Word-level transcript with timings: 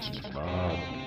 Ditado. 0.00 1.06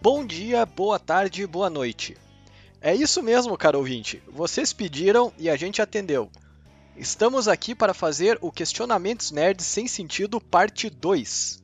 Bom 0.00 0.26
dia, 0.26 0.66
boa 0.66 0.98
tarde, 0.98 1.46
boa 1.46 1.70
noite. 1.70 2.16
É 2.80 2.94
isso 2.94 3.22
mesmo, 3.22 3.56
caro 3.56 3.78
ouvinte. 3.78 4.20
Vocês 4.26 4.72
pediram 4.72 5.32
e 5.38 5.48
a 5.48 5.56
gente 5.56 5.80
atendeu. 5.80 6.30
Estamos 6.96 7.46
aqui 7.46 7.74
para 7.74 7.94
fazer 7.94 8.38
o 8.40 8.50
Questionamentos 8.50 9.30
Nerds 9.30 9.64
Sem 9.64 9.86
Sentido 9.86 10.40
Parte 10.40 10.90
2. 10.90 11.62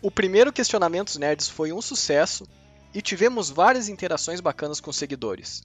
O 0.00 0.10
primeiro 0.10 0.52
Questionamentos 0.52 1.16
Nerds 1.16 1.48
foi 1.48 1.72
um 1.72 1.82
sucesso 1.82 2.46
e 2.94 3.02
tivemos 3.02 3.50
várias 3.50 3.88
interações 3.88 4.40
bacanas 4.40 4.80
com 4.80 4.92
seguidores. 4.92 5.62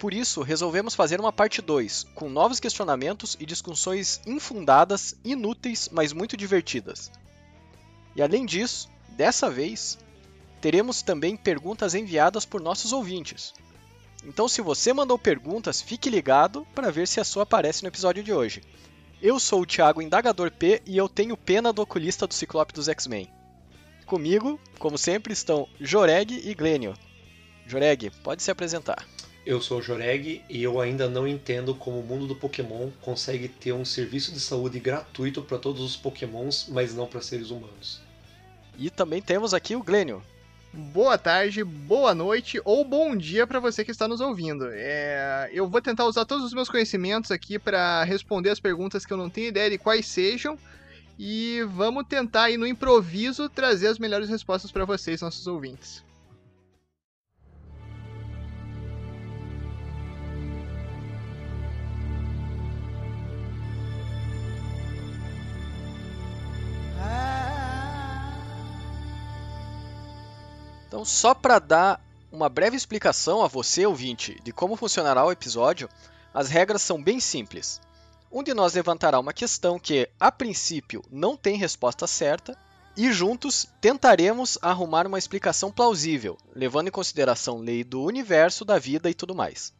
Por 0.00 0.14
isso, 0.14 0.40
resolvemos 0.40 0.94
fazer 0.94 1.20
uma 1.20 1.30
parte 1.30 1.60
2, 1.60 2.06
com 2.14 2.30
novos 2.30 2.58
questionamentos 2.58 3.36
e 3.38 3.44
discussões 3.44 4.18
infundadas, 4.26 5.14
inúteis, 5.22 5.90
mas 5.92 6.14
muito 6.14 6.38
divertidas. 6.38 7.12
E 8.16 8.22
além 8.22 8.46
disso, 8.46 8.88
dessa 9.10 9.50
vez, 9.50 9.98
teremos 10.58 11.02
também 11.02 11.36
perguntas 11.36 11.94
enviadas 11.94 12.46
por 12.46 12.62
nossos 12.62 12.94
ouvintes. 12.94 13.52
Então, 14.24 14.48
se 14.48 14.62
você 14.62 14.90
mandou 14.90 15.18
perguntas, 15.18 15.82
fique 15.82 16.08
ligado 16.08 16.66
para 16.74 16.90
ver 16.90 17.06
se 17.06 17.20
a 17.20 17.24
sua 17.24 17.42
aparece 17.42 17.82
no 17.82 17.88
episódio 17.88 18.22
de 18.22 18.32
hoje. 18.32 18.62
Eu 19.20 19.38
sou 19.38 19.60
o 19.60 19.66
Thiago 19.66 20.00
Indagador 20.00 20.50
P 20.50 20.80
e 20.86 20.96
eu 20.96 21.10
tenho 21.10 21.36
pena 21.36 21.74
do 21.74 21.82
oculista 21.82 22.26
do 22.26 22.32
Ciclope 22.32 22.72
dos 22.72 22.88
X-Men. 22.88 23.30
Comigo, 24.06 24.58
como 24.78 24.96
sempre, 24.96 25.34
estão 25.34 25.68
Joreg 25.78 26.40
e 26.42 26.54
Glênio. 26.54 26.94
Joreg, 27.66 28.10
pode 28.24 28.42
se 28.42 28.50
apresentar. 28.50 29.06
Eu 29.50 29.60
sou 29.60 29.80
o 29.80 29.82
Joreg 29.82 30.44
e 30.48 30.62
eu 30.62 30.80
ainda 30.80 31.08
não 31.08 31.26
entendo 31.26 31.74
como 31.74 31.98
o 31.98 32.04
mundo 32.04 32.24
do 32.24 32.36
Pokémon 32.36 32.88
consegue 33.00 33.48
ter 33.48 33.72
um 33.72 33.84
serviço 33.84 34.30
de 34.30 34.38
saúde 34.38 34.78
gratuito 34.78 35.42
para 35.42 35.58
todos 35.58 35.82
os 35.82 35.96
Pokémons, 35.96 36.68
mas 36.68 36.94
não 36.94 37.08
para 37.08 37.20
seres 37.20 37.50
humanos. 37.50 38.00
E 38.78 38.88
também 38.90 39.20
temos 39.20 39.52
aqui 39.52 39.74
o 39.74 39.82
Glênio. 39.82 40.22
Boa 40.72 41.18
tarde, 41.18 41.64
boa 41.64 42.14
noite 42.14 42.62
ou 42.64 42.84
bom 42.84 43.16
dia 43.16 43.44
para 43.44 43.58
você 43.58 43.84
que 43.84 43.90
está 43.90 44.06
nos 44.06 44.20
ouvindo. 44.20 44.68
É, 44.70 45.50
eu 45.52 45.68
vou 45.68 45.82
tentar 45.82 46.04
usar 46.04 46.24
todos 46.24 46.44
os 46.44 46.54
meus 46.54 46.68
conhecimentos 46.68 47.32
aqui 47.32 47.58
para 47.58 48.04
responder 48.04 48.50
as 48.50 48.60
perguntas 48.60 49.04
que 49.04 49.12
eu 49.12 49.16
não 49.16 49.28
tenho 49.28 49.48
ideia 49.48 49.68
de 49.68 49.78
quais 49.78 50.06
sejam 50.06 50.56
e 51.18 51.66
vamos 51.74 52.06
tentar 52.06 52.44
aí 52.44 52.56
no 52.56 52.68
improviso 52.68 53.48
trazer 53.48 53.88
as 53.88 53.98
melhores 53.98 54.28
respostas 54.28 54.70
para 54.70 54.84
vocês, 54.84 55.20
nossos 55.20 55.48
ouvintes. 55.48 56.08
Então, 70.86 71.04
só 71.04 71.34
para 71.34 71.58
dar 71.58 72.00
uma 72.32 72.48
breve 72.48 72.76
explicação 72.76 73.42
a 73.42 73.48
você, 73.48 73.86
ouvinte, 73.86 74.40
de 74.42 74.52
como 74.52 74.76
funcionará 74.76 75.24
o 75.24 75.32
episódio, 75.32 75.88
as 76.34 76.48
regras 76.48 76.82
são 76.82 77.02
bem 77.02 77.20
simples. 77.20 77.80
Um 78.30 78.42
de 78.42 78.54
nós 78.54 78.74
levantará 78.74 79.18
uma 79.18 79.32
questão 79.32 79.78
que, 79.78 80.08
a 80.18 80.30
princípio, 80.30 81.02
não 81.10 81.36
tem 81.36 81.56
resposta 81.56 82.06
certa, 82.06 82.56
e 82.96 83.12
juntos 83.12 83.68
tentaremos 83.80 84.58
arrumar 84.60 85.06
uma 85.06 85.18
explicação 85.18 85.70
plausível, 85.70 86.36
levando 86.54 86.88
em 86.88 86.92
consideração 86.92 87.58
lei 87.58 87.82
do 87.82 88.02
universo, 88.02 88.64
da 88.64 88.78
vida 88.78 89.08
e 89.08 89.14
tudo 89.14 89.34
mais. 89.34 89.72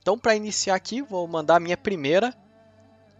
Então, 0.00 0.18
para 0.18 0.34
iniciar 0.34 0.74
aqui, 0.74 1.02
vou 1.02 1.28
mandar 1.28 1.56
a 1.56 1.60
minha 1.60 1.76
primeira 1.76 2.34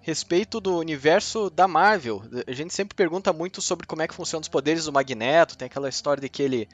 respeito 0.08 0.58
do 0.58 0.78
universo 0.78 1.50
da 1.50 1.68
Marvel. 1.68 2.22
A 2.46 2.52
gente 2.52 2.72
sempre 2.72 2.94
pergunta 2.94 3.30
muito 3.30 3.60
sobre 3.60 3.86
como 3.86 4.00
é 4.00 4.08
que 4.08 4.14
funcionam 4.14 4.40
os 4.40 4.48
poderes 4.48 4.86
do 4.86 4.92
Magneto, 4.92 5.54
tem 5.54 5.66
aquela 5.66 5.86
história 5.86 6.18
de 6.18 6.30
que 6.30 6.42
ele 6.42 6.66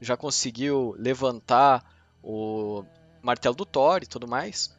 já 0.00 0.16
conseguiu 0.16 0.92
levantar 0.98 1.84
o 2.20 2.84
martelo 3.22 3.54
do 3.54 3.64
Thor 3.64 4.00
e 4.02 4.06
tudo 4.06 4.26
mais. 4.26 4.76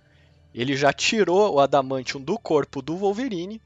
Ele 0.53 0.75
já 0.75 0.91
tirou 0.91 1.53
o 1.53 1.59
Adamantium 1.61 2.19
do 2.19 2.37
corpo 2.37 2.81
do 2.81 2.97
Wolverine. 2.97 3.61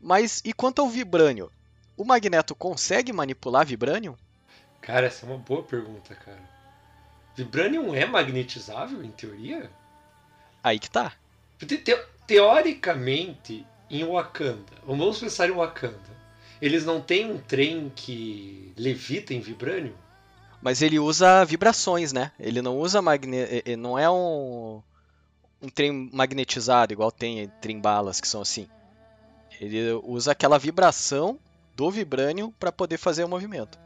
Mas 0.00 0.40
e 0.46 0.54
quanto 0.54 0.80
ao 0.80 0.88
Vibranium? 0.88 1.50
O 1.94 2.06
Magneto 2.06 2.54
consegue 2.54 3.12
manipular 3.12 3.66
Vibranium? 3.66 4.16
Cara, 4.80 5.08
essa 5.08 5.26
é 5.26 5.28
uma 5.28 5.36
boa 5.36 5.62
pergunta, 5.62 6.14
cara. 6.14 6.40
Vibranium 7.36 7.94
é 7.94 8.06
magnetizável, 8.06 9.04
em 9.04 9.10
teoria? 9.10 9.70
Aí 10.64 10.78
que 10.78 10.90
tá. 10.90 11.12
Te- 11.58 11.78
te- 11.78 12.04
teoricamente, 12.26 13.66
em 13.90 14.04
Wakanda, 14.04 14.72
vamos 14.86 15.18
pensar 15.18 15.48
em 15.48 15.52
Wakanda, 15.52 15.98
eles 16.60 16.84
não 16.84 17.00
têm 17.00 17.30
um 17.30 17.38
trem 17.38 17.90
que 17.94 18.72
levita 18.76 19.32
em 19.32 19.40
Vibranium? 19.40 19.94
Mas 20.60 20.82
ele 20.82 20.98
usa 20.98 21.44
vibrações, 21.44 22.12
né? 22.12 22.32
Ele 22.38 22.60
não 22.60 22.76
usa 22.78 23.00
magne... 23.00 23.38
não 23.78 23.98
é 23.98 24.10
um 24.10 24.82
um 25.60 25.68
trem 25.68 26.08
magnetizado 26.12 26.92
igual 26.92 27.10
tem 27.10 27.48
trem 27.60 27.80
balas 27.80 28.20
que 28.20 28.28
são 28.28 28.40
assim. 28.42 28.68
Ele 29.60 29.92
usa 30.04 30.32
aquela 30.32 30.58
vibração 30.58 31.38
do 31.74 31.90
vibranium 31.90 32.52
para 32.52 32.70
poder 32.70 32.96
fazer 32.96 33.24
o 33.24 33.28
movimento. 33.28 33.78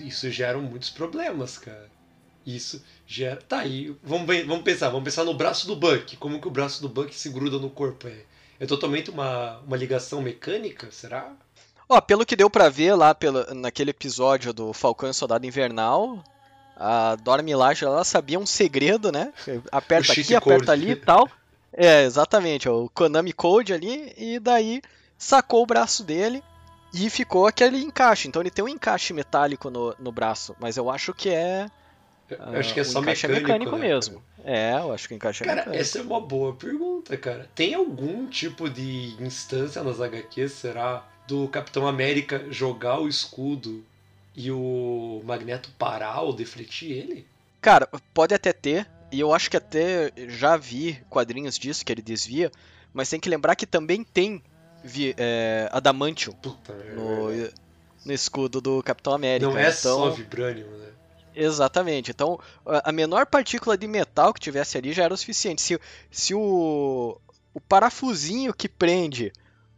Isso 0.00 0.30
gera 0.30 0.58
muitos 0.58 0.90
problemas, 0.90 1.58
cara. 1.58 1.90
Isso 2.46 2.82
gera. 3.06 3.36
Tá 3.36 3.60
aí. 3.60 3.94
Vamos, 4.02 4.26
vamos 4.46 4.62
pensar, 4.62 4.88
vamos 4.88 5.04
pensar 5.04 5.24
no 5.24 5.34
braço 5.34 5.66
do 5.66 5.76
Buck. 5.76 6.16
Como 6.16 6.40
que 6.40 6.48
o 6.48 6.50
braço 6.50 6.82
do 6.82 6.88
Buck 6.88 7.14
se 7.14 7.28
gruda 7.28 7.58
no 7.58 7.70
corpo? 7.70 8.08
É, 8.08 8.22
é 8.60 8.66
totalmente 8.66 9.10
uma, 9.10 9.58
uma 9.60 9.76
ligação 9.76 10.20
mecânica? 10.20 10.88
Será? 10.90 11.32
Ó, 11.88 12.00
pelo 12.00 12.24
que 12.24 12.36
deu 12.36 12.48
pra 12.48 12.68
ver 12.68 12.94
lá 12.94 13.14
pelo, 13.14 13.54
naquele 13.54 13.90
episódio 13.90 14.52
do 14.52 14.72
Falcão 14.72 15.10
e 15.10 15.14
Soldado 15.14 15.46
Invernal, 15.46 16.24
a 16.76 17.16
Dora 17.16 17.42
Milaje 17.42 17.84
ela 17.84 18.04
sabia 18.04 18.38
um 18.38 18.46
segredo, 18.46 19.12
né? 19.12 19.32
Aperta 19.70 20.12
aqui, 20.12 20.34
aperta 20.34 20.66
code. 20.66 20.70
ali 20.70 20.90
e 20.92 20.96
tal. 20.96 21.28
É, 21.72 22.02
exatamente, 22.04 22.68
ó, 22.68 22.84
o 22.84 22.88
Konami 22.90 23.32
Code 23.32 23.72
ali, 23.72 24.12
e 24.16 24.38
daí 24.38 24.82
sacou 25.16 25.62
o 25.62 25.66
braço 25.66 26.04
dele 26.04 26.42
e 26.92 27.08
ficou 27.08 27.46
aquele 27.46 27.82
encaixe. 27.82 28.28
Então 28.28 28.42
ele 28.42 28.50
tem 28.50 28.64
um 28.64 28.68
encaixe 28.68 29.12
metálico 29.12 29.70
no, 29.70 29.94
no 29.98 30.12
braço, 30.12 30.54
mas 30.60 30.76
eu 30.76 30.90
acho 30.90 31.14
que 31.14 31.30
é. 31.30 31.68
Eu 32.38 32.56
ah, 32.56 32.58
acho 32.58 32.74
que 32.74 32.80
é 32.80 32.84
só 32.84 33.00
encaixe 33.00 33.26
mecânico, 33.28 33.50
é 33.50 33.54
mecânico 33.54 33.76
né, 33.76 33.88
mesmo. 33.88 34.22
É, 34.44 34.72
eu 34.74 34.92
acho 34.92 35.08
que 35.08 35.14
o 35.14 35.16
encaixe 35.16 35.42
é 35.42 35.46
Cara, 35.46 35.60
mecânico. 35.60 35.82
essa 35.82 35.98
é 35.98 36.02
uma 36.02 36.20
boa 36.20 36.54
pergunta, 36.54 37.16
cara. 37.16 37.48
Tem 37.54 37.74
algum 37.74 38.26
tipo 38.26 38.68
de 38.68 39.14
instância 39.20 39.82
nas 39.82 40.00
HQs, 40.00 40.52
será? 40.52 41.04
Do 41.26 41.46
Capitão 41.48 41.86
América 41.86 42.44
jogar 42.50 43.00
o 43.00 43.08
escudo 43.08 43.84
e 44.34 44.50
o 44.50 45.22
Magneto 45.24 45.70
parar 45.78 46.22
ou 46.22 46.32
defletir 46.32 46.90
ele? 46.90 47.26
Cara, 47.60 47.88
pode 48.12 48.34
até 48.34 48.52
ter, 48.52 48.88
e 49.10 49.20
eu 49.20 49.32
acho 49.32 49.48
que 49.50 49.56
até 49.56 50.10
já 50.28 50.56
vi 50.56 51.00
quadrinhos 51.08 51.58
disso 51.58 51.84
que 51.84 51.92
ele 51.92 52.02
desvia, 52.02 52.50
mas 52.92 53.08
tem 53.08 53.20
que 53.20 53.28
lembrar 53.28 53.54
que 53.54 53.66
também 53.66 54.02
tem 54.02 54.42
vi- 54.82 55.14
é, 55.16 55.68
Adamantium 55.70 56.32
Puta 56.42 56.74
no, 56.96 57.28
no 58.04 58.12
escudo 58.12 58.60
do 58.60 58.82
Capitão 58.82 59.12
América. 59.12 59.48
Não 59.48 59.56
é 59.56 59.68
então, 59.68 59.76
só 59.76 60.10
Vibranium, 60.10 60.66
né? 60.66 60.88
Exatamente. 61.34 62.10
Então, 62.10 62.38
a 62.64 62.92
menor 62.92 63.26
partícula 63.26 63.76
de 63.76 63.86
metal 63.86 64.32
que 64.32 64.40
tivesse 64.40 64.78
ali 64.78 64.92
já 64.92 65.04
era 65.04 65.14
o 65.14 65.16
suficiente. 65.16 65.62
Se, 65.62 65.80
se 66.10 66.34
o, 66.34 67.18
o 67.54 67.60
parafusinho 67.60 68.52
que 68.52 68.68
prende 68.68 69.32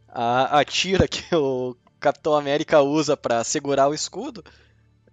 a, 0.09 0.61
a 0.61 0.65
tira 0.65 1.09
que 1.09 1.35
o 1.35 1.77
Capitão 1.99 2.35
América 2.35 2.81
usa 2.81 3.17
para 3.17 3.43
segurar 3.43 3.89
o 3.89 3.95
escudo, 3.95 4.45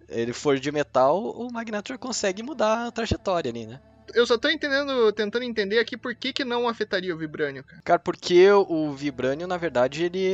ele 0.08 0.32
for 0.32 0.58
de 0.58 0.70
metal, 0.70 1.18
o 1.22 1.50
Magneto 1.52 1.98
consegue 1.98 2.42
mudar 2.42 2.86
a 2.86 2.90
trajetória 2.92 3.50
ali, 3.50 3.66
né? 3.66 3.80
Eu 4.14 4.26
só 4.26 4.36
tô 4.36 4.48
entendendo, 4.48 5.10
tentando 5.12 5.44
entender 5.44 5.78
aqui 5.78 5.96
por 5.96 6.14
que, 6.14 6.32
que 6.32 6.44
não 6.44 6.68
afetaria 6.68 7.14
o 7.14 7.18
Vibranium, 7.18 7.62
cara. 7.62 7.82
Cara, 7.82 7.98
porque 7.98 8.50
o 8.50 8.92
Vibranium, 8.92 9.46
na 9.46 9.56
verdade, 9.56 10.04
ele 10.04 10.30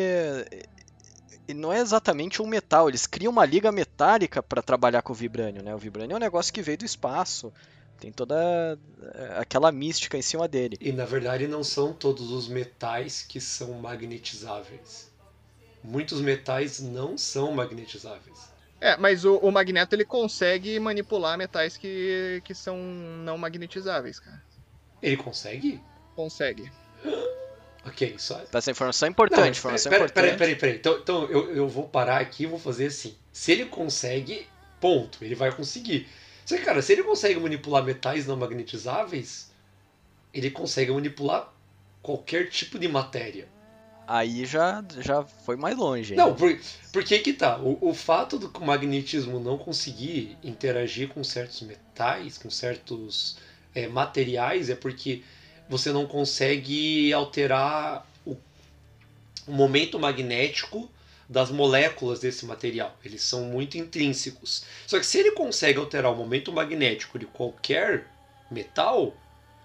não 1.55 1.73
é 1.73 1.81
exatamente 1.81 2.43
um 2.43 2.47
metal. 2.47 2.89
Eles 2.89 3.07
criam 3.07 3.33
uma 3.33 3.45
liga 3.45 3.73
metálica 3.73 4.43
para 4.43 4.63
trabalhar 4.63 5.03
com 5.03 5.13
o 5.13 5.17
Vibranium, 5.17 5.63
né? 5.63 5.75
O 5.75 5.79
Vibranium 5.79 6.15
é 6.15 6.17
um 6.17 6.21
negócio 6.21 6.53
que 6.53 6.63
veio 6.63 6.79
do 6.79 6.85
espaço. 6.85 7.53
Tem 7.99 8.13
toda 8.13 8.79
é, 9.15 9.39
aquela 9.39 9.73
mística 9.73 10.17
em 10.17 10.23
cima 10.23 10.47
dele. 10.47 10.77
E 10.81 10.93
na 10.93 11.05
verdade 11.05 11.49
não 11.49 11.65
são 11.65 11.93
todos 11.93 12.31
os 12.31 12.49
metais 12.49 13.23
que 13.23 13.41
são 13.41 13.73
magnetizáveis. 13.75 15.11
Muitos 15.83 16.21
metais 16.21 16.81
não 16.81 17.19
são 17.19 17.53
magnetizáveis. 17.53 18.51
É, 18.81 18.97
mas 18.97 19.25
o, 19.25 19.37
o 19.39 19.51
Magneto 19.51 19.95
ele 19.95 20.05
consegue 20.05 20.79
manipular 20.79 21.37
metais 21.37 21.77
que, 21.77 22.41
que 22.45 22.55
são 22.55 22.77
não 22.79 23.37
magnetizáveis, 23.37 24.21
cara. 24.21 24.41
Ele 25.03 25.17
consegue? 25.17 25.81
Consegue. 26.15 26.71
Ok, 27.85 28.15
só. 28.19 28.43
Essa 28.53 28.71
informação 28.71 29.07
é 29.07 29.11
importante, 29.11 29.41
Não, 29.41 29.49
informação 29.51 29.91
pera, 29.91 30.05
importante. 30.05 30.25
peraí, 30.25 30.37
peraí, 30.39 30.57
peraí. 30.57 30.77
Então, 30.77 30.99
então 30.99 31.25
eu, 31.31 31.55
eu 31.55 31.69
vou 31.69 31.89
parar 31.89 32.21
aqui 32.21 32.43
e 32.43 32.47
vou 32.47 32.59
fazer 32.59 32.87
assim. 32.87 33.15
Se 33.33 33.53
ele 33.53 33.67
consegue, 33.67 34.47
ponto. 34.81 35.25
Ele 35.25 35.35
vai 35.35 35.51
conseguir. 35.55 36.07
Só 36.45 36.57
que, 36.57 36.65
cara, 36.65 36.83
se 36.83 36.93
ele 36.93 37.03
consegue 37.03 37.39
manipular 37.39 37.85
metais 37.85 38.27
não 38.27 38.37
magnetizáveis, 38.37 39.51
ele 40.33 40.51
consegue 40.51 40.91
manipular 40.91 41.53
qualquer 42.03 42.49
tipo 42.49 42.79
de 42.79 42.89
matéria. 42.89 43.49
Aí 44.07 44.47
já, 44.47 44.83
já 45.01 45.23
foi 45.23 45.57
mais 45.57 45.77
longe. 45.77 46.15
hein? 46.15 46.17
Não, 46.17 46.35
por, 46.35 46.59
porque 46.93 47.19
que 47.19 47.35
tá? 47.35 47.59
O, 47.59 47.91
o 47.91 47.95
fato 47.95 48.39
do 48.39 48.49
que 48.49 48.59
o 48.59 48.65
magnetismo 48.65 49.39
não 49.39 49.59
conseguir 49.59 50.39
interagir 50.43 51.09
com 51.09 51.23
certos 51.23 51.61
metais, 51.61 52.39
com 52.39 52.49
certos 52.49 53.37
é, 53.75 53.87
materiais, 53.87 54.71
é 54.71 54.75
porque 54.75 55.23
você 55.69 55.93
não 55.93 56.07
consegue 56.07 57.13
alterar 57.13 58.07
o, 58.25 58.37
o 59.47 59.53
momento 59.53 59.99
magnético 59.99 60.91
das 61.29 61.51
moléculas 61.51 62.21
desse 62.21 62.47
material. 62.47 62.97
Eles 63.05 63.23
são 63.23 63.43
muito 63.45 63.77
intrínsecos. 63.77 64.65
Só 64.87 64.99
que 64.99 65.05
se 65.07 65.19
ele 65.19 65.33
consegue 65.33 65.79
alterar 65.79 66.11
o 66.13 66.17
momento 66.17 66.51
magnético 66.53 67.19
de 67.19 67.27
qualquer 67.27 68.07
metal, 68.51 69.15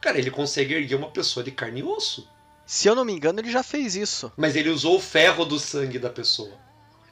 cara, 0.02 0.18
ele 0.18 0.30
consegue 0.30 0.74
erguer 0.74 0.96
uma 0.96 1.10
pessoa 1.10 1.44
de 1.44 1.52
carne 1.52 1.80
e 1.80 1.84
osso. 1.84 2.28
Se 2.66 2.88
eu 2.88 2.96
não 2.96 3.06
me 3.06 3.14
engano, 3.14 3.40
ele 3.40 3.52
já 3.52 3.64
fez 3.64 3.96
isso. 3.96 4.32
Mas 4.36 4.56
ele 4.56 4.70
usou 4.70 4.98
o 4.98 5.02
ferro 5.02 5.46
do 5.46 5.58
sangue 5.60 6.00
da 6.00 6.10
pessoa. 6.10 6.58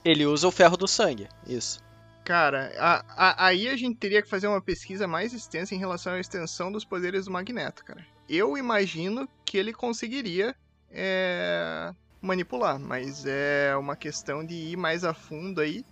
Ele 0.03 0.25
usa 0.25 0.47
o 0.47 0.51
ferro 0.51 0.75
do 0.75 0.87
sangue. 0.87 1.27
Isso. 1.47 1.79
Cara, 2.25 2.71
a- 2.77 3.03
a- 3.09 3.45
aí 3.47 3.67
a 3.67 3.75
gente 3.75 3.97
teria 3.97 4.21
que 4.21 4.29
fazer 4.29 4.47
uma 4.47 4.61
pesquisa 4.61 5.07
mais 5.07 5.33
extensa 5.33 5.73
em 5.73 5.77
relação 5.79 6.13
à 6.13 6.19
extensão 6.19 6.71
dos 6.71 6.83
poderes 6.85 7.25
do 7.25 7.31
Magneto, 7.31 7.83
cara. 7.85 8.05
Eu 8.33 8.57
imagino 8.57 9.27
que 9.43 9.57
ele 9.57 9.73
conseguiria 9.73 10.55
é, 10.89 11.91
manipular, 12.21 12.79
mas 12.79 13.25
é 13.25 13.75
uma 13.77 13.95
questão 13.95 14.45
de 14.45 14.53
ir 14.53 14.77
mais 14.77 15.03
a 15.03 15.13
fundo 15.13 15.59
aí. 15.59 15.83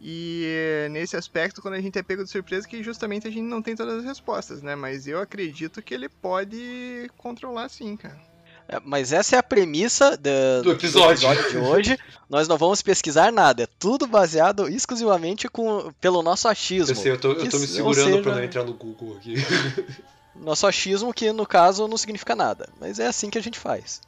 E 0.00 0.86
nesse 0.90 1.16
aspecto, 1.16 1.62
quando 1.62 1.74
a 1.74 1.80
gente 1.80 1.98
é 1.98 2.02
pego 2.02 2.22
de 2.22 2.30
surpresa, 2.30 2.68
que 2.68 2.82
justamente 2.82 3.26
a 3.26 3.30
gente 3.30 3.42
não 3.42 3.62
tem 3.62 3.74
todas 3.74 3.98
as 4.00 4.04
respostas, 4.04 4.62
né? 4.62 4.74
Mas 4.76 5.08
eu 5.08 5.18
acredito 5.20 5.80
que 5.82 5.94
ele 5.94 6.08
pode 6.08 7.10
controlar 7.16 7.68
sim, 7.70 7.96
cara. 7.96 8.20
É, 8.68 8.78
Mas 8.84 9.12
essa 9.12 9.36
é 9.36 9.38
a 9.38 9.42
premissa 9.42 10.16
da- 10.16 10.60
Do 10.62 10.72
episódio. 10.72 11.28
de 11.50 11.56
hoje. 11.56 11.98
Nós 12.28 12.46
não 12.48 12.58
vamos 12.58 12.82
pesquisar 12.82 13.32
nada. 13.32 13.62
É 13.62 13.68
tudo 13.78 14.06
baseado 14.06 14.68
exclusivamente 14.68 15.48
com, 15.48 15.92
pelo 16.00 16.22
nosso 16.22 16.46
achismo. 16.48 16.90
Eu 16.92 16.96
sei, 16.96 17.12
eu 17.12 17.18
tô, 17.18 17.30
eu 17.32 17.48
tô 17.48 17.58
me 17.58 17.66
se- 17.66 17.74
segurando 17.74 18.16
ou 18.16 18.22
pra 18.22 18.32
não 18.32 18.36
seja- 18.38 18.46
entrar 18.46 18.64
no 18.64 18.74
Google 18.74 19.16
aqui. 19.16 19.34
Nosso 20.40 20.66
achismo 20.66 21.12
que 21.12 21.32
no 21.32 21.46
caso 21.46 21.88
não 21.88 21.96
significa 21.96 22.34
nada, 22.34 22.68
mas 22.80 22.98
é 22.98 23.06
assim 23.06 23.30
que 23.30 23.38
a 23.38 23.42
gente 23.42 23.58
faz. 23.58 24.00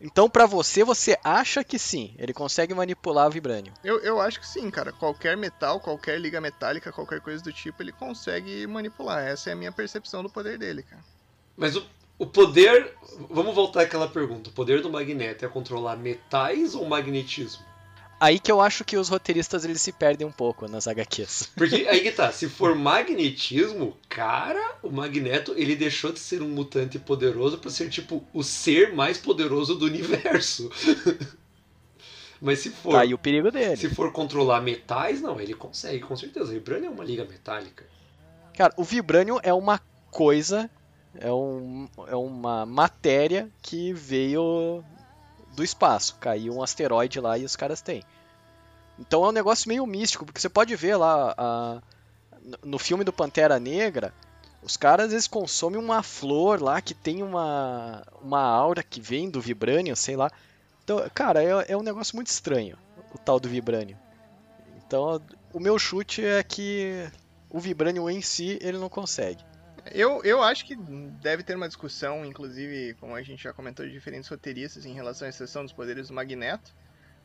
Então 0.00 0.30
pra 0.30 0.46
você, 0.46 0.82
você 0.82 1.18
acha 1.22 1.62
que 1.62 1.78
sim, 1.78 2.14
ele 2.18 2.32
consegue 2.32 2.72
manipular 2.72 3.28
o 3.28 3.30
vibrânio. 3.30 3.72
Eu, 3.84 4.00
eu 4.00 4.20
acho 4.20 4.40
que 4.40 4.46
sim, 4.46 4.70
cara. 4.70 4.92
Qualquer 4.92 5.36
metal, 5.36 5.78
qualquer 5.78 6.18
liga 6.18 6.40
metálica, 6.40 6.90
qualquer 6.90 7.20
coisa 7.20 7.44
do 7.44 7.52
tipo, 7.52 7.82
ele 7.82 7.92
consegue 7.92 8.66
manipular. 8.66 9.22
Essa 9.22 9.50
é 9.50 9.52
a 9.52 9.56
minha 9.56 9.70
percepção 9.70 10.22
do 10.22 10.30
poder 10.30 10.58
dele, 10.58 10.82
cara. 10.82 11.04
Mas 11.54 11.76
o, 11.76 11.86
o 12.18 12.26
poder. 12.26 12.94
Vamos 13.28 13.54
voltar 13.54 13.82
àquela 13.82 14.08
pergunta. 14.08 14.48
O 14.48 14.52
poder 14.52 14.80
do 14.80 14.90
magneto 14.90 15.44
é 15.44 15.48
controlar 15.48 15.96
metais 15.96 16.74
ou 16.74 16.86
magnetismo? 16.88 17.69
Aí 18.20 18.38
que 18.38 18.52
eu 18.52 18.60
acho 18.60 18.84
que 18.84 18.98
os 18.98 19.08
roteiristas 19.08 19.64
eles 19.64 19.80
se 19.80 19.92
perdem 19.92 20.26
um 20.26 20.30
pouco 20.30 20.68
nas 20.68 20.86
HQs. 20.86 21.50
Porque 21.56 21.86
aí 21.88 22.02
que 22.02 22.12
tá, 22.12 22.30
se 22.30 22.48
for 22.50 22.74
magnetismo, 22.74 23.96
cara, 24.10 24.74
o 24.82 24.90
Magneto 24.90 25.54
ele 25.56 25.74
deixou 25.74 26.12
de 26.12 26.18
ser 26.20 26.42
um 26.42 26.48
mutante 26.48 26.98
poderoso 26.98 27.56
pra 27.56 27.70
ser 27.70 27.88
tipo 27.88 28.22
o 28.34 28.42
ser 28.42 28.92
mais 28.94 29.16
poderoso 29.16 29.74
do 29.74 29.86
universo. 29.86 30.70
Mas 32.40 32.60
se 32.60 32.70
for, 32.70 32.92
Tá 32.92 33.00
aí 33.00 33.12
o 33.12 33.18
perigo 33.18 33.50
dele. 33.50 33.76
se 33.76 33.88
for 33.90 34.12
controlar 34.12 34.60
metais, 34.60 35.20
não, 35.20 35.40
ele 35.40 35.54
consegue, 35.54 36.00
com 36.00 36.16
certeza. 36.16 36.46
O 36.46 36.52
Vibranium 36.54 36.90
é 36.90 36.94
uma 36.94 37.04
liga 37.04 37.24
metálica. 37.24 37.84
Cara, 38.54 38.72
o 38.76 38.84
vibrânio 38.84 39.40
é 39.42 39.52
uma 39.54 39.80
coisa, 40.10 40.68
é, 41.14 41.32
um, 41.32 41.88
é 42.06 42.16
uma 42.16 42.66
matéria 42.66 43.48
que 43.62 43.92
veio 43.92 44.82
do 45.60 45.64
espaço. 45.64 46.16
Caiu 46.18 46.54
um 46.56 46.62
asteroide 46.62 47.20
lá 47.20 47.36
e 47.36 47.44
os 47.44 47.54
caras 47.54 47.80
têm. 47.82 48.02
Então 48.98 49.24
é 49.24 49.28
um 49.28 49.32
negócio 49.32 49.68
meio 49.68 49.86
místico, 49.86 50.24
porque 50.24 50.40
você 50.40 50.48
pode 50.48 50.74
ver 50.74 50.96
lá 50.96 51.34
a- 51.36 51.82
no 52.64 52.78
filme 52.78 53.04
do 53.04 53.12
Pantera 53.12 53.58
Negra, 53.60 54.12
os 54.62 54.76
caras 54.76 55.12
eles 55.12 55.26
consomem 55.26 55.78
uma 55.78 56.02
flor 56.02 56.62
lá 56.62 56.80
que 56.80 56.94
tem 56.94 57.22
uma, 57.22 58.02
uma 58.22 58.40
aura 58.40 58.82
que 58.82 59.00
vem 59.00 59.30
do 59.30 59.40
vibrânio, 59.40 59.94
sei 59.96 60.16
lá. 60.16 60.30
Então, 60.82 61.02
cara, 61.14 61.42
é, 61.42 61.72
é 61.72 61.76
um 61.76 61.82
negócio 61.82 62.16
muito 62.16 62.28
estranho, 62.28 62.76
o 63.14 63.18
tal 63.18 63.38
do 63.38 63.48
vibrânio. 63.48 63.98
Então, 64.86 65.20
o 65.52 65.60
meu 65.60 65.78
chute 65.78 66.24
é 66.24 66.42
que 66.42 67.08
o 67.48 67.58
Vibranium 67.60 68.08
em 68.10 68.20
si 68.22 68.58
ele 68.60 68.78
não 68.78 68.88
consegue. 68.88 69.42
Eu, 69.92 70.22
eu 70.24 70.42
acho 70.42 70.66
que 70.66 70.76
deve 71.22 71.42
ter 71.42 71.56
uma 71.56 71.68
discussão, 71.68 72.24
inclusive, 72.24 72.94
como 73.00 73.14
a 73.14 73.22
gente 73.22 73.42
já 73.42 73.52
comentou, 73.52 73.86
de 73.86 73.92
diferentes 73.92 74.28
roteiristas 74.28 74.84
em 74.84 74.94
relação 74.94 75.26
à 75.26 75.30
exceção 75.30 75.62
dos 75.62 75.72
poderes 75.72 76.08
do 76.08 76.14
Magneto. 76.14 76.72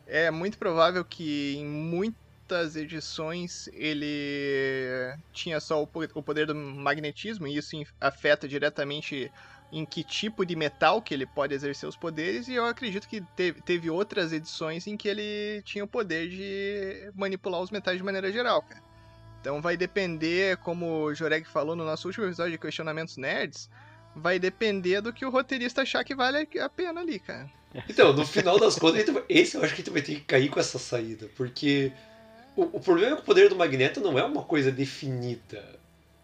É 0.07 0.29
muito 0.31 0.57
provável 0.57 1.03
que 1.03 1.55
em 1.57 1.65
muitas 1.65 2.75
edições 2.75 3.67
ele 3.73 5.13
tinha 5.33 5.59
só 5.59 5.81
o 5.81 5.87
po- 5.87 6.07
o 6.13 6.23
poder 6.23 6.45
do 6.45 6.55
magnetismo, 6.55 7.47
e 7.47 7.57
isso 7.57 7.75
afeta 7.99 8.47
diretamente 8.47 9.31
em 9.71 9.83
que 9.85 10.03
tipo 10.03 10.45
de 10.45 10.55
metal 10.55 11.01
que 11.01 11.13
ele 11.13 11.25
pode 11.25 11.53
exercer 11.53 11.89
os 11.89 11.97
poderes, 11.97 12.47
e 12.47 12.53
eu 12.53 12.65
acredito 12.65 13.07
que 13.07 13.21
teve, 13.35 13.61
teve 13.61 13.89
outras 13.89 14.31
edições 14.31 14.85
em 14.87 14.95
que 14.95 15.07
ele 15.07 15.61
tinha 15.63 15.83
o 15.83 15.87
poder 15.87 16.29
de 16.29 17.11
manipular 17.15 17.61
os 17.61 17.71
metais 17.71 17.97
de 17.97 18.03
maneira 18.03 18.31
geral, 18.31 18.61
cara. 18.61 18.94
Então 19.45 19.61
vai 19.61 19.77
depender, 19.77 20.57
como 20.57 21.03
o 21.03 21.13
Joreg 21.13 21.45
falou 21.47 21.75
no 21.75 21.85
nosso 21.85 22.07
último 22.07 22.25
episódio 22.25 22.53
de 22.53 22.57
Questionamentos 22.57 23.15
Nerds, 23.15 23.69
vai 24.15 24.39
depender 24.39 25.01
do 25.01 25.13
que 25.13 25.23
o 25.23 25.29
roteirista 25.29 25.83
achar 25.83 26.03
que 26.03 26.15
vale 26.15 26.49
a 26.59 26.67
pena 26.67 27.01
ali, 27.01 27.19
cara. 27.19 27.47
Então, 27.87 28.11
no 28.11 28.25
final 28.25 28.57
das 28.57 28.75
contas, 28.79 29.05
esse 29.29 29.55
eu 29.55 29.63
acho 29.63 29.75
que 29.75 29.81
a 29.81 29.85
gente 29.85 29.93
vai 29.93 30.01
ter 30.01 30.15
que 30.15 30.21
cair 30.21 30.49
com 30.49 30.59
essa 30.59 30.79
saída, 30.79 31.29
porque 31.35 31.91
o, 32.55 32.63
o 32.63 32.79
problema 32.79 33.11
é 33.11 33.15
que 33.17 33.21
o 33.21 33.25
poder 33.25 33.47
do 33.47 33.55
Magneto 33.55 34.01
não 34.01 34.17
é 34.17 34.23
uma 34.25 34.41
coisa 34.41 34.71
definida. 34.71 35.63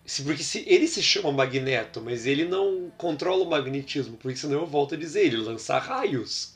Se- 0.04 0.24
Porque 0.24 0.42
se 0.42 0.64
ele 0.68 0.88
se 0.88 1.04
chama 1.04 1.32
Magneto, 1.32 2.02
mas 2.02 2.26
ele 2.26 2.46
não 2.46 2.92
controla 2.98 3.44
o 3.44 3.50
magnetismo, 3.52 4.18
porque 4.18 4.38
senão 4.40 4.62
eu 4.62 4.66
volto 4.66 4.96
a 4.96 4.98
dizer, 4.98 5.28
ele 5.28 5.38
lança 5.38 5.78
raios. 5.78 6.56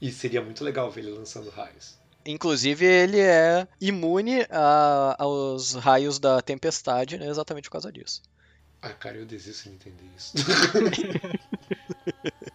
E 0.00 0.10
seria 0.10 0.40
muito 0.40 0.64
legal 0.64 0.90
ver 0.90 1.02
ele 1.02 1.10
lançando 1.10 1.50
raios. 1.50 1.97
Inclusive 2.30 2.84
ele 2.84 3.18
é 3.20 3.66
imune 3.80 4.42
a- 4.50 5.16
aos 5.18 5.72
raios 5.74 6.18
da 6.18 6.40
tempestade, 6.42 7.16
né, 7.16 7.26
exatamente 7.26 7.64
por 7.64 7.72
causa 7.72 7.90
disso. 7.90 8.20
Ah, 8.82 8.92
cara, 8.92 9.16
eu 9.16 9.26
desisto 9.26 9.68
de 9.68 9.74
entender 9.74 10.04
isso. 10.16 10.34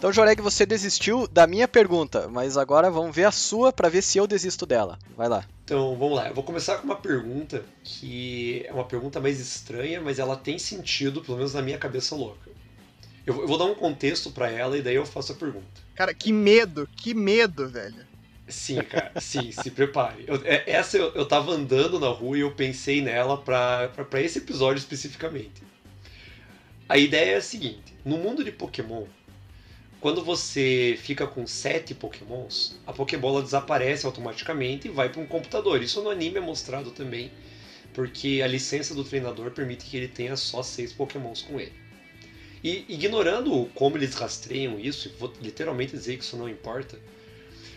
Então, 0.00 0.10
Joreg, 0.10 0.40
você 0.40 0.64
desistiu 0.64 1.26
da 1.28 1.46
minha 1.46 1.68
pergunta, 1.68 2.26
mas 2.26 2.56
agora 2.56 2.90
vamos 2.90 3.14
ver 3.14 3.24
a 3.24 3.30
sua 3.30 3.70
pra 3.70 3.90
ver 3.90 4.00
se 4.02 4.16
eu 4.16 4.26
desisto 4.26 4.64
dela. 4.64 4.98
Vai 5.14 5.28
lá. 5.28 5.44
Então, 5.62 5.94
vamos 5.98 6.16
lá. 6.16 6.28
Eu 6.28 6.34
vou 6.34 6.42
começar 6.42 6.78
com 6.78 6.84
uma 6.84 6.96
pergunta 6.96 7.62
que 7.84 8.64
é 8.66 8.72
uma 8.72 8.84
pergunta 8.86 9.20
mais 9.20 9.38
estranha, 9.38 10.00
mas 10.00 10.18
ela 10.18 10.36
tem 10.36 10.58
sentido, 10.58 11.20
pelo 11.20 11.36
menos 11.36 11.52
na 11.52 11.60
minha 11.60 11.76
cabeça 11.76 12.14
louca. 12.14 12.50
Eu 13.26 13.34
vou- 13.34 13.42
eu 13.42 13.48
vou 13.48 13.58
dar 13.58 13.66
um 13.66 13.74
contexto 13.74 14.30
pra 14.30 14.50
ela 14.50 14.78
e 14.78 14.80
daí 14.80 14.94
eu 14.94 15.04
faço 15.04 15.32
a 15.32 15.34
pergunta. 15.34 15.66
Cara, 15.94 16.14
que 16.14 16.32
medo, 16.32 16.88
que 16.96 17.12
medo, 17.12 17.68
velho. 17.68 18.08
Sim, 18.48 18.76
cara, 18.82 19.12
sim, 19.20 19.52
se 19.52 19.70
prepare. 19.70 20.24
Eu- 20.26 20.40
é- 20.44 20.64
essa 20.66 20.96
eu, 20.96 21.12
eu 21.12 21.26
tava 21.26 21.52
andando 21.52 22.00
na 22.00 22.08
rua 22.08 22.38
e 22.38 22.40
eu 22.40 22.52
pensei 22.52 23.02
nela 23.02 23.36
pra 23.36 23.90
esse 24.14 24.38
episódio 24.38 24.78
especificamente. 24.80 25.62
A 26.88 26.96
ideia 26.96 27.34
é 27.34 27.36
a 27.36 27.42
seguinte: 27.42 27.94
no 28.04 28.16
mundo 28.16 28.42
de 28.42 28.50
Pokémon, 28.50 29.04
quando 30.00 30.24
você 30.24 30.98
fica 31.02 31.26
com 31.26 31.46
sete 31.46 31.94
Pokémons, 31.94 32.74
a 32.86 32.92
Pokébola 32.92 33.42
desaparece 33.42 34.06
automaticamente 34.06 34.88
e 34.88 34.90
vai 34.90 35.10
para 35.10 35.20
um 35.20 35.26
computador. 35.26 35.82
Isso 35.82 36.00
no 36.00 36.08
anime 36.08 36.38
é 36.38 36.40
mostrado 36.40 36.90
também, 36.90 37.30
porque 37.92 38.40
a 38.42 38.46
licença 38.46 38.94
do 38.94 39.04
treinador 39.04 39.50
permite 39.50 39.84
que 39.84 39.96
ele 39.98 40.08
tenha 40.08 40.36
só 40.36 40.62
seis 40.62 40.92
Pokémons 40.92 41.42
com 41.42 41.60
ele. 41.60 41.72
E 42.64 42.86
ignorando 42.88 43.68
como 43.74 43.96
eles 43.98 44.14
rastreiam 44.14 44.80
isso, 44.80 45.14
vou 45.18 45.32
literalmente 45.40 45.92
dizer 45.92 46.16
que 46.16 46.24
isso 46.24 46.36
não 46.36 46.48
importa, 46.48 46.98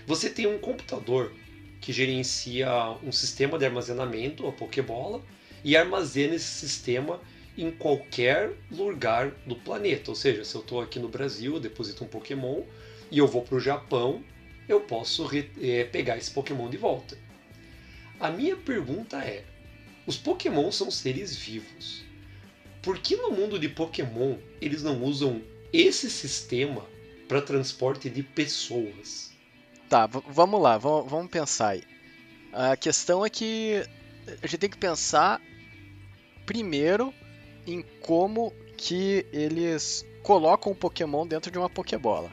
você 0.07 0.29
tem 0.29 0.47
um 0.47 0.57
computador 0.57 1.33
que 1.81 1.91
gerencia 1.91 2.69
um 3.03 3.11
sistema 3.11 3.57
de 3.57 3.65
armazenamento, 3.65 4.47
a 4.47 4.51
Pokébola, 4.51 5.21
e 5.63 5.75
armazena 5.75 6.35
esse 6.35 6.45
sistema 6.45 7.19
em 7.57 7.71
qualquer 7.71 8.51
lugar 8.71 9.31
do 9.45 9.55
planeta. 9.55 10.11
Ou 10.11 10.15
seja, 10.15 10.43
se 10.43 10.55
eu 10.55 10.61
estou 10.61 10.81
aqui 10.81 10.99
no 10.99 11.09
Brasil, 11.09 11.55
eu 11.55 11.59
deposito 11.59 12.03
um 12.03 12.07
Pokémon 12.07 12.63
e 13.11 13.17
eu 13.17 13.27
vou 13.27 13.41
para 13.41 13.55
o 13.55 13.59
Japão, 13.59 14.23
eu 14.67 14.81
posso 14.81 15.29
eh, 15.61 15.83
pegar 15.85 16.17
esse 16.17 16.31
Pokémon 16.31 16.69
de 16.69 16.77
volta. 16.77 17.17
A 18.19 18.29
minha 18.29 18.55
pergunta 18.55 19.17
é: 19.17 19.43
os 20.05 20.17
Pokémon 20.17 20.71
são 20.71 20.89
seres 20.89 21.35
vivos. 21.35 22.03
Por 22.81 22.99
que 22.99 23.15
no 23.15 23.31
mundo 23.31 23.57
de 23.59 23.69
Pokémon 23.69 24.37
eles 24.59 24.83
não 24.83 25.03
usam 25.03 25.41
esse 25.73 26.09
sistema 26.09 26.85
para 27.27 27.41
transporte 27.41 28.09
de 28.09 28.21
pessoas. 28.21 29.31
Tá, 29.89 30.05
vamos 30.07 30.61
lá, 30.61 30.77
vamos 30.77 31.29
pensar 31.31 31.69
aí. 31.69 31.83
A 32.51 32.77
questão 32.77 33.25
é 33.25 33.29
que 33.29 33.83
a 34.41 34.47
gente 34.47 34.59
tem 34.59 34.69
que 34.69 34.77
pensar 34.77 35.41
primeiro 36.45 37.13
em 37.67 37.83
como 38.01 38.53
que 38.77 39.25
eles 39.31 40.05
colocam 40.21 40.71
o 40.71 40.75
Pokémon 40.75 41.25
dentro 41.27 41.51
de 41.51 41.57
uma 41.57 41.69
Pokébola. 41.69 42.31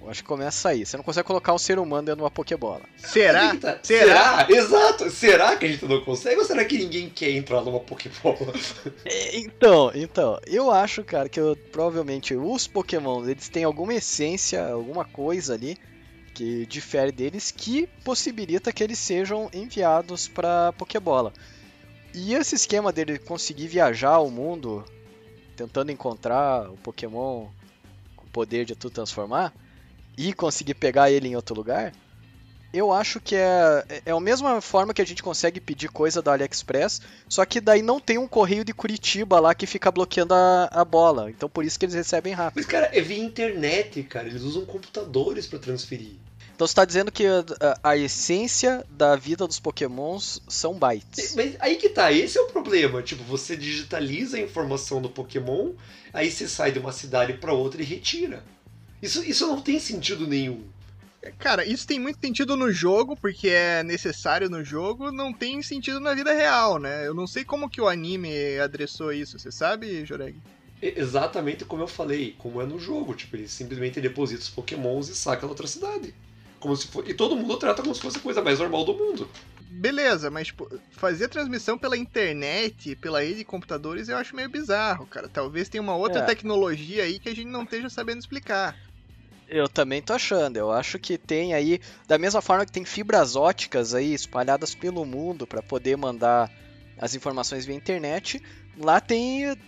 Eu 0.00 0.10
acho 0.10 0.22
que 0.22 0.28
começa 0.28 0.70
aí. 0.70 0.84
Você 0.84 0.96
não 0.96 1.04
consegue 1.04 1.26
colocar 1.28 1.54
um 1.54 1.58
ser 1.58 1.78
humano 1.78 2.02
dentro 2.06 2.16
de 2.16 2.22
uma 2.24 2.30
Pokébola. 2.30 2.80
Será? 2.96 3.54
Tá. 3.54 3.78
Será? 3.84 4.44
Será? 4.44 4.46
Exato. 4.50 5.10
Será 5.10 5.56
que 5.56 5.64
a 5.64 5.68
gente 5.68 5.84
não 5.84 6.00
consegue 6.00 6.40
ou 6.40 6.44
será 6.44 6.64
que 6.64 6.76
ninguém 6.76 7.08
quer 7.08 7.30
entrar 7.30 7.60
numa 7.62 7.78
Pokébola? 7.78 8.52
É, 9.04 9.36
Então, 9.38 9.92
então, 9.94 10.40
eu 10.46 10.72
acho, 10.72 11.04
cara, 11.04 11.28
que 11.28 11.38
eu- 11.38 11.56
provavelmente 11.70 12.34
os 12.34 12.66
Pokémon, 12.66 13.24
eles 13.28 13.48
têm 13.48 13.62
alguma 13.62 13.94
essência, 13.94 14.64
alguma 14.66 15.04
coisa 15.04 15.54
ali 15.54 15.76
que 16.34 16.66
difere 16.66 17.12
deles 17.12 17.52
que 17.52 17.86
possibilita 18.04 18.72
que 18.72 18.82
eles 18.82 18.98
sejam 18.98 19.48
enviados 19.52 20.26
pra 20.26 20.72
Pokébola. 20.72 21.32
E 22.14 22.34
esse 22.34 22.54
esquema 22.54 22.92
dele 22.92 23.18
conseguir 23.18 23.68
viajar 23.68 24.18
o 24.18 24.30
mundo 24.30 24.84
tentando 25.56 25.92
encontrar 25.92 26.70
o 26.70 26.76
Pokémon 26.76 27.46
com 28.16 28.26
o 28.26 28.30
poder 28.30 28.64
de 28.64 28.74
tudo 28.74 28.92
transformar 28.92 29.52
e 30.16 30.32
conseguir 30.32 30.74
pegar 30.74 31.10
ele 31.10 31.28
em 31.28 31.36
outro 31.36 31.54
lugar, 31.54 31.92
eu 32.72 32.90
acho 32.90 33.20
que 33.20 33.36
é, 33.36 34.02
é 34.06 34.10
a 34.10 34.20
mesma 34.20 34.60
forma 34.60 34.94
que 34.94 35.02
a 35.02 35.06
gente 35.06 35.22
consegue 35.22 35.60
pedir 35.60 35.88
coisa 35.88 36.22
da 36.22 36.32
AliExpress, 36.32 37.02
só 37.28 37.44
que 37.44 37.60
daí 37.60 37.82
não 37.82 38.00
tem 38.00 38.16
um 38.16 38.26
correio 38.26 38.64
de 38.64 38.72
Curitiba 38.72 39.38
lá 39.38 39.54
que 39.54 39.66
fica 39.66 39.90
bloqueando 39.90 40.34
a, 40.34 40.68
a 40.72 40.84
bola. 40.84 41.30
Então 41.30 41.48
por 41.48 41.64
isso 41.64 41.78
que 41.78 41.84
eles 41.84 41.94
recebem 41.94 42.32
rápido. 42.32 42.56
Mas, 42.56 42.66
cara, 42.66 42.88
é 42.92 43.00
via 43.00 43.22
internet, 43.22 44.02
cara. 44.04 44.26
Eles 44.26 44.42
usam 44.42 44.64
computadores 44.64 45.46
para 45.46 45.58
transferir. 45.58 46.14
Então 46.54 46.66
você 46.66 46.74
tá 46.74 46.84
dizendo 46.84 47.10
que 47.10 47.26
a, 47.26 47.78
a 47.82 47.96
essência 47.96 48.84
da 48.90 49.16
vida 49.16 49.46
dos 49.46 49.58
Pokémons 49.58 50.40
são 50.48 50.74
bytes. 50.74 51.34
Mas 51.34 51.56
aí 51.58 51.76
que 51.76 51.88
tá, 51.88 52.12
esse 52.12 52.38
é 52.38 52.40
o 52.40 52.46
problema. 52.46 53.02
Tipo, 53.02 53.24
você 53.24 53.56
digitaliza 53.56 54.36
a 54.36 54.40
informação 54.40 55.00
do 55.00 55.08
Pokémon, 55.08 55.72
aí 56.12 56.30
você 56.30 56.48
sai 56.48 56.70
de 56.70 56.78
uma 56.78 56.92
cidade 56.92 57.34
para 57.34 57.52
outra 57.52 57.82
e 57.82 57.84
retira. 57.84 58.44
Isso, 59.00 59.24
isso 59.24 59.46
não 59.46 59.60
tem 59.60 59.80
sentido 59.80 60.26
nenhum. 60.26 60.62
Cara, 61.38 61.64
isso 61.64 61.86
tem 61.86 62.00
muito 62.00 62.18
sentido 62.20 62.56
no 62.56 62.72
jogo, 62.72 63.16
porque 63.16 63.48
é 63.48 63.82
necessário 63.84 64.50
no 64.50 64.64
jogo, 64.64 65.12
não 65.12 65.32
tem 65.32 65.62
sentido 65.62 66.00
na 66.00 66.14
vida 66.14 66.32
real, 66.32 66.78
né? 66.78 67.06
Eu 67.06 67.14
não 67.14 67.26
sei 67.28 67.44
como 67.44 67.70
que 67.70 67.80
o 67.80 67.88
anime 67.88 68.58
adressou 68.58 69.12
isso, 69.12 69.38
você 69.38 69.50
sabe, 69.50 70.04
Joreg? 70.04 70.36
É 70.80 70.98
exatamente 70.98 71.64
como 71.64 71.82
eu 71.82 71.86
falei, 71.86 72.34
como 72.36 72.60
é 72.60 72.66
no 72.66 72.78
jogo. 72.78 73.14
Tipo, 73.14 73.36
ele 73.36 73.46
simplesmente 73.46 74.00
deposita 74.00 74.42
os 74.42 74.50
Pokémons 74.50 75.08
e 75.08 75.14
saca 75.14 75.42
na 75.42 75.50
outra 75.50 75.68
cidade. 75.68 76.12
Como 76.62 76.76
se 76.76 76.86
for... 76.86 77.08
E 77.10 77.12
todo 77.12 77.34
mundo 77.34 77.56
trata 77.56 77.82
como 77.82 77.92
se 77.92 78.00
fosse 78.00 78.18
a 78.18 78.20
coisa 78.20 78.40
mais 78.40 78.60
normal 78.60 78.84
do 78.84 78.94
mundo. 78.94 79.28
Beleza, 79.68 80.30
mas 80.30 80.46
tipo, 80.46 80.70
fazer 80.92 81.26
transmissão 81.26 81.76
pela 81.76 81.96
internet, 81.96 82.94
pela 82.94 83.20
rede 83.20 83.38
de 83.38 83.44
computadores, 83.44 84.08
eu 84.08 84.16
acho 84.16 84.36
meio 84.36 84.48
bizarro, 84.48 85.04
cara. 85.06 85.28
Talvez 85.28 85.68
tenha 85.68 85.82
uma 85.82 85.96
outra 85.96 86.20
É. 86.20 86.24
tecnologia 86.24 87.02
aí 87.02 87.18
que 87.18 87.28
a 87.28 87.34
gente 87.34 87.48
não 87.48 87.64
esteja 87.64 87.90
sabendo 87.90 88.20
explicar. 88.20 88.76
Eu 89.48 89.68
também 89.68 90.00
tô 90.00 90.12
achando. 90.12 90.56
Eu 90.56 90.70
acho 90.70 91.00
que 91.00 91.18
tem 91.18 91.52
aí, 91.52 91.80
da 92.06 92.16
mesma 92.16 92.40
forma 92.40 92.64
que 92.64 92.70
tem 92.70 92.84
fibras 92.84 93.34
óticas 93.34 93.92
aí 93.92 94.14
espalhadas 94.14 94.72
pelo 94.72 95.04
mundo 95.04 95.48
para 95.48 95.60
poder 95.60 95.96
mandar 95.96 96.48
as 96.96 97.16
informações 97.16 97.66
via 97.66 97.74
internet, 97.74 98.40
lá 98.78 99.00
tem 99.00 99.58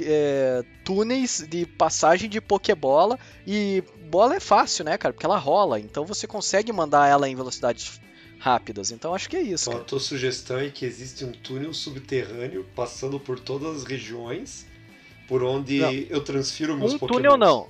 é, 0.00 0.64
túneis 0.84 1.44
de 1.48 1.66
passagem 1.66 2.28
de 2.28 2.40
Pokébola 2.40 3.18
e 3.46 3.82
bola 4.10 4.36
é 4.36 4.40
fácil, 4.40 4.84
né, 4.84 4.96
cara? 4.98 5.12
Porque 5.12 5.26
ela 5.26 5.38
rola, 5.38 5.78
então 5.78 6.04
você 6.04 6.26
consegue 6.26 6.72
mandar 6.72 7.08
ela 7.08 7.28
em 7.28 7.34
velocidades 7.36 8.00
rápidas. 8.38 8.90
Então 8.92 9.14
acho 9.14 9.28
que 9.28 9.36
é 9.36 9.42
isso. 9.42 9.64
Então, 9.68 9.72
a 9.72 9.76
Cara. 9.76 9.84
tua 9.88 10.00
sugestão 10.00 10.58
é 10.58 10.70
que 10.70 10.84
existe 10.84 11.24
um 11.24 11.32
túnel 11.32 11.74
subterrâneo 11.74 12.64
passando 12.74 13.18
por 13.18 13.38
todas 13.40 13.78
as 13.78 13.84
regiões 13.84 14.66
por 15.26 15.42
onde 15.42 15.78
Não. 15.80 15.92
eu 15.92 16.22
transfiro 16.22 16.76
meus 16.76 16.94
Um 16.94 16.98
Pokémons. 16.98 17.22
túnel 17.22 17.36
não. 17.36 17.68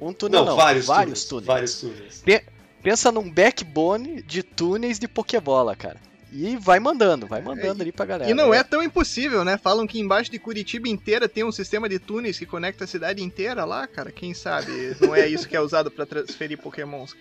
Um 0.00 0.12
túnel 0.12 0.40
Não, 0.40 0.46
não. 0.50 0.56
vários, 0.56 0.86
vários 0.86 1.24
túneis, 1.24 1.46
túneis. 1.46 1.80
Vários 1.80 2.20
túneis. 2.24 2.42
Pensa 2.82 3.10
num 3.12 3.28
backbone 3.30 4.22
de 4.22 4.42
túneis 4.42 4.98
de 4.98 5.06
Pokébola, 5.08 5.74
cara. 5.76 6.00
E 6.30 6.56
vai 6.56 6.78
mandando, 6.78 7.26
vai 7.26 7.40
mandando 7.40 7.80
É, 7.80 7.82
ali 7.82 7.92
pra 7.92 8.04
galera. 8.04 8.30
E 8.30 8.34
não 8.34 8.52
é 8.52 8.62
tão 8.62 8.82
impossível, 8.82 9.44
né? 9.44 9.56
Falam 9.56 9.86
que 9.86 9.98
embaixo 9.98 10.30
de 10.30 10.38
Curitiba 10.38 10.88
inteira 10.88 11.28
tem 11.28 11.42
um 11.42 11.52
sistema 11.52 11.88
de 11.88 11.98
túneis 11.98 12.38
que 12.38 12.44
conecta 12.44 12.84
a 12.84 12.86
cidade 12.86 13.22
inteira 13.22 13.64
lá, 13.64 13.86
cara. 13.86 14.12
Quem 14.12 14.34
sabe 14.34 14.96
não 15.00 15.14
é 15.14 15.26
isso 15.26 15.48
que 15.48 15.56
é 15.56 15.60
usado 15.60 15.90
pra 15.90 16.04
transferir 16.04 16.58
pokémons. 16.58 17.16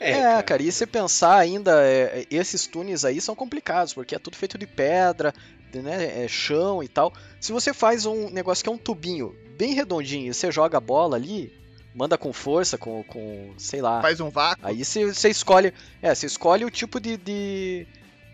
É, 0.00 0.42
cara. 0.42 0.62
e 0.62 0.70
se 0.70 0.86
pensar 0.86 1.36
ainda, 1.36 1.82
é, 1.84 2.24
esses 2.30 2.66
túneis 2.66 3.04
aí 3.04 3.20
são 3.20 3.34
complicados, 3.34 3.92
porque 3.92 4.14
é 4.14 4.18
tudo 4.18 4.36
feito 4.36 4.56
de 4.56 4.66
pedra, 4.66 5.34
né, 5.74 6.24
é 6.24 6.28
chão 6.28 6.82
e 6.82 6.88
tal. 6.88 7.12
Se 7.40 7.50
você 7.52 7.74
faz 7.74 8.06
um 8.06 8.30
negócio 8.30 8.62
que 8.62 8.70
é 8.70 8.72
um 8.72 8.78
tubinho 8.78 9.34
bem 9.56 9.74
redondinho 9.74 10.30
e 10.30 10.34
você 10.34 10.52
joga 10.52 10.78
a 10.78 10.80
bola 10.80 11.16
ali, 11.16 11.52
manda 11.94 12.16
com 12.16 12.32
força, 12.32 12.78
com, 12.78 13.02
com 13.02 13.52
sei 13.58 13.82
lá. 13.82 14.00
Faz 14.00 14.20
um 14.20 14.30
vácuo. 14.30 14.64
Aí 14.64 14.84
você, 14.84 15.12
você 15.12 15.28
escolhe, 15.30 15.74
é, 16.00 16.14
você 16.14 16.26
escolhe 16.26 16.64
o 16.64 16.70
tipo 16.70 17.00
de, 17.00 17.16
de, 17.16 17.86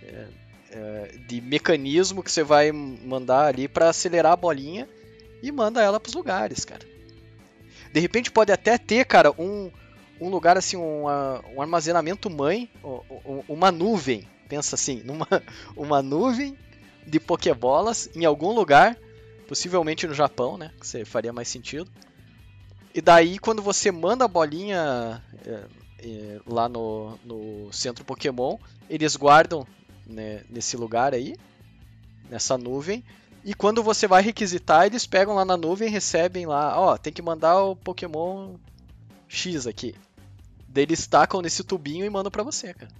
é, 0.06 0.26
é, 0.70 1.18
de 1.26 1.40
mecanismo 1.40 2.22
que 2.22 2.30
você 2.30 2.42
vai 2.42 2.72
mandar 2.72 3.46
ali 3.46 3.68
pra 3.68 3.90
acelerar 3.90 4.32
a 4.32 4.36
bolinha 4.36 4.88
e 5.42 5.52
manda 5.52 5.82
ela 5.82 6.00
pros 6.00 6.14
lugares, 6.14 6.64
cara. 6.64 6.84
De 7.92 8.00
repente 8.00 8.30
pode 8.30 8.50
até 8.50 8.76
ter, 8.76 9.04
cara, 9.04 9.30
um, 9.38 9.70
um 10.20 10.28
lugar 10.28 10.56
assim, 10.56 10.76
um, 10.76 11.04
um 11.54 11.60
armazenamento 11.60 12.28
mãe, 12.28 12.68
uma 13.48 13.70
nuvem, 13.70 14.28
pensa 14.48 14.74
assim, 14.74 15.02
numa 15.06 15.28
uma 15.76 16.02
nuvem 16.02 16.56
de 17.06 17.20
pokebolas 17.20 18.08
em 18.14 18.24
algum 18.24 18.52
lugar, 18.52 18.98
possivelmente 19.46 20.06
no 20.06 20.14
Japão, 20.14 20.56
né, 20.56 20.72
que 20.80 20.86
você 20.86 21.04
faria 21.04 21.32
mais 21.32 21.48
sentido. 21.48 21.90
E 22.94 23.00
daí 23.00 23.38
quando 23.38 23.62
você 23.62 23.92
manda 23.92 24.24
a 24.24 24.28
bolinha 24.28 25.22
é, 25.46 25.64
é, 25.98 26.40
lá 26.46 26.68
no, 26.68 27.18
no 27.24 27.72
centro 27.72 28.04
Pokémon, 28.04 28.56
eles 28.88 29.16
guardam 29.16 29.66
né, 30.06 30.42
nesse 30.48 30.76
lugar 30.76 31.14
aí, 31.14 31.36
nessa 32.30 32.56
nuvem. 32.58 33.04
E 33.44 33.52
quando 33.54 33.82
você 33.82 34.06
vai 34.06 34.22
requisitar, 34.22 34.86
eles 34.86 35.06
pegam 35.06 35.34
lá 35.34 35.44
na 35.44 35.56
nuvem 35.56 35.90
recebem 35.90 36.46
lá, 36.46 36.78
ó, 36.80 36.96
tem 36.96 37.12
que 37.12 37.20
mandar 37.20 37.62
o 37.62 37.76
Pokémon 37.76 38.56
X 39.28 39.66
aqui. 39.66 39.94
Eles 40.74 41.06
tacam 41.06 41.42
nesse 41.42 41.62
tubinho 41.62 42.04
e 42.04 42.10
mandam 42.10 42.30
pra 42.30 42.42
você, 42.42 42.72
cara. 42.72 42.90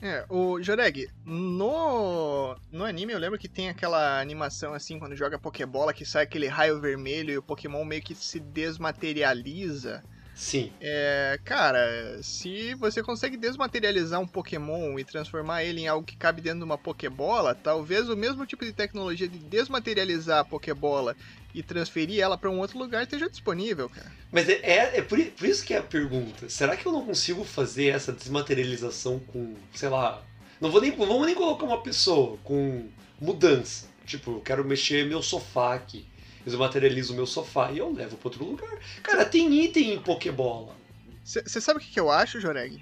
É, 0.00 0.26
o 0.28 0.62
Joreg, 0.62 1.08
no, 1.24 2.54
no 2.70 2.84
anime 2.84 3.14
eu 3.14 3.18
lembro 3.18 3.38
que 3.38 3.48
tem 3.48 3.70
aquela 3.70 4.20
animação 4.20 4.74
assim, 4.74 4.98
quando 4.98 5.16
joga 5.16 5.38
Pokébola, 5.38 5.94
que 5.94 6.04
sai 6.04 6.24
aquele 6.24 6.46
raio 6.46 6.80
vermelho 6.80 7.32
e 7.32 7.38
o 7.38 7.42
Pokémon 7.42 7.82
meio 7.84 8.02
que 8.02 8.14
se 8.14 8.38
desmaterializa. 8.38 10.04
Sim. 10.36 10.70
É, 10.82 11.40
cara, 11.42 12.22
se 12.22 12.74
você 12.74 13.02
consegue 13.02 13.38
desmaterializar 13.38 14.20
um 14.20 14.26
Pokémon 14.26 14.98
e 14.98 15.04
transformar 15.04 15.64
ele 15.64 15.80
em 15.80 15.88
algo 15.88 16.06
que 16.06 16.14
cabe 16.14 16.42
dentro 16.42 16.58
de 16.58 16.64
uma 16.66 16.76
Pokébola, 16.76 17.54
talvez 17.54 18.06
o 18.10 18.14
mesmo 18.14 18.44
tipo 18.44 18.62
de 18.62 18.72
tecnologia 18.74 19.26
de 19.26 19.38
desmaterializar 19.38 20.40
a 20.40 20.44
Pokébola 20.44 21.16
e 21.54 21.62
transferir 21.62 22.20
ela 22.20 22.36
para 22.36 22.50
um 22.50 22.58
outro 22.58 22.78
lugar 22.78 23.02
esteja 23.02 23.30
disponível, 23.30 23.88
cara. 23.88 24.12
Mas 24.30 24.46
é, 24.46 24.60
é, 24.62 24.98
é 24.98 25.02
por, 25.02 25.18
por 25.18 25.48
isso 25.48 25.64
que 25.64 25.72
é 25.72 25.78
a 25.78 25.82
pergunta. 25.82 26.50
Será 26.50 26.76
que 26.76 26.84
eu 26.84 26.92
não 26.92 27.06
consigo 27.06 27.42
fazer 27.42 27.86
essa 27.86 28.12
desmaterialização 28.12 29.18
com, 29.18 29.54
sei 29.72 29.88
lá. 29.88 30.22
Não 30.60 30.70
vou 30.70 30.82
nem, 30.82 30.90
vamos 30.90 31.24
nem 31.24 31.34
colocar 31.34 31.64
uma 31.64 31.80
pessoa 31.80 32.36
com 32.44 32.88
mudança. 33.18 33.86
Tipo, 34.04 34.32
eu 34.32 34.40
quero 34.40 34.62
mexer 34.66 35.06
meu 35.06 35.22
sofá 35.22 35.74
aqui. 35.74 36.06
Eu 36.46 36.50
desmaterializo 36.52 37.12
o 37.12 37.16
meu 37.16 37.26
sofá 37.26 37.72
e 37.72 37.78
eu 37.78 37.92
levo 37.92 38.16
para 38.16 38.28
outro 38.28 38.44
lugar. 38.44 38.78
Cara, 39.02 39.24
tem 39.24 39.52
item 39.64 39.94
em 39.94 39.98
Pokébola. 40.00 40.74
Você 41.24 41.60
sabe 41.60 41.80
o 41.80 41.82
que, 41.82 41.90
que 41.90 41.98
eu 41.98 42.08
acho, 42.08 42.40
Joreg? 42.40 42.80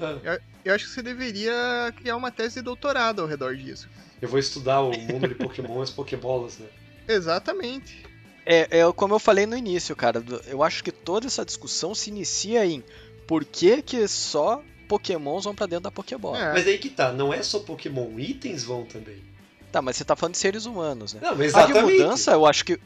Ah, 0.00 0.38
Eu 0.64 0.74
acho 0.74 0.86
que 0.86 0.90
você 0.92 1.02
deveria 1.02 1.92
criar 1.96 2.16
uma 2.16 2.30
tese 2.30 2.56
de 2.56 2.62
doutorado 2.62 3.20
ao 3.20 3.28
redor 3.28 3.54
disso. 3.54 3.88
eu 4.22 4.28
vou 4.28 4.38
estudar 4.38 4.80
o 4.80 4.90
mundo 4.98 5.28
de 5.28 5.34
Pokémon 5.34 5.80
e 5.80 5.82
as 5.82 5.90
Pokébolas, 5.90 6.58
né? 6.58 6.66
Exatamente. 7.06 8.02
É, 8.46 8.78
é 8.80 8.92
como 8.92 9.14
eu 9.14 9.18
falei 9.18 9.44
no 9.44 9.56
início, 9.56 9.94
cara. 9.94 10.24
Eu 10.46 10.62
acho 10.62 10.82
que 10.82 10.90
toda 10.90 11.26
essa 11.26 11.44
discussão 11.44 11.94
se 11.94 12.08
inicia 12.08 12.64
em 12.64 12.82
por 13.26 13.44
que, 13.44 13.82
que 13.82 14.08
só 14.08 14.62
Pokémons 14.88 15.44
vão 15.44 15.54
pra 15.54 15.66
dentro 15.66 15.84
da 15.84 15.90
Pokébola. 15.90 16.38
É. 16.38 16.52
Mas 16.54 16.66
aí 16.66 16.78
que 16.78 16.88
tá, 16.88 17.12
não 17.12 17.34
é 17.34 17.42
só 17.42 17.58
Pokémon, 17.58 18.18
itens 18.18 18.64
vão 18.64 18.86
também. 18.86 19.22
Tá, 19.70 19.82
mas 19.82 19.96
você 19.96 20.04
tá 20.04 20.16
falando 20.16 20.32
de 20.34 20.38
seres 20.38 20.64
humanos, 20.66 21.14
né? 21.14 21.20
Não, 21.22 21.36
mas 21.36 21.54
A 21.54 21.66
de 21.66 21.72
exatamente. 21.72 21.98
mudança, 22.00 22.32
eu 22.32 22.46
acho 22.46 22.64
que. 22.64 22.78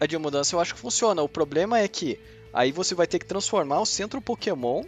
A 0.00 0.06
de 0.06 0.18
mudança 0.18 0.56
eu 0.56 0.60
acho 0.60 0.74
que 0.74 0.80
funciona. 0.80 1.22
O 1.22 1.28
problema 1.28 1.78
é 1.78 1.86
que 1.86 2.18
aí 2.52 2.72
você 2.72 2.94
vai 2.94 3.06
ter 3.06 3.18
que 3.20 3.26
transformar 3.26 3.80
o 3.80 3.86
centro 3.86 4.20
Pokémon 4.20 4.82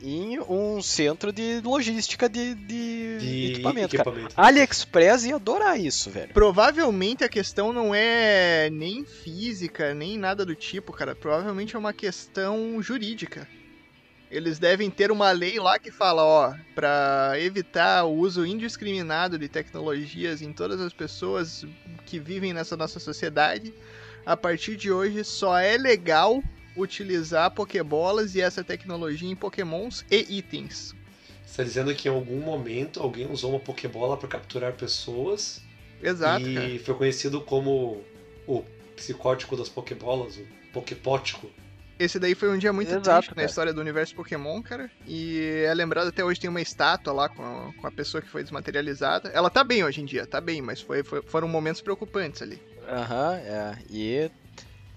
em 0.00 0.38
um 0.40 0.82
centro 0.82 1.32
de 1.32 1.60
logística 1.64 2.28
de, 2.28 2.54
de, 2.54 3.18
De 3.18 3.52
equipamento, 3.52 3.96
cara. 3.96 4.08
equipamento. 4.10 4.34
AliExpress 4.36 5.24
ia 5.24 5.36
adorar 5.36 5.78
isso, 5.78 6.10
velho. 6.10 6.32
Provavelmente 6.32 7.22
a 7.22 7.28
questão 7.28 7.72
não 7.72 7.94
é 7.94 8.68
nem 8.70 9.04
física, 9.04 9.94
nem 9.94 10.18
nada 10.18 10.44
do 10.44 10.54
tipo, 10.56 10.92
cara. 10.92 11.14
Provavelmente 11.14 11.76
é 11.76 11.78
uma 11.78 11.92
questão 11.92 12.80
jurídica. 12.82 13.48
Eles 14.32 14.58
devem 14.58 14.90
ter 14.90 15.12
uma 15.12 15.30
lei 15.30 15.60
lá 15.60 15.78
que 15.78 15.90
fala, 15.90 16.24
ó, 16.24 16.54
pra 16.74 17.34
evitar 17.36 18.04
o 18.06 18.14
uso 18.14 18.46
indiscriminado 18.46 19.38
de 19.38 19.46
tecnologias 19.46 20.40
em 20.40 20.54
todas 20.54 20.80
as 20.80 20.94
pessoas 20.94 21.66
que 22.06 22.18
vivem 22.18 22.54
nessa 22.54 22.74
nossa 22.74 22.98
sociedade, 22.98 23.74
a 24.24 24.34
partir 24.34 24.74
de 24.74 24.90
hoje 24.90 25.22
só 25.22 25.58
é 25.58 25.76
legal 25.76 26.42
utilizar 26.74 27.50
pokebolas 27.50 28.34
e 28.34 28.40
essa 28.40 28.64
tecnologia 28.64 29.30
em 29.30 29.36
pokémons 29.36 30.02
e 30.10 30.38
itens. 30.38 30.94
Você 31.44 31.58
tá 31.58 31.64
dizendo 31.64 31.94
que 31.94 32.08
em 32.08 32.10
algum 32.10 32.40
momento 32.40 33.00
alguém 33.00 33.30
usou 33.30 33.50
uma 33.50 33.60
Pokébola 33.60 34.16
para 34.16 34.30
capturar 34.30 34.72
pessoas 34.72 35.60
Exato, 36.02 36.48
e 36.48 36.54
cara. 36.54 36.78
foi 36.78 36.94
conhecido 36.94 37.42
como 37.42 38.02
o 38.46 38.64
psicótico 38.96 39.54
das 39.58 39.68
Pokébolas, 39.68 40.38
o 40.38 40.46
Poképótico. 40.72 41.50
Esse 41.98 42.18
daí 42.18 42.34
foi 42.34 42.48
um 42.50 42.58
dia 42.58 42.72
muito 42.72 42.88
Exato, 42.88 43.04
triste 43.18 43.28
na 43.30 43.34
cara. 43.36 43.46
história 43.46 43.72
do 43.72 43.80
universo 43.80 44.14
Pokémon, 44.14 44.60
cara. 44.62 44.90
E 45.06 45.64
é 45.66 45.72
lembrado 45.74 46.08
até 46.08 46.24
hoje 46.24 46.40
tem 46.40 46.50
uma 46.50 46.60
estátua 46.60 47.12
lá 47.12 47.28
com 47.28 47.42
a, 47.42 47.72
com 47.80 47.86
a 47.86 47.90
pessoa 47.92 48.20
que 48.20 48.28
foi 48.28 48.42
desmaterializada. 48.42 49.28
Ela 49.30 49.48
tá 49.50 49.62
bem 49.62 49.84
hoje 49.84 50.00
em 50.00 50.04
dia, 50.04 50.26
tá 50.26 50.40
bem, 50.40 50.60
mas 50.60 50.80
foi, 50.80 51.02
foi- 51.04 51.22
foram 51.22 51.46
momentos 51.46 51.80
preocupantes 51.80 52.42
ali. 52.42 52.60
Aham, 52.88 53.34
é. 53.36 53.76
E 53.88 54.30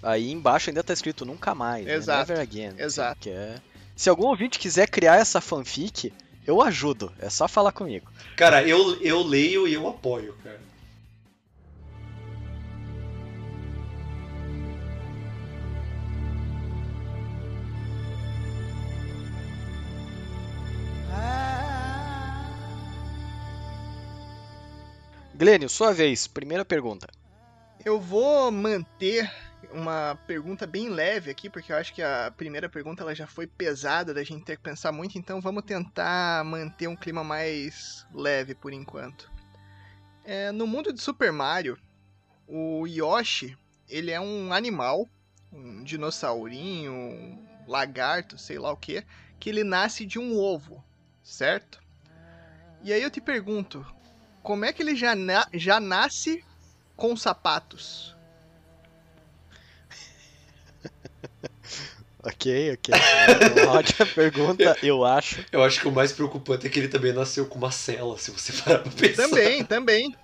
aí 0.02 0.32
embaixo 0.32 0.70
ainda 0.70 0.84
tá 0.84 0.94
escrito 0.94 1.26
nunca 1.26 1.54
mais. 1.54 1.86
né? 1.86 1.94
Exato, 1.96 2.30
Never 2.32 2.42
again. 2.44 2.68
assim, 2.70 2.82
exato. 2.84 3.20
que 3.22 3.30
é- 3.30 3.56
Se 3.96 4.10
algum 4.10 4.26
ouvinte 4.26 4.58
quiser 4.60 4.90
criar 4.90 5.18
essa 5.18 5.40
fanfic, 5.40 6.12
eu 6.48 6.62
ajudo. 6.62 7.12
É 7.20 7.30
só 7.30 7.48
falar 7.48 7.72
comigo. 7.72 8.12
Cara, 8.36 8.64
eu, 8.68 9.00
eu 9.02 9.22
leio 9.24 9.68
e 9.68 9.74
eu 9.74 9.88
apoio, 9.88 10.36
cara. 10.44 10.60
Glênio, 25.38 25.68
sua 25.68 25.92
vez. 25.92 26.28
Primeira 26.28 26.64
pergunta. 26.64 27.10
Eu 27.84 28.00
vou 28.00 28.50
manter 28.50 29.30
uma 29.70 30.18
pergunta 30.26 30.66
bem 30.66 30.88
leve 30.88 31.30
aqui, 31.30 31.50
porque 31.50 31.74
eu 31.74 31.76
acho 31.76 31.94
que 31.94 32.02
a 32.02 32.34
primeira 32.38 32.70
pergunta 32.70 33.04
ela 33.04 33.14
já 33.14 33.28
foi 33.28 33.46
pesada 33.46 34.14
da 34.14 34.24
gente 34.24 34.46
ter 34.46 34.56
que 34.56 34.64
pensar 34.64 34.94
muito, 34.94 35.18
então 35.18 35.42
vamos 35.42 35.66
tentar 35.66 36.42
manter 36.46 36.88
um 36.88 36.96
clima 36.96 37.22
mais 37.22 38.08
leve 38.14 38.56
por 38.56 38.72
enquanto. 38.72 39.30
É, 40.24 40.54
no 40.54 40.66
mundo 40.66 40.94
de 40.94 41.02
Super 41.02 41.34
Mario, 41.34 41.78
o 42.48 42.88
Yoshi, 42.88 43.58
ele 43.90 44.12
é 44.12 44.22
um 44.22 44.54
animal, 44.54 45.06
um 45.52 45.84
dinossaurinho, 45.84 46.94
um 46.94 47.46
lagarto, 47.68 48.38
sei 48.38 48.58
lá 48.58 48.72
o 48.72 48.78
que, 48.78 49.04
que 49.38 49.50
ele 49.50 49.66
nasce 49.66 50.06
de 50.06 50.18
um 50.18 50.38
ovo, 50.38 50.82
certo? 51.22 51.84
E 52.82 52.94
aí 52.94 53.02
eu 53.02 53.12
te 53.12 53.20
pergunto, 53.20 53.86
como 54.46 54.64
é 54.64 54.72
que 54.72 54.82
ele 54.84 54.96
já, 54.96 55.16
na- 55.16 55.48
já 55.54 55.80
nasce 55.80 56.44
com 56.96 57.18
sapatos? 57.18 58.16
Ok, 62.28 62.74
ok. 62.74 62.92
É 62.96 63.48
uma 63.62 63.74
ótima 63.74 64.06
pergunta, 64.08 64.76
eu 64.82 65.06
acho. 65.06 65.46
Eu 65.52 65.64
acho 65.64 65.80
que 65.80 65.88
o 65.88 65.92
mais 65.92 66.12
preocupante 66.12 66.66
é 66.66 66.70
que 66.72 66.80
ele 66.80 66.88
também 66.88 67.14
nasceu 67.14 67.46
com 67.46 67.56
uma 67.60 67.70
cela, 67.72 68.18
se 68.18 68.32
você 68.32 68.52
parar 68.52 68.80
pra 68.80 68.92
pensar. 68.92 69.30
Também, 69.30 69.64
também. 69.64 70.16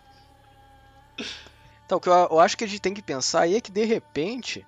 Então, 1.85 1.99
o 1.99 2.01
que 2.01 2.09
eu, 2.09 2.13
eu 2.13 2.39
acho 2.39 2.57
que 2.57 2.63
a 2.63 2.67
gente 2.67 2.79
tem 2.81 2.93
que 2.93 3.03
pensar 3.03 3.41
aí 3.41 3.55
é 3.55 3.61
que, 3.61 3.71
de 3.71 3.85
repente, 3.85 4.65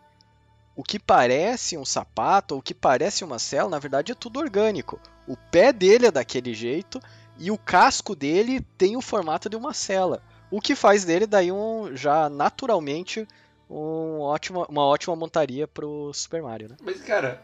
o 0.75 0.83
que 0.83 0.99
parece 0.99 1.75
um 1.75 1.83
sapato 1.85 2.53
ou 2.53 2.59
o 2.59 2.63
que 2.63 2.73
parece 2.75 3.23
uma 3.23 3.39
cela, 3.39 3.67
na 3.67 3.79
verdade 3.79 4.11
é 4.11 4.15
tudo 4.15 4.39
orgânico. 4.39 4.99
O 5.27 5.35
pé 5.35 5.73
dele 5.73 6.05
é 6.05 6.11
daquele 6.11 6.53
jeito 6.53 6.99
e 7.37 7.51
o 7.51 7.57
casco 7.57 8.15
dele 8.15 8.61
tem 8.77 8.95
o 8.95 9.01
formato 9.01 9.49
de 9.49 9.55
uma 9.55 9.73
cela. 9.73 10.21
O 10.51 10.61
que 10.61 10.75
faz 10.75 11.03
dele 11.03 11.25
daí 11.25 11.51
um 11.51 11.95
já 11.95 12.29
naturalmente 12.29 13.27
um 13.69 14.19
ótimo, 14.19 14.65
uma 14.69 14.85
ótima 14.85 15.15
montaria 15.15 15.67
pro 15.67 16.13
Super 16.13 16.41
Mario, 16.43 16.69
né? 16.69 16.75
Mas, 16.81 17.01
cara, 17.01 17.41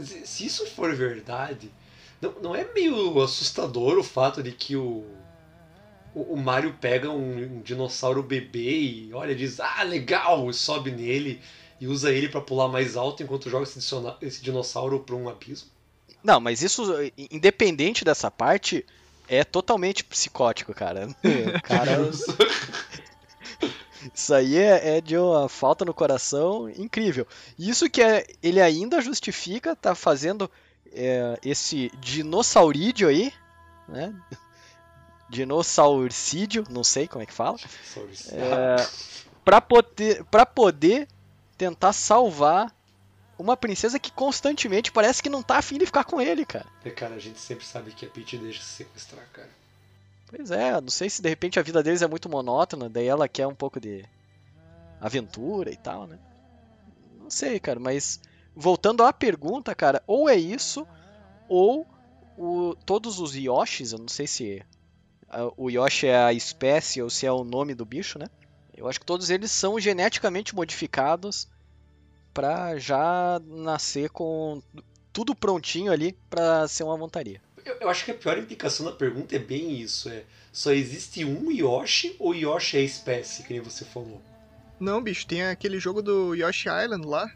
se 0.00 0.46
isso 0.46 0.66
for 0.66 0.94
verdade, 0.94 1.70
não, 2.20 2.32
não 2.40 2.56
é 2.56 2.66
meio 2.72 3.20
assustador 3.22 3.98
o 3.98 4.02
fato 4.02 4.42
de 4.42 4.52
que 4.52 4.76
o, 4.76 5.04
o, 6.14 6.36
Mario 6.36 6.74
pega 6.80 7.10
um, 7.10 7.58
um 7.58 7.60
dinossauro 7.60 8.22
bebê 8.22 8.78
e 8.78 9.10
olha, 9.12 9.34
diz, 9.34 9.60
ah, 9.60 9.82
legal, 9.82 10.48
e 10.48 10.54
sobe 10.54 10.90
nele 10.90 11.40
e 11.80 11.86
usa 11.86 12.12
ele 12.12 12.28
pra 12.28 12.40
pular 12.40 12.68
mais 12.68 12.96
alto 12.96 13.22
enquanto 13.22 13.50
joga 13.50 13.64
esse, 13.64 14.42
dinossauro 14.42 15.00
pra 15.00 15.16
um 15.16 15.28
abismo? 15.28 15.68
Não, 16.22 16.38
mas 16.38 16.62
isso, 16.62 16.84
independente 17.16 18.04
dessa 18.04 18.30
parte, 18.30 18.86
é 19.32 19.42
totalmente 19.44 20.04
psicótico, 20.04 20.74
cara. 20.74 21.08
O 21.08 21.14
cara 21.62 21.98
Isso 24.12 24.34
aí 24.34 24.58
é, 24.58 24.98
é 24.98 25.00
de 25.00 25.16
uma 25.16 25.48
falta 25.48 25.84
no 25.84 25.94
coração 25.94 26.68
incrível. 26.68 27.26
Isso 27.58 27.88
que 27.88 28.02
é, 28.02 28.26
ele 28.42 28.60
ainda 28.60 29.00
justifica, 29.00 29.74
tá 29.74 29.94
fazendo 29.94 30.50
é, 30.92 31.38
esse 31.42 31.90
dinossaurídeo 31.98 33.08
aí, 33.08 33.32
né? 33.88 34.14
Dinossauricídio, 35.30 36.66
não 36.68 36.84
sei 36.84 37.08
como 37.08 37.22
é 37.22 37.26
que 37.26 37.32
fala, 37.32 37.56
é, 38.32 38.76
pra, 39.44 39.62
poder, 39.62 40.24
pra 40.24 40.44
poder 40.44 41.08
tentar 41.56 41.94
salvar 41.94 42.74
uma 43.38 43.56
princesa 43.56 43.98
que 43.98 44.12
constantemente 44.12 44.92
parece 44.92 45.22
que 45.22 45.28
não 45.28 45.42
tá 45.42 45.58
afim 45.58 45.78
de 45.78 45.86
ficar 45.86 46.04
com 46.04 46.20
ele, 46.20 46.44
cara. 46.44 46.66
É, 46.84 46.90
cara, 46.90 47.14
a 47.14 47.18
gente 47.18 47.40
sempre 47.40 47.64
sabe 47.64 47.92
que 47.92 48.06
a 48.06 48.08
Peach 48.08 48.36
deixa 48.38 48.62
se 48.62 48.68
sequestrar, 48.68 49.26
cara. 49.32 49.50
Pois 50.26 50.50
é, 50.50 50.80
não 50.80 50.88
sei 50.88 51.10
se 51.10 51.20
de 51.20 51.28
repente 51.28 51.58
a 51.58 51.62
vida 51.62 51.82
deles 51.82 52.02
é 52.02 52.06
muito 52.06 52.28
monótona, 52.28 52.88
daí 52.88 53.06
ela 53.06 53.28
quer 53.28 53.46
um 53.46 53.54
pouco 53.54 53.78
de 53.78 54.04
aventura 55.00 55.70
e 55.70 55.76
tal, 55.76 56.06
né? 56.06 56.18
Não 57.20 57.28
sei, 57.28 57.60
cara, 57.60 57.78
mas 57.78 58.20
voltando 58.54 59.02
à 59.02 59.12
pergunta, 59.12 59.74
cara, 59.74 60.02
ou 60.06 60.28
é 60.28 60.36
isso, 60.36 60.86
ou 61.48 61.86
o, 62.36 62.74
todos 62.86 63.18
os 63.18 63.34
Yoshis, 63.34 63.92
eu 63.92 63.98
não 63.98 64.08
sei 64.08 64.26
se 64.26 64.64
o 65.56 65.70
Yoshi 65.70 66.06
é 66.06 66.16
a 66.16 66.32
espécie 66.32 67.02
ou 67.02 67.10
se 67.10 67.26
é 67.26 67.32
o 67.32 67.44
nome 67.44 67.74
do 67.74 67.84
bicho, 67.84 68.18
né? 68.18 68.26
Eu 68.74 68.88
acho 68.88 69.00
que 69.00 69.06
todos 69.06 69.30
eles 69.30 69.50
são 69.50 69.78
geneticamente 69.78 70.54
modificados 70.54 71.48
pra 72.32 72.78
já 72.78 73.40
nascer 73.46 74.10
com 74.10 74.62
tudo 75.12 75.34
prontinho 75.34 75.92
ali 75.92 76.16
pra 76.30 76.66
ser 76.68 76.84
uma 76.84 76.96
montaria. 76.96 77.40
Eu, 77.64 77.74
eu 77.82 77.88
acho 77.88 78.04
que 78.04 78.10
a 78.10 78.14
pior 78.14 78.38
implicação 78.38 78.86
da 78.86 78.92
pergunta 78.92 79.36
é 79.36 79.38
bem 79.38 79.72
isso, 79.80 80.08
é 80.08 80.24
só 80.50 80.72
existe 80.72 81.24
um 81.24 81.50
Yoshi 81.50 82.16
ou 82.18 82.34
Yoshi 82.34 82.76
é 82.76 82.80
a 82.80 82.84
espécie, 82.84 83.42
que 83.42 83.52
nem 83.52 83.62
você 83.62 83.84
falou? 83.84 84.20
Não, 84.80 85.00
bicho, 85.02 85.26
tem 85.26 85.42
aquele 85.44 85.78
jogo 85.78 86.02
do 86.02 86.34
Yoshi 86.34 86.68
Island 86.68 87.06
lá. 87.06 87.30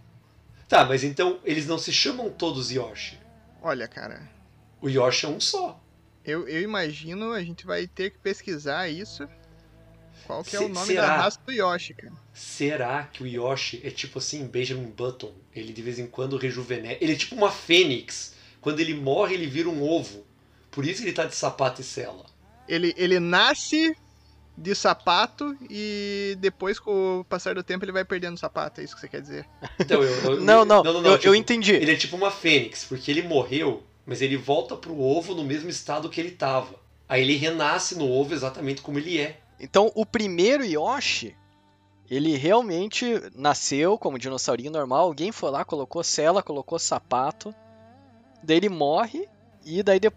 Tá, 0.68 0.84
mas 0.84 1.04
então 1.04 1.38
eles 1.44 1.66
não 1.66 1.78
se 1.78 1.92
chamam 1.92 2.28
todos 2.28 2.70
Yoshi. 2.72 3.18
Olha, 3.62 3.86
cara, 3.86 4.28
O 4.82 4.88
Yoshi 4.88 5.26
é 5.26 5.28
um 5.28 5.40
só. 5.40 5.80
eu, 6.24 6.48
eu 6.48 6.60
imagino 6.60 7.32
a 7.32 7.42
gente 7.42 7.64
vai 7.64 7.86
ter 7.86 8.10
que 8.10 8.18
pesquisar 8.18 8.88
isso. 8.88 9.28
Qual 10.26 10.42
que 10.44 10.56
é 10.56 10.60
o 10.60 10.68
nome 10.68 10.86
será? 10.86 11.02
da 11.02 11.16
raça 11.16 11.38
do 11.46 11.52
Yoshi, 11.52 11.94
cara? 11.94 12.12
Será 12.34 13.04
que 13.04 13.22
o 13.22 13.26
Yoshi 13.26 13.80
é 13.84 13.90
tipo 13.90 14.18
assim, 14.18 14.46
Benjamin 14.46 14.90
Button? 14.90 15.32
Ele 15.54 15.72
de 15.72 15.82
vez 15.82 15.98
em 15.98 16.06
quando 16.06 16.36
rejuvenesce. 16.36 16.98
Ele 17.00 17.12
é 17.12 17.16
tipo 17.16 17.34
uma 17.34 17.50
fênix. 17.50 18.34
Quando 18.60 18.80
ele 18.80 18.94
morre, 18.94 19.34
ele 19.34 19.46
vira 19.46 19.68
um 19.68 19.82
ovo. 19.82 20.24
Por 20.70 20.84
isso 20.84 21.00
que 21.00 21.08
ele 21.08 21.14
tá 21.14 21.24
de 21.24 21.34
sapato 21.34 21.80
e 21.80 21.84
cela. 21.84 22.26
Ele, 22.68 22.92
ele 22.96 23.20
nasce 23.20 23.96
de 24.58 24.74
sapato 24.74 25.56
e 25.70 26.36
depois, 26.40 26.78
com 26.78 27.20
o 27.20 27.24
passar 27.24 27.54
do 27.54 27.62
tempo, 27.62 27.84
ele 27.84 27.92
vai 27.92 28.04
perdendo 28.04 28.34
o 28.36 28.40
sapato, 28.40 28.80
é 28.80 28.84
isso 28.84 28.94
que 28.94 29.00
você 29.00 29.08
quer 29.08 29.20
dizer? 29.20 29.46
Então, 29.78 30.02
eu, 30.02 30.32
eu- 30.32 30.40
Não, 30.42 30.64
não, 30.64 30.82
eu, 30.84 31.12
eu 31.12 31.18
tipo, 31.18 31.34
entendi. 31.34 31.72
Ele 31.74 31.92
é 31.92 31.96
tipo 31.96 32.16
uma 32.16 32.30
fênix, 32.30 32.84
porque 32.84 33.10
ele 33.10 33.22
morreu, 33.22 33.82
mas 34.06 34.20
ele 34.22 34.36
volta 34.36 34.74
pro 34.76 34.98
ovo 34.98 35.34
no 35.34 35.44
mesmo 35.44 35.68
estado 35.68 36.08
que 36.08 36.20
ele 36.20 36.30
tava. 36.32 36.74
Aí 37.08 37.22
ele 37.22 37.36
renasce 37.36 37.96
no 37.96 38.10
ovo 38.10 38.34
exatamente 38.34 38.80
como 38.82 38.98
ele 38.98 39.18
é. 39.18 39.38
Então, 39.58 39.90
o 39.94 40.04
primeiro 40.04 40.64
Yoshi, 40.64 41.34
ele 42.10 42.36
realmente 42.36 43.04
nasceu 43.34 43.98
como 43.98 44.18
dinossaurinho 44.18 44.70
normal. 44.70 45.04
Alguém 45.06 45.32
foi 45.32 45.50
lá, 45.50 45.64
colocou 45.64 46.02
cela, 46.04 46.42
colocou 46.42 46.78
sapato. 46.78 47.54
Daí 48.42 48.58
ele 48.58 48.68
morre 48.68 49.26
e 49.64 49.82
daí 49.82 49.98
de- 49.98 50.12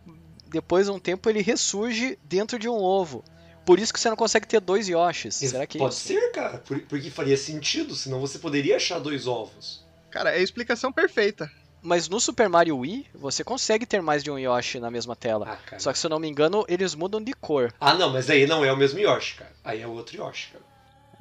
depois 0.47 0.85
de 0.87 0.91
um 0.91 0.99
tempo 0.99 1.29
ele 1.29 1.41
ressurge 1.41 2.17
dentro 2.23 2.59
de 2.59 2.67
um 2.69 2.75
ovo. 2.75 3.23
Por 3.65 3.79
isso 3.79 3.93
que 3.93 3.99
você 3.99 4.09
não 4.09 4.15
consegue 4.17 4.47
ter 4.47 4.59
dois 4.59 4.87
Yoshis. 4.87 5.35
Será 5.35 5.65
que 5.67 5.77
é 5.77 5.79
Pode 5.79 5.93
isso? 5.93 6.07
ser, 6.07 6.31
cara, 6.31 6.57
por- 6.59 6.81
porque 6.81 7.09
faria 7.09 7.37
sentido, 7.37 7.95
senão 7.95 8.19
você 8.19 8.39
poderia 8.39 8.75
achar 8.77 8.99
dois 8.99 9.25
ovos. 9.27 9.85
Cara, 10.09 10.31
é 10.31 10.39
a 10.39 10.41
explicação 10.43 10.91
perfeita. 10.91 11.49
Mas 11.81 12.09
no 12.09 12.19
Super 12.19 12.49
Mario 12.49 12.77
Wii, 12.79 13.07
você 13.15 13.43
consegue 13.43 13.85
ter 13.85 14.01
mais 14.01 14.23
de 14.23 14.29
um 14.29 14.37
Yoshi 14.37 14.79
na 14.79 14.91
mesma 14.91 15.15
tela. 15.15 15.45
Ah, 15.49 15.55
cara. 15.55 15.79
Só 15.79 15.93
que 15.93 15.99
se 15.99 16.05
eu 16.05 16.09
não 16.09 16.19
me 16.19 16.27
engano, 16.27 16.65
eles 16.67 16.93
mudam 16.93 17.23
de 17.23 17.33
cor. 17.33 17.73
Ah, 17.79 17.93
não, 17.93 18.11
mas 18.11 18.29
aí 18.29 18.45
não 18.45 18.65
é 18.65 18.71
o 18.71 18.77
mesmo 18.77 18.99
Yoshi, 18.99 19.35
cara. 19.35 19.51
Aí 19.63 19.81
é 19.81 19.87
outro 19.87 20.17
Yoshi, 20.17 20.51
cara. 20.51 20.65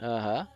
Aham. 0.00 0.48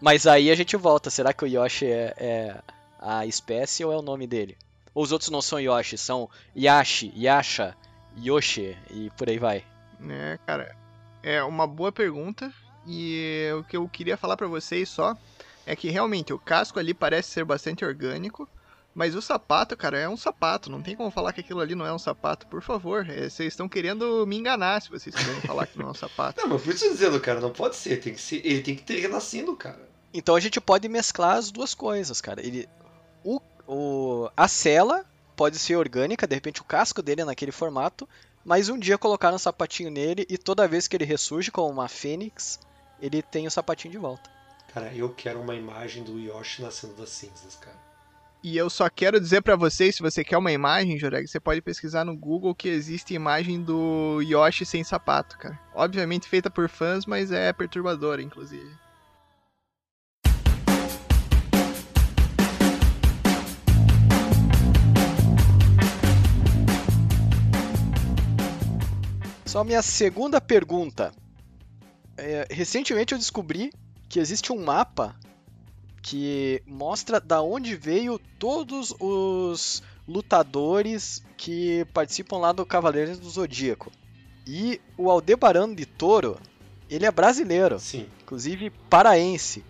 Mas 0.00 0.26
aí 0.26 0.50
a 0.50 0.54
gente 0.54 0.76
volta. 0.76 1.08
Será 1.08 1.32
que 1.32 1.44
o 1.44 1.48
Yoshi 1.48 1.86
é, 1.86 2.14
é 2.18 2.62
a 2.98 3.24
espécie 3.24 3.84
ou 3.84 3.92
é 3.92 3.96
o 3.96 4.02
nome 4.02 4.26
dele? 4.26 4.56
Ou 4.94 5.02
os 5.02 5.12
outros 5.12 5.30
não 5.30 5.40
são 5.40 5.58
Yoshi, 5.58 5.96
são 5.96 6.28
Yashi, 6.54 7.12
Yasha, 7.16 7.74
Yoshi 8.18 8.76
e 8.90 9.10
por 9.10 9.28
aí 9.28 9.38
vai. 9.38 9.64
É, 10.10 10.38
cara, 10.46 10.76
é 11.22 11.42
uma 11.42 11.66
boa 11.66 11.90
pergunta. 11.90 12.52
E 12.86 13.48
o 13.58 13.64
que 13.64 13.76
eu 13.76 13.88
queria 13.88 14.16
falar 14.16 14.36
pra 14.36 14.48
vocês 14.48 14.88
só 14.88 15.16
é 15.64 15.76
que 15.76 15.88
realmente 15.88 16.32
o 16.32 16.38
casco 16.38 16.78
ali 16.78 16.92
parece 16.92 17.30
ser 17.30 17.44
bastante 17.44 17.84
orgânico. 17.84 18.48
Mas 18.94 19.14
o 19.14 19.22
sapato, 19.22 19.76
cara, 19.76 19.98
é 19.98 20.08
um 20.08 20.16
sapato. 20.16 20.70
Não 20.70 20.82
tem 20.82 20.94
como 20.94 21.10
falar 21.10 21.32
que 21.32 21.40
aquilo 21.40 21.60
ali 21.60 21.74
não 21.74 21.86
é 21.86 21.92
um 21.92 21.98
sapato. 21.98 22.46
Por 22.46 22.60
favor, 22.60 23.08
é, 23.08 23.28
vocês 23.28 23.52
estão 23.52 23.68
querendo 23.68 24.26
me 24.26 24.36
enganar 24.36 24.82
se 24.82 24.90
vocês 24.90 25.14
querem 25.14 25.40
falar 25.42 25.66
que 25.66 25.78
não 25.78 25.88
é 25.88 25.90
um 25.90 25.94
sapato. 25.94 26.40
Não, 26.40 26.48
mas 26.48 26.66
eu 26.66 26.78
tô 26.78 26.88
dizendo, 26.90 27.20
cara, 27.20 27.40
não 27.40 27.50
pode 27.50 27.76
ser. 27.76 28.00
Tem 28.00 28.14
que 28.14 28.20
ser. 28.20 28.44
Ele 28.44 28.60
tem 28.60 28.76
que 28.76 28.82
ter 28.82 29.00
renascido, 29.00 29.56
cara. 29.56 29.88
Então 30.12 30.34
a 30.34 30.40
gente 30.40 30.60
pode 30.60 30.88
mesclar 30.88 31.36
as 31.36 31.50
duas 31.50 31.74
coisas, 31.74 32.20
cara. 32.20 32.44
Ele, 32.44 32.68
o, 33.24 33.40
o, 33.66 34.30
a 34.36 34.46
cela 34.46 35.06
pode 35.34 35.58
ser 35.58 35.76
orgânica, 35.76 36.26
de 36.26 36.34
repente 36.34 36.60
o 36.60 36.64
casco 36.64 37.02
dele 37.02 37.22
é 37.22 37.24
naquele 37.24 37.50
formato, 37.50 38.06
mas 38.44 38.68
um 38.68 38.78
dia 38.78 38.98
colocaram 38.98 39.36
um 39.36 39.38
sapatinho 39.38 39.90
nele 39.90 40.26
e 40.28 40.36
toda 40.36 40.68
vez 40.68 40.86
que 40.86 40.96
ele 40.96 41.04
ressurge 41.06 41.50
como 41.50 41.70
uma 41.70 41.88
fênix, 41.88 42.60
ele 43.00 43.22
tem 43.22 43.46
o 43.46 43.50
sapatinho 43.50 43.92
de 43.92 43.98
volta. 43.98 44.30
Cara, 44.72 44.94
eu 44.94 45.08
quero 45.14 45.40
uma 45.40 45.54
imagem 45.54 46.02
do 46.02 46.18
Yoshi 46.18 46.62
nascendo 46.62 46.94
das 46.94 47.10
cinzas, 47.10 47.56
cara. 47.56 47.91
E 48.44 48.56
eu 48.56 48.68
só 48.68 48.90
quero 48.90 49.20
dizer 49.20 49.40
pra 49.40 49.54
vocês, 49.54 49.94
se 49.94 50.02
você 50.02 50.24
quer 50.24 50.36
uma 50.36 50.50
imagem, 50.50 50.98
Joreg, 50.98 51.28
você 51.28 51.38
pode 51.38 51.62
pesquisar 51.62 52.04
no 52.04 52.16
Google 52.16 52.52
que 52.52 52.68
existe 52.68 53.14
imagem 53.14 53.62
do 53.62 54.20
Yoshi 54.20 54.66
sem 54.66 54.82
sapato, 54.82 55.38
cara. 55.38 55.56
Obviamente 55.72 56.28
feita 56.28 56.50
por 56.50 56.68
fãs, 56.68 57.06
mas 57.06 57.30
é 57.30 57.52
perturbadora, 57.52 58.20
inclusive. 58.20 58.68
Só 69.46 69.62
minha 69.62 69.82
segunda 69.82 70.40
pergunta. 70.40 71.12
É, 72.16 72.48
recentemente 72.50 73.12
eu 73.12 73.18
descobri 73.18 73.70
que 74.08 74.18
existe 74.18 74.52
um 74.52 74.64
mapa 74.64 75.14
que 76.02 76.60
mostra 76.66 77.20
da 77.20 77.40
onde 77.40 77.76
veio 77.76 78.18
todos 78.38 78.94
os 78.98 79.82
lutadores 80.06 81.22
que 81.36 81.86
participam 81.94 82.38
lá 82.38 82.52
do 82.52 82.66
Cavaleiros 82.66 83.18
do 83.18 83.30
Zodíaco. 83.30 83.90
E 84.46 84.80
o 84.98 85.08
Aldebaran 85.08 85.72
de 85.72 85.86
Toro, 85.86 86.38
ele 86.90 87.06
é 87.06 87.10
brasileiro, 87.10 87.78
Sim. 87.78 88.08
inclusive 88.22 88.70
paraense. 88.90 89.64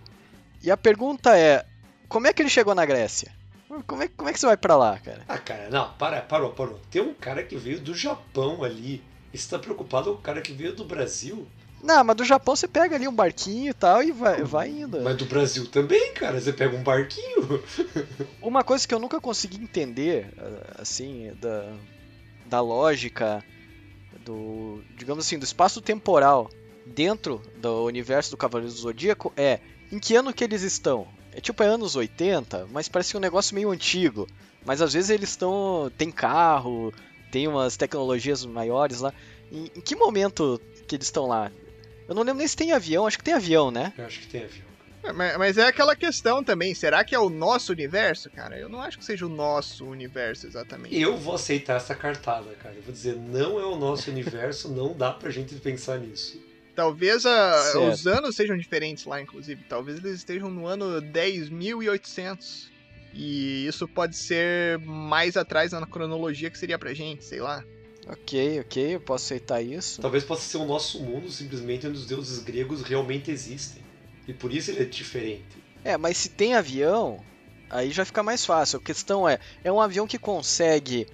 E 0.63 0.71
a 0.71 0.77
pergunta 0.77 1.37
é, 1.37 1.67
como 2.09 2.27
é 2.27 2.33
que 2.33 2.41
ele 2.41 2.49
chegou 2.49 2.75
na 2.75 2.87
Grécia? 2.87 3.31
Como 3.87 4.03
é, 4.03 4.09
como 4.09 4.29
é 4.29 4.33
que 4.33 4.41
você 4.41 4.47
vai 4.47 4.57
pra 4.57 4.77
lá, 4.77 4.99
cara? 4.99 5.23
Ah, 5.29 5.39
cara, 5.39 5.71
não, 5.71 5.93
para, 5.95 6.21
parou, 6.21 6.51
parou. 6.53 6.81
Tem 6.91 7.03
um 7.03 7.15
cara 7.15 7.43
que 7.43 7.57
veio 7.57 7.81
do 7.81 7.95
Japão 7.95 8.63
ali. 8.63 9.03
Você 9.33 9.49
tá 9.49 9.59
preocupado 9.59 10.13
com 10.13 10.19
o 10.19 10.23
cara 10.23 10.43
que 10.43 10.53
veio 10.53 10.75
do 10.75 10.85
Brasil? 10.85 11.47
Não, 11.83 12.05
mas 12.05 12.17
do 12.17 12.25
Japão 12.25 12.55
você 12.55 12.69
pega 12.69 12.95
ali 12.95 13.09
um 13.09 13.15
barquinho 13.15 13.71
e 13.71 13.75
tal 13.75 14.03
e 14.03 14.13
vai, 14.13 14.43
vai 14.45 14.69
indo. 14.71 15.01
Mas 15.01 15.17
do 15.17 15.25
Brasil 15.25 15.67
também, 15.67 16.13
cara. 16.15 16.41
Você 16.41 16.53
pega 16.53 16.77
um 16.77 16.83
barquinho. 16.83 17.63
Uma 18.41 18.63
coisa 18.63 18.87
que 18.87 18.95
eu 18.95 19.01
nunca 19.01 19.21
consegui 19.21 19.63
entender, 19.63 20.33
assim, 20.79 21.33
da, 21.41 21.73
da 22.47 22.61
lógica 22.61 23.43
do, 24.25 24.83
digamos 24.97 25.27
assim, 25.27 25.39
do 25.39 25.45
espaço 25.45 25.81
temporal 25.81 26.49
dentro 26.87 27.43
do 27.57 27.85
universo 27.85 28.31
do 28.31 28.37
Cavaleiro 28.37 28.73
do 28.73 28.79
Zodíaco 28.79 29.33
é 29.37 29.61
em 29.91 29.99
que 29.99 30.15
ano 30.15 30.33
que 30.33 30.45
eles 30.45 30.63
estão? 30.63 31.07
É 31.33 31.41
tipo 31.41 31.63
é 31.63 31.67
anos 31.67 31.97
80, 31.97 32.69
mas 32.71 32.89
parece 32.89 33.17
um 33.17 33.21
negócio 33.21 33.55
meio 33.55 33.71
antigo. 33.71 34.29
Mas 34.65 34.81
às 34.81 34.93
vezes 34.93 35.11
eles 35.11 35.31
estão. 35.31 35.91
tem 35.97 36.11
carro, 36.11 36.93
tem 37.31 37.49
umas 37.49 37.77
tecnologias 37.77 38.45
maiores 38.45 39.01
lá. 39.01 39.13
Em, 39.51 39.65
em 39.75 39.81
que 39.81 39.97
momento 39.97 40.61
que 40.87 40.95
eles 40.95 41.07
estão 41.07 41.27
lá? 41.27 41.51
Eu 42.09 42.15
não 42.15 42.23
lembro 42.23 42.39
nem 42.39 42.49
se 42.49 42.57
tem 42.57 42.73
avião, 42.73 43.07
acho 43.07 43.19
que 43.19 43.25
tem 43.25 43.35
avião, 43.35 43.71
né? 43.71 43.93
Eu 43.97 44.05
acho 44.07 44.21
que 44.21 44.27
tem 44.29 44.43
avião. 44.45 44.67
É, 45.05 45.13
Mas, 45.13 45.37
mas 45.37 45.59
é 45.59 45.67
aquela 45.67 45.97
questão 45.97 46.45
também, 46.45 46.75
será 46.75 47.03
que 47.05 47.15
é 47.15 47.19
o 47.19 47.29
nosso 47.29 47.73
universo, 47.73 48.31
cara? 48.31 48.57
Eu 48.59 48.69
não 48.69 48.81
acho 48.81 48.99
que 48.99 49.05
seja 49.05 49.27
o 49.27 49.29
nosso 49.29 49.85
universo 49.87 50.47
exatamente. 50.47 50.97
Eu 51.01 51.17
vou 51.17 51.35
aceitar 51.35 51.77
essa 51.77 51.95
cartada, 51.95 52.55
cara. 52.55 52.75
Eu 52.77 52.83
vou 52.83 52.93
dizer, 52.93 53.17
não 53.17 53.59
é 53.59 53.65
o 53.65 53.75
nosso 53.77 54.11
universo, 54.11 54.69
não 54.69 54.95
dá 54.97 55.11
pra 55.13 55.31
gente 55.31 55.55
pensar 55.57 55.99
nisso. 55.99 56.41
Talvez 56.75 57.27
a- 57.27 57.73
os 57.93 58.07
anos 58.07 58.35
sejam 58.37 58.57
diferentes 58.57 59.05
lá, 59.05 59.21
inclusive. 59.21 59.63
Talvez 59.69 59.99
eles 59.99 60.19
estejam 60.19 60.49
no 60.51 60.67
ano 60.67 61.01
10.800. 61.03 62.71
E 63.15 63.67
isso 63.67 63.87
pode 63.87 64.17
ser 64.17 64.79
mais 64.79 65.37
atrás 65.37 65.73
na 65.73 65.87
cronologia 65.87 66.49
que 66.51 66.59
seria 66.59 66.79
pra 66.79 66.95
gente, 66.95 67.25
sei 67.25 67.41
lá. 67.41 67.63
Ok, 68.07 68.61
ok, 68.61 68.95
eu 68.97 69.01
posso 69.01 69.27
aceitar 69.27 69.63
isso. 69.63 70.03
Talvez 70.03 70.25
possa 70.25 70.43
ser 70.43 70.57
o 70.57 70.65
nosso 70.67 71.01
mundo 71.01 71.31
simplesmente 71.31 71.87
onde 71.87 71.99
os 71.99 72.07
deuses 72.07 72.43
gregos 72.43 72.83
realmente 72.83 73.31
existem. 73.31 73.83
E 74.27 74.33
por 74.33 74.53
isso 74.53 74.71
ele 74.71 74.83
é 74.83 74.85
diferente. 74.85 75.63
É, 75.85 75.97
mas 75.97 76.17
se 76.17 76.29
tem 76.29 76.55
avião, 76.55 77.25
aí 77.71 77.91
já 77.91 78.05
fica 78.05 78.23
mais 78.23 78.45
fácil. 78.45 78.79
A 78.79 78.83
questão 78.83 79.29
é, 79.29 79.39
é 79.63 79.71
um 79.71 79.81
avião 79.81 80.07
que 80.07 80.19
consegue 80.19 81.07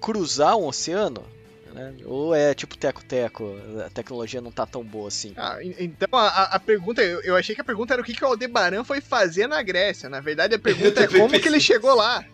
cruzar 0.00 0.56
um 0.56 0.66
oceano? 0.66 1.26
Né? 1.72 1.94
Ou 2.04 2.34
é 2.34 2.52
tipo 2.52 2.76
teco-teco, 2.76 3.44
a 3.86 3.90
tecnologia 3.90 4.40
não 4.40 4.50
tá 4.50 4.66
tão 4.66 4.82
boa 4.82 5.08
assim? 5.08 5.32
Ah, 5.36 5.56
en- 5.62 5.74
então 5.78 6.18
a, 6.18 6.26
a- 6.56 6.60
pergunta, 6.60 7.02
eu, 7.02 7.20
eu 7.22 7.36
achei 7.36 7.54
que 7.54 7.60
a 7.60 7.64
pergunta 7.64 7.94
era 7.94 8.02
o 8.02 8.04
que, 8.04 8.12
que 8.14 8.24
o 8.24 8.26
Aldebaran 8.28 8.84
foi 8.84 9.00
fazer 9.00 9.46
na 9.46 9.62
Grécia. 9.62 10.08
Na 10.08 10.20
verdade, 10.20 10.54
a 10.54 10.58
pergunta 10.60 11.02
é 11.02 11.06
como 11.06 11.28
que 11.30 11.36
ele 11.48 11.56
pensei 11.56 11.60
chegou 11.60 11.94
lá. 11.94 12.24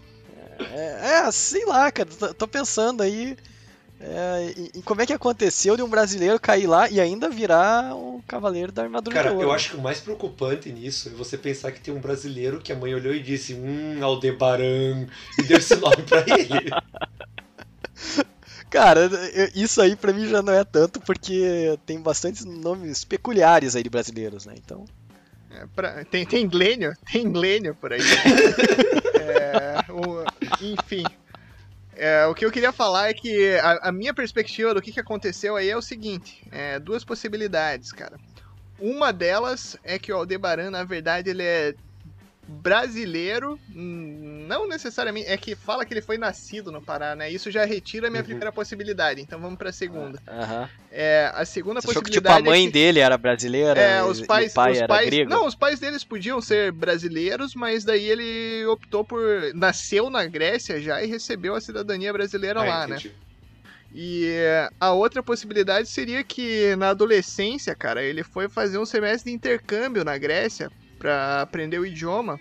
É, 0.73 1.27
é, 1.27 1.33
sei 1.33 1.65
lá, 1.67 1.93
cara, 1.93 2.09
tô, 2.09 2.35
tô 2.35 2.49
pensando 2.49 3.03
aí 3.03 3.37
é, 4.01 4.53
em, 4.57 4.71
em 4.79 4.81
como 4.83 5.01
é 5.01 5.07
que 5.07 5.13
aconteceu 5.13 5.77
de 5.77 5.83
um 5.83 5.89
brasileiro 5.89 6.39
cair 6.39 6.67
lá 6.67 6.89
e 6.91 7.01
ainda 7.01 7.29
virar 7.31 7.95
um 7.95 8.21
cavaleiro 8.27 8.71
da 8.71 8.83
armadura 8.83 9.15
Cara, 9.17 9.29
de 9.31 9.37
ouro. 9.37 9.49
eu 9.49 9.53
acho 9.53 9.71
que 9.71 9.77
o 9.77 9.81
mais 9.81 10.01
preocupante 10.01 10.71
nisso 10.71 11.09
é 11.09 11.13
você 11.13 11.39
pensar 11.39 11.73
que 11.73 11.81
tem 11.81 11.95
um 11.95 12.01
brasileiro 12.01 12.61
que 12.61 12.73
a 12.73 12.77
mãe 12.77 12.95
olhou 12.95 13.15
e 13.15 13.23
disse, 13.23 13.55
hum, 13.55 13.99
Aldebaran, 14.03 15.07
e 15.39 15.43
deu 15.45 15.59
esse 15.59 15.77
nome 15.81 16.03
pra 16.03 16.21
ele. 16.29 16.71
Cara, 18.69 19.09
isso 19.55 19.81
aí 19.81 19.97
pra 19.97 20.13
mim 20.13 20.29
já 20.29 20.43
não 20.43 20.53
é 20.53 20.65
tanto, 20.65 21.01
porque 21.01 21.79
tem 21.87 22.01
bastantes 22.01 22.45
nomes 22.45 23.05
peculiares 23.05 23.75
aí 23.77 23.83
de 23.83 23.89
brasileiros, 23.89 24.45
né? 24.45 24.55
Então. 24.57 24.85
É, 25.51 25.65
pra- 25.75 26.05
tem, 26.05 26.27
tem 26.27 26.47
Glênio, 26.47 26.93
tem 27.11 27.31
Glênio 27.31 27.75
por 27.75 27.93
aí. 27.93 28.01
É, 29.29 29.91
o- 29.91 30.25
enfim. 30.63 31.03
É, 31.97 32.27
o 32.27 32.35
que 32.35 32.45
eu 32.45 32.53
queria 32.53 32.73
falar 32.73 33.09
é 33.09 33.15
que 33.15 33.55
a, 33.57 33.89
a 33.89 33.93
minha 33.93 34.13
perspectiva 34.13 34.75
do 34.75 34.83
que, 34.83 34.93
que 34.93 35.01
aconteceu 35.01 35.57
aí 35.57 35.71
é 35.71 35.77
o 35.77 35.83
seguinte: 35.83 36.43
é, 36.53 36.79
duas 36.79 37.05
possibilidades, 37.05 37.91
cara. 37.91 38.19
Uma 38.79 39.13
delas 39.13 39.77
é 39.83 39.99
que 39.99 40.13
o 40.13 40.17
Aldebaran, 40.17 40.71
na 40.71 40.85
verdade, 40.85 41.31
ele 41.31 41.43
é 41.43 41.75
brasileiro, 42.49 43.59
hum, 43.69 44.47
não 44.49 44.69
necessariamente. 44.69 45.29
É 45.29 45.37
que 45.37 45.55
fala 45.55 45.85
que 45.85 45.93
ele 45.93 46.01
foi 46.03 46.19
nascido 46.19 46.71
no 46.71 46.83
Pará, 46.85 47.15
né? 47.17 47.31
Isso 47.31 47.51
já 47.51 47.65
retira 47.65 48.07
a 48.09 48.11
minha 48.11 48.23
Uhum. 48.23 48.27
primeira 48.29 48.53
possibilidade. 48.53 49.21
Então 49.21 49.41
vamos 49.41 49.59
pra 49.59 49.73
segunda. 49.73 50.21
Aham. 50.29 50.69
É, 50.91 51.31
a 51.35 51.45
segunda 51.45 51.81
Você 51.81 51.91
achou 51.91 52.03
que 52.03 52.11
possibilidade. 52.11 52.37
tipo 52.37 52.49
a 52.49 52.51
mãe 52.53 52.63
é 52.63 52.67
que... 52.67 52.73
dele 52.73 53.01
era 53.01 53.19
brasileira 53.19 53.81
É, 53.81 54.03
os 54.05 54.21
pais, 54.23 54.55
pai 54.55 54.73
os 54.73 54.79
era 54.79 54.87
pais, 54.87 55.11
grego? 55.11 55.31
não, 55.31 55.47
os 55.47 55.55
pais 55.55 55.81
deles 55.81 56.05
podiam 56.05 56.41
ser 56.41 56.73
brasileiros, 56.73 57.53
mas 57.55 57.85
daí 57.85 58.09
ele 58.09 58.65
optou 58.67 59.05
por 59.05 59.21
nasceu 59.55 60.09
na 60.09 60.25
Grécia 60.27 60.81
já 60.81 61.03
e 61.03 61.07
recebeu 61.07 61.55
a 61.55 61.61
cidadania 61.61 62.13
brasileira 62.13 62.61
Ah, 62.61 62.65
lá, 62.65 62.87
né? 62.87 62.97
entendi. 62.97 63.15
E 63.93 64.27
eh, 64.27 64.69
a 64.81 64.93
outra 64.93 65.23
possibilidade 65.23 65.89
seria 65.89 66.23
que 66.23 66.75
na 66.77 66.91
adolescência, 66.91 67.75
cara, 67.75 68.03
ele 68.03 68.23
foi 68.23 68.49
fazer 68.49 68.79
um 68.79 68.85
semestre 68.87 69.31
de 69.31 69.37
intercâmbio 69.37 70.05
na 70.05 70.19
Grécia 70.19 70.69
pra 70.99 71.43
aprender 71.43 71.79
o 71.79 71.87
idioma. 71.87 72.41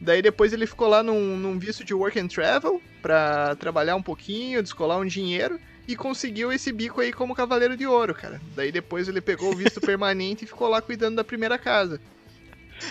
Daí 0.00 0.20
depois 0.20 0.52
ele 0.52 0.66
ficou 0.66 0.88
lá 0.88 1.02
num, 1.02 1.36
num 1.36 1.58
visto 1.58 1.84
de 1.84 1.94
work 1.94 2.18
and 2.18 2.28
travel 2.28 2.82
pra 3.00 3.54
trabalhar 3.56 3.96
um 3.96 4.02
pouquinho, 4.02 4.62
descolar 4.62 4.98
um 4.98 5.06
dinheiro 5.06 5.58
e 5.86 5.94
conseguiu 5.96 6.52
esse 6.52 6.72
bico 6.72 7.00
aí 7.00 7.12
como 7.12 7.34
cavaleiro 7.34 7.76
de 7.76 7.86
ouro, 7.86 8.14
cara. 8.14 8.40
Daí 8.56 8.72
depois 8.72 9.08
ele 9.08 9.20
pegou 9.20 9.52
o 9.52 9.56
visto 9.56 9.80
permanente 9.82 10.44
e 10.44 10.48
ficou 10.48 10.68
lá 10.68 10.82
cuidando 10.82 11.16
da 11.16 11.24
primeira 11.24 11.56
casa. 11.58 12.00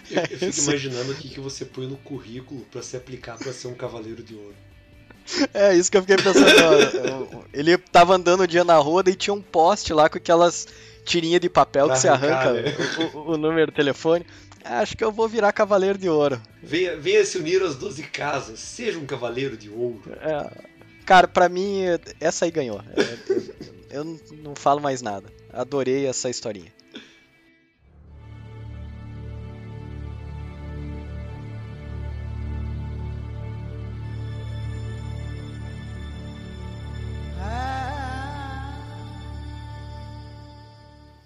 Eu, 0.09 0.21
eu 0.21 0.37
fico 0.51 0.59
imaginando 0.69 1.11
o 1.11 1.15
que, 1.15 1.29
que 1.29 1.39
você 1.39 1.65
põe 1.65 1.85
no 1.87 1.97
currículo 1.97 2.61
pra 2.71 2.81
se 2.81 2.95
aplicar 2.95 3.37
pra 3.37 3.51
ser 3.51 3.67
um 3.67 3.75
cavaleiro 3.75 4.23
de 4.23 4.33
ouro. 4.35 4.55
É, 5.53 5.73
isso 5.75 5.89
que 5.91 5.97
eu 5.97 6.01
fiquei 6.01 6.17
pensando. 6.17 7.45
ele 7.53 7.77
tava 7.77 8.15
andando 8.15 8.43
um 8.43 8.47
dia 8.47 8.63
na 8.63 8.77
rua 8.77 9.03
e 9.07 9.15
tinha 9.15 9.33
um 9.33 9.41
poste 9.41 9.93
lá 9.93 10.09
com 10.09 10.17
aquelas 10.17 10.67
tirinhas 11.05 11.39
de 11.41 11.49
papel 11.49 11.85
Pra 11.87 11.95
que 11.95 12.01
você 12.01 12.07
arranca 12.07 12.53
né? 12.53 12.73
o, 13.13 13.17
o- 13.17 13.31
o 13.33 13.37
número 13.37 13.71
do 13.71 13.75
telefone. 13.75 14.25
Acho 14.63 14.95
que 14.95 15.03
eu 15.03 15.11
vou 15.11 15.27
virar 15.27 15.51
Cavaleiro 15.51 15.97
de 15.97 16.09
Ouro. 16.09 16.41
Venha, 16.61 16.95
venha 16.95 17.25
se 17.25 17.37
unir 17.37 17.61
às 17.61 17.75
12 17.75 18.03
casas, 18.03 18.59
seja 18.59 18.97
um 18.97 19.05
Cavaleiro 19.05 19.57
de 19.57 19.69
Ouro. 19.69 20.01
É, 20.21 20.49
cara, 21.05 21.27
pra 21.27 21.49
mim, 21.49 21.81
essa 22.19 22.45
aí 22.45 22.51
ganhou. 22.51 22.79
É, 22.79 23.97
eu, 23.97 24.03
não 24.41 24.55
falo 24.55 24.81
mais 24.81 25.01
nada. 25.01 25.27
Adorei 25.51 26.07
essa 26.07 26.29
historinha. 26.29 26.71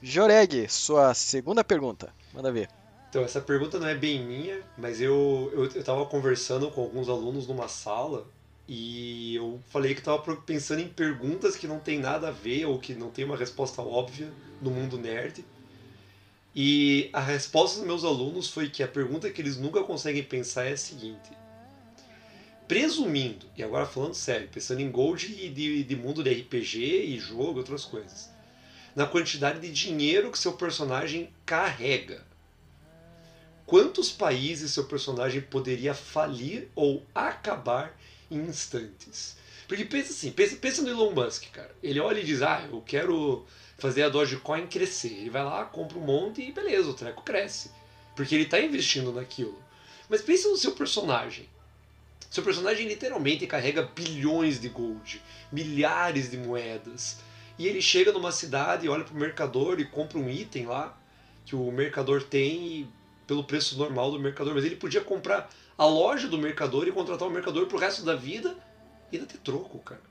Joreg, 0.01 0.67
sua 0.69 1.13
segunda 1.13 1.63
pergunta. 1.63 2.13
Manda 2.33 2.51
ver. 2.51 2.69
Então, 3.09 3.23
essa 3.23 3.41
pergunta 3.41 3.79
não 3.79 3.87
é 3.87 3.95
bem 3.95 4.23
minha, 4.23 4.65
mas 4.75 4.99
eu, 5.01 5.49
eu, 5.53 5.65
eu 5.65 5.83
tava 5.83 6.05
conversando 6.05 6.69
com 6.71 6.81
alguns 6.81 7.07
alunos 7.09 7.47
numa 7.47 7.67
sala 7.67 8.29
e 8.67 9.35
eu 9.35 9.63
falei 9.67 9.95
que 9.95 10.01
tava 10.01 10.19
pro- 10.21 10.41
pensando 10.41 10.81
em 10.81 10.89
perguntas 10.89 11.55
que 11.55 11.67
não 11.67 11.79
tem 11.79 11.99
nada 11.99 12.27
a 12.29 12.31
ver 12.31 12.65
ou 12.65 12.79
que 12.79 12.93
não 12.93 13.09
tem 13.09 13.23
uma 13.25 13.37
resposta 13.37 13.81
óbvia 13.81 14.35
no 14.59 14.71
mundo 14.71 14.97
nerd. 14.97 15.45
E 16.53 17.09
a 17.13 17.21
resposta 17.21 17.77
dos 17.77 17.87
meus 17.87 18.03
alunos 18.03 18.49
foi 18.49 18.69
que 18.69 18.83
a 18.83 18.87
pergunta 18.87 19.29
que 19.31 19.41
eles 19.41 19.55
nunca 19.57 19.83
conseguem 19.83 20.23
pensar 20.23 20.65
é 20.65 20.73
a 20.73 20.77
seguinte: 20.77 21.37
Presumindo, 22.67 23.49
e 23.55 23.63
agora 23.63 23.85
falando 23.85 24.13
sério, 24.13 24.49
pensando 24.49 24.81
em 24.81 24.91
Gold 24.91 25.25
e 25.25 25.49
de, 25.49 25.83
de 25.83 25.95
mundo 25.95 26.21
de 26.23 26.29
RPG 26.31 27.05
e 27.05 27.19
jogo 27.19 27.59
outras 27.59 27.85
coisas, 27.85 28.29
na 28.95 29.07
quantidade 29.07 29.59
de 29.61 29.71
dinheiro 29.71 30.31
que 30.31 30.39
seu 30.39 30.53
personagem 30.53 31.33
carrega 31.45 32.26
quantos 33.67 34.09
países 34.09 34.71
seu 34.71 34.85
personagem 34.85 35.41
poderia 35.41 35.93
falir 35.93 36.69
ou 36.73 37.05
acabar 37.13 37.95
em 38.31 38.39
instantes. 38.39 39.35
Porque 39.67 39.83
pensa 39.83 40.13
assim, 40.13 40.31
pensa, 40.31 40.55
pensa 40.55 40.81
no 40.81 40.89
Elon 40.89 41.11
Musk, 41.11 41.51
cara. 41.51 41.75
Ele 41.83 41.99
olha 41.99 42.21
e 42.21 42.23
diz, 42.23 42.41
ah, 42.41 42.65
eu 42.71 42.81
quero 42.81 43.45
fazer 43.77 44.03
a 44.03 44.09
Dogecoin 44.09 44.67
crescer. 44.67 45.09
Ele 45.09 45.29
vai 45.29 45.43
lá, 45.43 45.65
compra 45.65 45.97
um 45.97 46.01
monte 46.01 46.41
e 46.41 46.53
beleza, 46.53 46.89
o 46.89 46.93
treco 46.93 47.21
cresce. 47.23 47.69
Porque 48.15 48.33
ele 48.33 48.45
está 48.45 48.57
investindo 48.59 49.11
naquilo. 49.11 49.61
Mas 50.09 50.21
pensa 50.21 50.47
no 50.47 50.55
seu 50.55 50.71
personagem. 50.71 51.49
Seu 52.31 52.43
personagem 52.43 52.87
literalmente 52.87 53.45
carrega 53.45 53.83
bilhões 53.83 54.61
de 54.61 54.69
gold, 54.69 55.21
milhares 55.51 56.31
de 56.31 56.37
moedas. 56.37 57.17
E 57.59 57.67
ele 57.67 57.81
chega 57.81 58.13
numa 58.13 58.31
cidade, 58.31 58.87
olha 58.87 59.03
pro 59.03 59.15
mercador 59.15 59.77
e 59.81 59.85
compra 59.85 60.17
um 60.17 60.29
item 60.29 60.67
lá 60.67 60.97
que 61.45 61.55
o 61.55 61.71
mercador 61.71 62.23
tem 62.23 62.65
e 62.67 62.96
pelo 63.27 63.43
preço 63.43 63.77
normal 63.77 64.11
do 64.11 64.19
mercador, 64.19 64.55
mas 64.55 64.63
ele 64.65 64.75
podia 64.77 65.01
comprar 65.01 65.49
a 65.77 65.85
loja 65.85 66.27
do 66.27 66.37
mercador 66.37 66.87
e 66.87 66.91
contratar 66.91 67.27
o 67.27 67.31
mercador 67.31 67.67
pro 67.67 67.77
resto 67.77 68.03
da 68.03 68.15
vida 68.15 68.55
e 69.11 69.17
ainda 69.17 69.27
ter 69.27 69.37
troco, 69.39 69.77
cara. 69.79 70.01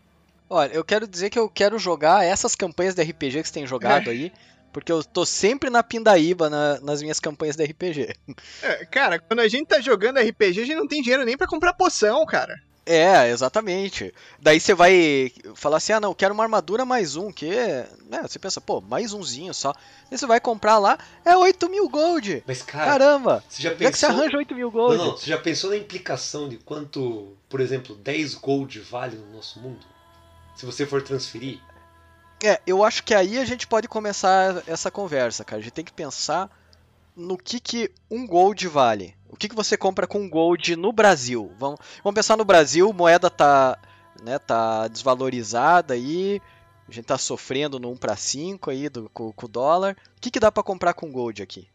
Olha, 0.48 0.72
eu 0.72 0.84
quero 0.84 1.08
dizer 1.08 1.30
que 1.30 1.38
eu 1.38 1.48
quero 1.48 1.78
jogar 1.78 2.24
essas 2.24 2.54
campanhas 2.54 2.94
de 2.94 3.02
RPG 3.02 3.42
que 3.42 3.48
você 3.48 3.54
tem 3.54 3.66
jogado 3.66 4.08
aí, 4.10 4.30
porque 4.72 4.92
eu 4.92 5.02
tô 5.02 5.24
sempre 5.26 5.70
na 5.70 5.82
pindaíba 5.82 6.48
na- 6.50 6.78
nas 6.80 7.02
minhas 7.02 7.18
campanhas 7.18 7.56
de 7.56 7.64
RPG. 7.64 8.14
É, 8.62 8.84
cara, 8.86 9.18
quando 9.26 9.40
a 9.40 9.48
gente 9.48 9.66
tá 9.66 9.80
jogando 9.80 10.18
RPG, 10.18 10.60
a 10.60 10.64
gente 10.66 10.76
não 10.76 10.86
tem 10.86 11.02
dinheiro 11.02 11.24
nem 11.24 11.36
pra 11.36 11.46
comprar 11.48 11.72
poção, 11.72 12.24
cara. 12.26 12.54
É, 12.88 13.28
exatamente. 13.30 14.14
Daí 14.40 14.60
você 14.60 14.72
vai 14.72 15.32
falar 15.56 15.78
assim, 15.78 15.92
ah 15.92 15.98
não, 15.98 16.10
eu 16.10 16.14
quero 16.14 16.32
uma 16.32 16.44
armadura 16.44 16.84
mais 16.84 17.16
um, 17.16 17.32
que 17.32 17.50
né, 18.08 18.22
você 18.22 18.38
pensa, 18.38 18.60
pô, 18.60 18.80
mais 18.80 19.12
umzinho 19.12 19.52
só. 19.52 19.72
Daí 20.08 20.16
você 20.16 20.24
vai 20.24 20.38
comprar 20.38 20.78
lá, 20.78 20.96
é 21.24 21.36
8 21.36 21.68
mil 21.68 21.88
gold. 21.88 22.44
Mas, 22.46 22.62
cara, 22.62 22.92
Caramba! 22.92 23.42
você 23.48 23.60
já 23.60 23.72
Como 23.72 23.82
é 23.82 23.90
que 23.90 23.98
você 23.98 24.06
pensou... 24.06 24.20
arranja 24.22 24.36
8 24.38 24.54
mil 24.54 24.66
Não, 24.68 24.72
gold? 24.72 24.98
não, 24.98 25.16
você 25.16 25.26
já 25.26 25.36
pensou 25.36 25.70
na 25.70 25.76
implicação 25.76 26.48
de 26.48 26.58
quanto, 26.58 27.36
por 27.48 27.60
exemplo, 27.60 27.96
10 27.96 28.34
gold 28.36 28.78
vale 28.80 29.16
no 29.16 29.34
nosso 29.34 29.58
mundo? 29.58 29.84
Se 30.54 30.64
você 30.64 30.86
for 30.86 31.02
transferir? 31.02 31.58
É, 32.44 32.60
eu 32.66 32.84
acho 32.84 33.02
que 33.02 33.14
aí 33.14 33.36
a 33.36 33.44
gente 33.44 33.66
pode 33.66 33.88
começar 33.88 34.62
essa 34.68 34.92
conversa, 34.92 35.44
cara. 35.44 35.58
A 35.58 35.62
gente 35.62 35.72
tem 35.72 35.84
que 35.84 35.92
pensar 35.92 36.48
no 37.16 37.36
que, 37.36 37.58
que 37.58 37.90
um 38.08 38.24
gold 38.26 38.68
vale. 38.68 39.15
O 39.28 39.36
que, 39.36 39.48
que 39.48 39.54
você 39.54 39.76
compra 39.76 40.06
com 40.06 40.28
gold 40.28 40.76
no 40.76 40.92
Brasil? 40.92 41.52
Vamos, 41.58 41.78
vamos 42.02 42.14
pensar 42.14 42.36
no 42.36 42.44
Brasil, 42.44 42.92
moeda 42.92 43.28
tá, 43.28 43.78
né, 44.22 44.38
tá 44.38 44.88
desvalorizada 44.88 45.94
aí, 45.94 46.40
a 46.88 46.92
gente 46.92 47.06
tá 47.06 47.18
sofrendo 47.18 47.78
no 47.78 47.90
1 47.90 47.96
para 47.96 48.16
5 48.16 48.70
aí 48.70 48.88
do, 48.88 49.10
com, 49.10 49.32
com 49.32 49.46
o 49.46 49.48
dólar. 49.48 49.96
O 50.16 50.20
que, 50.20 50.30
que 50.30 50.40
dá 50.40 50.50
pra 50.52 50.62
comprar 50.62 50.94
com 50.94 51.10
gold 51.10 51.42
aqui? 51.42 51.68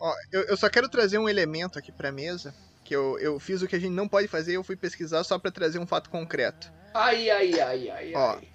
Ó, 0.00 0.12
eu, 0.32 0.42
eu 0.42 0.56
só 0.56 0.68
quero 0.68 0.88
trazer 0.88 1.18
um 1.18 1.28
elemento 1.28 1.78
aqui 1.78 1.90
pra 1.92 2.10
mesa, 2.12 2.54
que 2.84 2.94
eu, 2.94 3.18
eu 3.18 3.38
fiz 3.38 3.62
o 3.62 3.66
que 3.68 3.76
a 3.76 3.80
gente 3.80 3.92
não 3.92 4.08
pode 4.08 4.28
fazer, 4.28 4.54
eu 4.54 4.64
fui 4.64 4.76
pesquisar 4.76 5.22
só 5.24 5.38
pra 5.38 5.50
trazer 5.50 5.78
um 5.78 5.86
fato 5.86 6.10
concreto. 6.10 6.70
Ai, 6.94 7.30
ai, 7.30 7.60
ai, 7.60 7.90
ai, 7.90 8.12
Ó, 8.14 8.30
ai. 8.32 8.48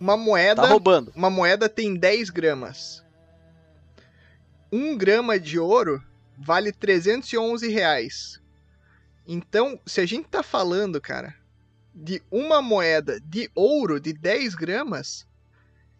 Uma 0.00 0.16
moeda, 0.16 0.62
Tá 0.62 0.68
roubando. 0.68 1.12
uma 1.14 1.30
moeda 1.30 1.68
tem 1.68 1.94
10 1.94 2.30
gramas. 2.30 3.04
Um 4.72 4.96
grama 4.96 5.38
de 5.38 5.58
ouro 5.60 6.02
vale 6.38 6.72
311 6.72 7.68
reais. 7.68 8.40
Então, 9.26 9.78
se 9.86 10.00
a 10.00 10.06
gente 10.06 10.28
tá 10.28 10.42
falando, 10.42 11.00
cara, 11.00 11.34
de 11.94 12.20
uma 12.30 12.60
moeda 12.60 13.20
de 13.20 13.50
ouro 13.54 14.00
de 14.00 14.12
10 14.12 14.54
gramas, 14.54 15.24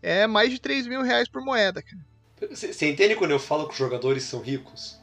é 0.03 0.27
mais 0.27 0.51
de 0.51 0.59
3 0.59 0.87
mil 0.87 1.03
reais 1.03 1.29
por 1.29 1.43
moeda, 1.43 1.83
cara. 1.83 2.03
Você 2.51 2.91
entende 2.91 3.15
quando 3.15 3.31
eu 3.31 3.39
falo 3.39 3.67
que 3.67 3.73
os 3.73 3.79
jogadores 3.79 4.25
são 4.25 4.41
ricos? 4.41 4.99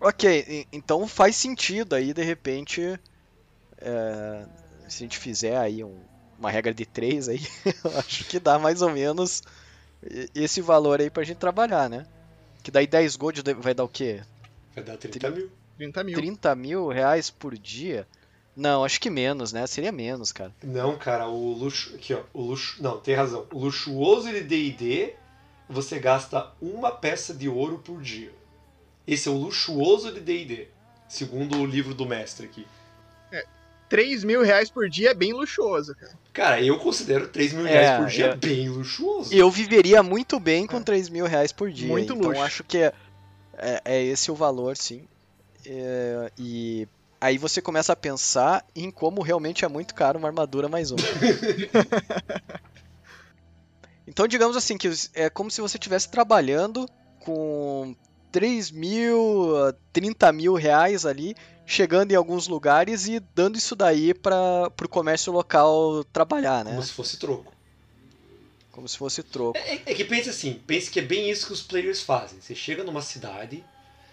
Ok, 0.00 0.66
então 0.72 1.06
faz 1.06 1.36
sentido 1.36 1.94
aí, 1.94 2.14
de 2.14 2.22
repente, 2.22 2.80
é, 3.78 4.46
se 4.88 5.02
a 5.02 5.06
gente 5.06 5.18
fizer 5.18 5.58
aí 5.58 5.84
um- 5.84 6.02
uma 6.38 6.50
regra 6.50 6.72
de 6.72 6.86
3 6.86 7.28
aí, 7.28 7.38
eu 7.84 7.98
acho 7.98 8.24
que 8.24 8.40
dá 8.40 8.58
mais 8.58 8.80
ou 8.80 8.90
menos 8.90 9.42
esse 10.34 10.62
valor 10.62 11.00
aí 11.00 11.10
pra 11.10 11.22
gente 11.22 11.36
trabalhar, 11.36 11.90
né? 11.90 12.06
Que 12.62 12.70
daí 12.70 12.86
10 12.86 13.14
gold 13.16 13.42
vai 13.58 13.74
dar 13.74 13.84
o 13.84 13.88
quê? 13.88 14.22
Vai 14.80 14.84
dar 14.84 14.96
30 14.96 15.30
mil. 15.30 15.50
30 15.76 16.04
mil. 16.04 16.14
30 16.14 16.54
mil 16.54 16.88
reais 16.88 17.30
por 17.30 17.56
dia? 17.56 18.06
Não, 18.56 18.84
acho 18.84 19.00
que 19.00 19.08
menos, 19.10 19.52
né? 19.52 19.66
Seria 19.66 19.92
menos, 19.92 20.32
cara. 20.32 20.52
Não, 20.62 20.96
cara, 20.96 21.28
o 21.28 21.52
luxo. 21.52 21.94
Aqui, 21.94 22.14
ó. 22.14 22.22
O 22.32 22.42
luxo. 22.42 22.82
Não, 22.82 22.98
tem 22.98 23.14
razão. 23.14 23.46
O 23.52 23.58
luxuoso 23.58 24.28
de 24.30 24.40
DD, 24.42 25.12
você 25.68 25.98
gasta 25.98 26.50
uma 26.60 26.90
peça 26.90 27.32
de 27.32 27.48
ouro 27.48 27.78
por 27.78 28.00
dia. 28.02 28.32
Esse 29.06 29.28
é 29.28 29.30
o 29.30 29.36
luxuoso 29.36 30.12
de 30.12 30.20
DD. 30.20 30.68
Segundo 31.08 31.58
o 31.58 31.66
livro 31.66 31.94
do 31.94 32.06
mestre 32.06 32.46
aqui. 32.46 32.66
3 33.88 34.22
mil 34.22 34.40
reais 34.44 34.70
por 34.70 34.88
dia 34.88 35.10
é 35.10 35.14
bem 35.14 35.32
luxuoso, 35.32 35.96
cara. 35.96 36.12
Cara, 36.32 36.62
eu 36.62 36.78
considero 36.78 37.26
3 37.26 37.52
mil 37.52 37.66
É, 37.66 37.70
reais 37.72 38.00
por 38.00 38.06
dia 38.08 38.26
eu- 38.26 38.36
bem 38.36 38.68
luxuoso. 38.68 39.34
Eu 39.34 39.50
viveria 39.50 40.00
muito 40.00 40.38
bem 40.38 40.64
com 40.64 40.80
3 40.80 41.08
mil 41.08 41.26
reais 41.26 41.50
por 41.50 41.72
dia. 41.72 41.88
Muito 41.88 42.12
então 42.14 42.28
luxo. 42.28 42.40
acho 42.40 42.62
que 42.62 42.78
é, 42.78 42.92
é, 43.60 43.80
é 43.84 44.02
esse 44.02 44.30
o 44.30 44.34
valor, 44.34 44.76
sim. 44.76 45.06
É, 45.66 46.32
e 46.38 46.88
aí 47.20 47.36
você 47.36 47.60
começa 47.60 47.92
a 47.92 47.96
pensar 47.96 48.64
em 48.74 48.90
como 48.90 49.22
realmente 49.22 49.64
é 49.64 49.68
muito 49.68 49.94
caro 49.94 50.18
uma 50.18 50.28
armadura 50.28 50.68
mais 50.68 50.90
uma. 50.90 51.00
então 54.06 54.26
digamos 54.26 54.56
assim, 54.56 54.78
que 54.78 54.90
é 55.14 55.28
como 55.28 55.50
se 55.50 55.60
você 55.60 55.76
estivesse 55.76 56.08
trabalhando 56.08 56.88
com 57.20 57.94
3 58.32 58.70
mil, 58.70 59.52
30 59.92 60.32
mil 60.32 60.54
reais 60.54 61.04
ali, 61.04 61.36
chegando 61.66 62.12
em 62.12 62.16
alguns 62.16 62.48
lugares 62.48 63.06
e 63.06 63.20
dando 63.34 63.58
isso 63.58 63.76
daí 63.76 64.14
para 64.14 64.72
o 64.82 64.88
comércio 64.88 65.32
local 65.32 66.02
trabalhar, 66.04 66.64
né? 66.64 66.70
Como 66.70 66.82
se 66.82 66.92
fosse 66.92 67.18
troco. 67.18 67.52
Como 68.70 68.88
se 68.88 68.96
fosse 68.96 69.22
troco. 69.22 69.58
É, 69.58 69.74
é 69.86 69.94
que 69.94 70.04
pense 70.04 70.28
assim, 70.30 70.54
pense 70.66 70.90
que 70.90 71.00
é 71.00 71.02
bem 71.02 71.30
isso 71.30 71.46
que 71.46 71.52
os 71.52 71.62
players 71.62 72.02
fazem. 72.02 72.40
Você 72.40 72.54
chega 72.54 72.84
numa 72.84 73.02
cidade, 73.02 73.64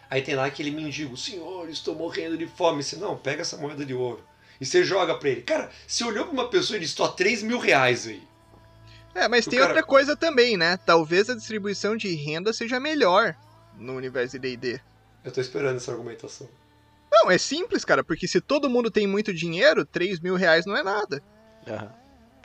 aí 0.09 0.21
tem 0.21 0.35
lá 0.35 0.45
aquele 0.45 0.71
mendigo, 0.71 1.15
senhor, 1.15 1.69
estou 1.69 1.95
morrendo 1.95 2.37
de 2.37 2.47
fome. 2.47 2.83
Você, 2.83 2.95
não, 2.95 3.15
pega 3.17 3.41
essa 3.41 3.57
moeda 3.57 3.85
de 3.85 3.93
ouro. 3.93 4.23
E 4.59 4.65
você 4.65 4.83
joga 4.83 5.15
pra 5.15 5.29
ele. 5.29 5.41
Cara, 5.43 5.69
você 5.85 6.03
olhou 6.03 6.25
pra 6.25 6.33
uma 6.33 6.49
pessoa 6.49 6.77
e 6.77 6.79
disse, 6.79 6.95
tô 6.95 7.07
3 7.07 7.43
mil 7.43 7.59
reais 7.59 8.07
aí. 8.07 8.21
É, 9.13 9.27
mas 9.27 9.45
O 9.45 9.49
tem 9.49 9.59
cara- 9.59 9.71
outra 9.71 9.83
coisa 9.85 10.15
também, 10.15 10.57
né? 10.57 10.77
Talvez 10.77 11.29
a 11.29 11.35
distribuição 11.35 11.95
de 11.95 12.13
renda 12.15 12.51
seja 12.51 12.79
melhor 12.79 13.35
no 13.77 13.93
universo 13.95 14.39
de 14.39 14.55
D&D. 14.57 14.79
Eu 15.23 15.31
tô 15.31 15.39
esperando 15.41 15.77
essa 15.77 15.91
argumentação. 15.91 16.47
Não, 17.11 17.29
é 17.31 17.37
simples, 17.37 17.85
cara, 17.85 18.03
porque 18.03 18.27
se 18.27 18.41
todo 18.41 18.69
mundo 18.69 18.89
tem 18.91 19.07
muito 19.07 19.33
dinheiro, 19.33 19.85
3 19.85 20.19
mil 20.19 20.35
reais 20.35 20.65
não 20.65 20.75
é 20.75 20.83
nada. 20.83 21.21
Aham, 21.67 21.91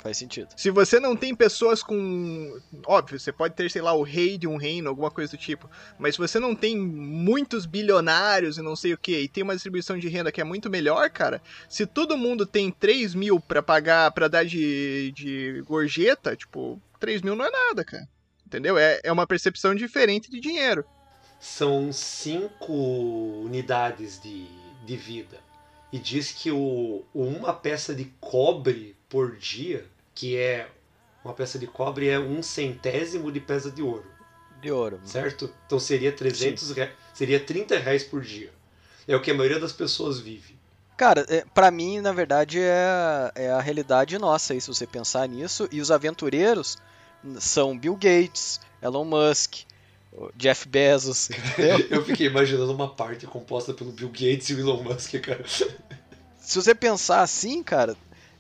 Faz 0.03 0.19
sentido. 0.19 0.49
Se 0.57 0.69
você 0.69 0.99
não 0.99 1.15
tem 1.15 1.33
pessoas 1.33 1.81
com. 1.81 2.61
Óbvio, 2.85 3.21
você 3.21 3.33
pode 3.33 3.55
ter, 3.55 3.71
sei 3.71 3.81
lá, 3.81 3.93
o 3.93 4.03
rei 4.03 4.37
de 4.37 4.49
um 4.49 4.57
reino, 4.57 4.89
alguma 4.89 5.13
coisa 5.13 5.31
do 5.31 5.39
tipo. 5.39 5.71
Mas 5.97 6.17
se 6.17 6.21
você 6.21 6.41
não 6.41 6.57
tem 6.57 6.77
muitos 6.77 7.67
bilionários 7.67 8.59
e 8.59 8.63
não 8.63 8.75
sei 8.75 8.93
o 8.93 8.99
que, 8.99 9.17
e 9.17 9.29
tem 9.29 9.45
uma 9.45 9.55
distribuição 9.55 9.97
de 9.97 10.09
renda 10.09 10.33
que 10.33 10.41
é 10.41 10.45
muito 10.45 10.69
melhor, 10.69 11.09
cara, 11.09 11.41
se 11.69 11.87
todo 11.87 12.17
mundo 12.17 12.45
tem 12.45 12.69
3 12.69 13.15
mil 13.15 13.39
pra 13.39 13.63
pagar, 13.63 14.11
pra 14.11 14.27
dar 14.27 14.45
de, 14.45 15.13
de 15.13 15.63
gorjeta, 15.69 16.35
tipo, 16.35 16.83
3 16.99 17.23
mil 17.23 17.37
não 17.37 17.45
é 17.45 17.51
nada, 17.53 17.85
cara. 17.85 18.09
Entendeu? 18.45 18.77
É, 18.77 19.01
é 19.05 19.13
uma 19.13 19.27
percepção 19.27 19.73
diferente 19.73 20.29
de 20.29 20.41
dinheiro. 20.41 20.85
são 21.39 21.93
5 21.93 22.73
unidades 23.45 24.21
de, 24.21 24.49
de 24.85 24.97
vida. 24.97 25.39
E 25.93 25.99
diz 25.99 26.33
que 26.33 26.51
o, 26.51 27.05
uma 27.15 27.53
peça 27.53 27.95
de 27.95 28.07
cobre 28.19 28.97
por 29.09 29.37
dia, 29.37 29.85
que 30.15 30.37
é 30.37 30.69
uma 31.25 31.35
peça 31.35 31.59
de 31.59 31.67
cobre 31.67 32.09
é 32.09 32.19
um 32.19 32.43
centésimo 32.43 33.31
de 33.31 33.41
peça 33.41 33.71
de 33.71 33.83
ouro, 33.83 34.05
De 34.61 34.71
ouro. 34.71 35.01
certo? 35.05 35.53
Então 35.67 35.79
seria 35.79 36.13
300 36.13 36.71
rea- 36.73 36.93
seria 37.15 37.39
30 37.41 37.79
reais 37.79 38.03
por 38.05 38.21
dia. 38.23 38.53
É 39.07 39.15
o 39.17 39.21
que 39.23 39.31
a 39.31 39.35
maioria 39.35 39.59
das 39.61 39.73
pessoas 39.73 40.19
vive. 40.21 40.57
Cara, 40.97 41.25
é, 41.29 41.45
pra 41.55 41.71
mim, 41.71 42.01
na 42.01 42.13
verdade, 42.13 42.61
é, 42.61 43.33
é 43.35 43.51
a 43.51 43.61
realidade 43.61 44.17
nossa 44.19 44.59
se 44.61 44.67
você 44.69 44.87
pensar 44.87 45.27
nisso. 45.29 45.69
E 45.73 45.81
os 45.81 45.91
aventureiros 45.91 46.77
são 47.41 47.77
Bill 47.77 47.95
Gates, 47.95 48.61
Elon 48.81 49.05
Musk, 49.05 49.61
Jeff 50.37 50.69
Bezos? 50.69 51.31
Eu 51.91 52.05
fiquei 52.05 52.27
imaginando 52.27 52.73
uma 52.73 52.89
parte 52.95 53.27
composta 53.27 53.73
pelo 53.73 53.91
Bill 53.91 54.09
Gates 54.11 54.51
e 54.51 54.55
o 54.55 54.61
Elon 54.61 54.83
Musk, 54.83 55.15
cara. 55.21 55.45
se 55.49 56.55
você 56.61 56.75
pensar 56.75 57.23
assim, 57.23 57.63
cara, 57.63 57.97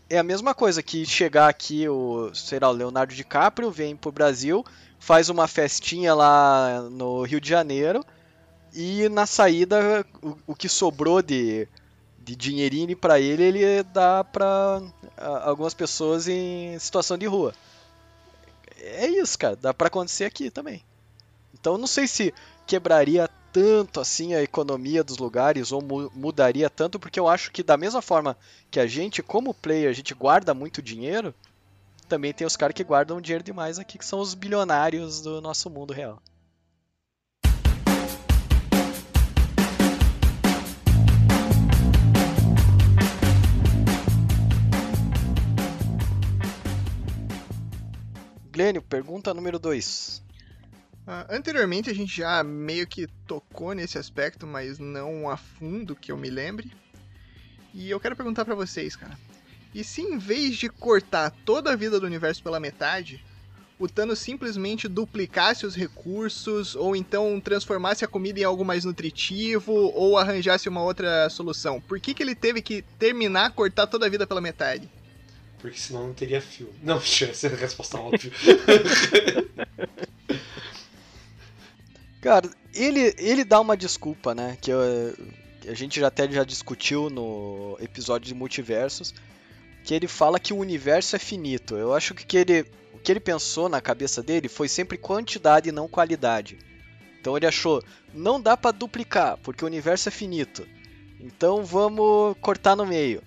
é 0.09 0.19
a 0.19 0.23
mesma 0.23 0.55
coisa 0.55 0.83
que 0.83 1.05
chegar 1.07 1.49
aqui 1.49 1.89
o, 1.89 2.31
sei 2.35 2.59
lá, 2.61 2.69
o 2.69 2.73
Leonardo 2.73 3.15
DiCaprio 3.15 3.71
vem 3.71 3.97
pro 3.97 4.13
Brasil, 4.13 4.65
faz 4.99 5.29
uma 5.29 5.49
festinha 5.49 6.15
lá 6.15 6.83
no 6.91 7.23
Rio 7.23 7.41
de 7.41 7.49
Janeiro 7.49 8.05
e 8.75 9.09
na 9.11 9.27
saída 9.27 10.07
o, 10.23 10.37
o 10.49 10.55
que 10.57 10.69
sobrou 10.69 11.23
de, 11.23 11.69
de 12.19 12.37
dinheirinho 12.37 12.97
pra 12.97 13.21
ele, 13.21 13.45
ele 13.45 13.83
dá 13.85 14.25
pra 14.25 14.83
a- 15.17 15.49
algumas 15.51 15.75
pessoas 15.75 16.29
em 16.29 16.79
situação 16.79 17.19
de 17.19 17.27
rua. 17.27 17.55
É 18.81 19.07
isso, 19.09 19.39
cara, 19.39 19.57
dá 19.57 19.73
pra 19.73 19.87
acontecer 19.89 20.25
aqui 20.25 20.51
também. 20.51 20.83
Então 21.55 21.79
não 21.79 21.87
sei 21.89 22.09
se 22.09 22.35
quebraria 22.67 23.31
tanto 23.53 24.01
assim 24.01 24.35
a 24.35 24.43
economia 24.43 25.05
dos 25.05 25.19
lugares 25.19 25.73
ou 25.73 25.83
mu- 25.83 26.11
mudaria 26.15 26.71
tanto, 26.71 26.99
porque 26.99 27.21
eu 27.21 27.29
acho 27.29 27.51
que 27.51 27.63
da 27.63 27.77
mesma 27.77 28.01
forma 28.01 28.37
que 28.71 28.81
a 28.81 28.87
gente, 28.87 29.23
como 29.23 29.53
player, 29.55 29.91
a 29.91 29.93
gente 29.93 30.15
guarda 30.15 30.55
muito 30.55 30.81
dinheiro, 30.81 31.35
também 32.09 32.33
tem 32.33 32.47
os 32.47 32.57
caras 32.57 32.75
que 32.75 32.85
guardam 32.85 33.21
dinheiro 33.21 33.45
demais 33.45 33.79
aqui, 33.79 33.99
que 33.99 34.05
são 34.07 34.21
os 34.21 34.35
bilionários 34.35 35.21
do 35.21 35.41
nosso 35.41 35.69
mundo 35.69 35.93
real. 35.93 36.21
Glênio, 48.53 48.83
pergunta 48.83 49.33
número 49.33 49.59
2. 49.59 50.23
Ah, 51.07 51.27
anteriormente 51.29 51.91
a 51.91 51.95
gente 51.95 52.17
já 52.17 52.43
meio 52.45 52.87
que 52.87 53.07
tocou 53.27 53.75
nesse 53.75 53.99
aspecto, 53.99 54.47
mas 54.47 54.79
não 54.79 55.29
a 55.29 55.37
fundo 55.37 55.97
que 55.97 56.13
eu 56.13 56.17
me 56.17 56.31
lembre. 56.31 56.73
E 57.75 57.91
eu 57.91 57.99
quero 57.99 58.15
perguntar 58.15 58.45
pra 58.45 58.55
vocês, 58.55 58.95
cara. 58.95 59.19
E 59.75 59.83
se 59.83 60.03
em 60.03 60.19
vez 60.19 60.57
de 60.57 60.69
cortar 60.69 61.31
toda 61.45 61.73
a 61.73 61.77
vida 61.77 61.99
do 61.99 62.07
universo 62.07 62.43
pela 62.43 62.61
metade, 62.61 63.25
o 63.79 63.89
Thanos 63.89 64.19
simplesmente 64.19 64.87
duplicasse 64.87 65.67
os 65.67 65.75
recursos, 65.75 66.77
ou 66.77 66.95
então 66.95 67.41
transformasse 67.41 68.05
a 68.05 68.09
comida 68.09 68.39
em 68.39 68.45
algo 68.45 68.65
mais 68.65 68.85
nutritivo, 68.85 69.73
ou 69.73 70.19
arranjasse 70.19 70.69
uma 70.69 70.83
outra 70.83 71.29
solução? 71.31 71.81
Por 71.81 71.99
que, 71.99 72.15
que 72.15 72.23
ele 72.23 72.35
teve 72.35 72.63
que 72.63 72.83
terminar 72.99 73.53
cortar 73.53 73.87
toda 73.87 74.07
a 74.07 74.09
vida 74.09 74.27
pela 74.27 74.41
metade? 74.41 74.89
Porque 75.59 75.79
senão 75.79 76.09
não 76.09 76.15
teria 76.15 76.41
filme. 76.41 76.75
Não, 76.83 76.99
essa 77.01 77.47
é 77.47 77.53
a 77.53 77.57
resposta 77.57 77.97
óbvia. 77.97 78.31
Cara, 82.23 82.49
ele, 82.75 83.15
ele 83.19 83.45
dá 83.45 83.61
uma 83.61 83.77
desculpa, 83.77 84.35
né? 84.35 84.57
Que, 84.61 84.71
eu- 84.71 85.15
que 85.61 85.69
a 85.69 85.75
gente 85.75 86.01
já 86.01 86.07
até 86.07 86.31
já 86.31 86.45
discutiu 86.45 87.11
no 87.11 87.77
episódio 87.81 88.27
de 88.29 88.35
multiversos. 88.35 89.13
Que 89.85 89.93
ele 89.93 90.07
fala 90.09 90.39
que 90.39 90.53
o 90.55 90.59
universo 90.59 91.17
é 91.17 91.19
finito. 91.19 91.77
Eu 91.77 91.93
acho 91.93 92.15
que, 92.15 92.25
que 92.25 92.37
ele, 92.39 92.65
o 92.95 92.99
que 92.99 93.11
ele 93.13 93.19
pensou 93.21 93.69
na 93.69 93.81
cabeça 93.81 94.23
dele 94.23 94.49
foi 94.49 94.69
sempre 94.69 94.97
quantidade 94.97 95.69
e 95.69 95.73
não 95.73 95.89
qualidade. 95.89 96.57
Então 97.21 97.37
ele 97.37 97.47
achou, 97.47 97.83
não 98.15 98.41
dá 98.41 98.57
pra 98.57 98.71
duplicar, 98.71 99.37
porque 99.43 99.65
o 99.65 99.67
universo 99.67 100.09
é 100.09 100.13
finito. 100.13 100.67
Então 101.21 101.65
vamos 101.65 102.37
cortar 102.41 102.77
no 102.77 102.87
meio. 102.87 103.21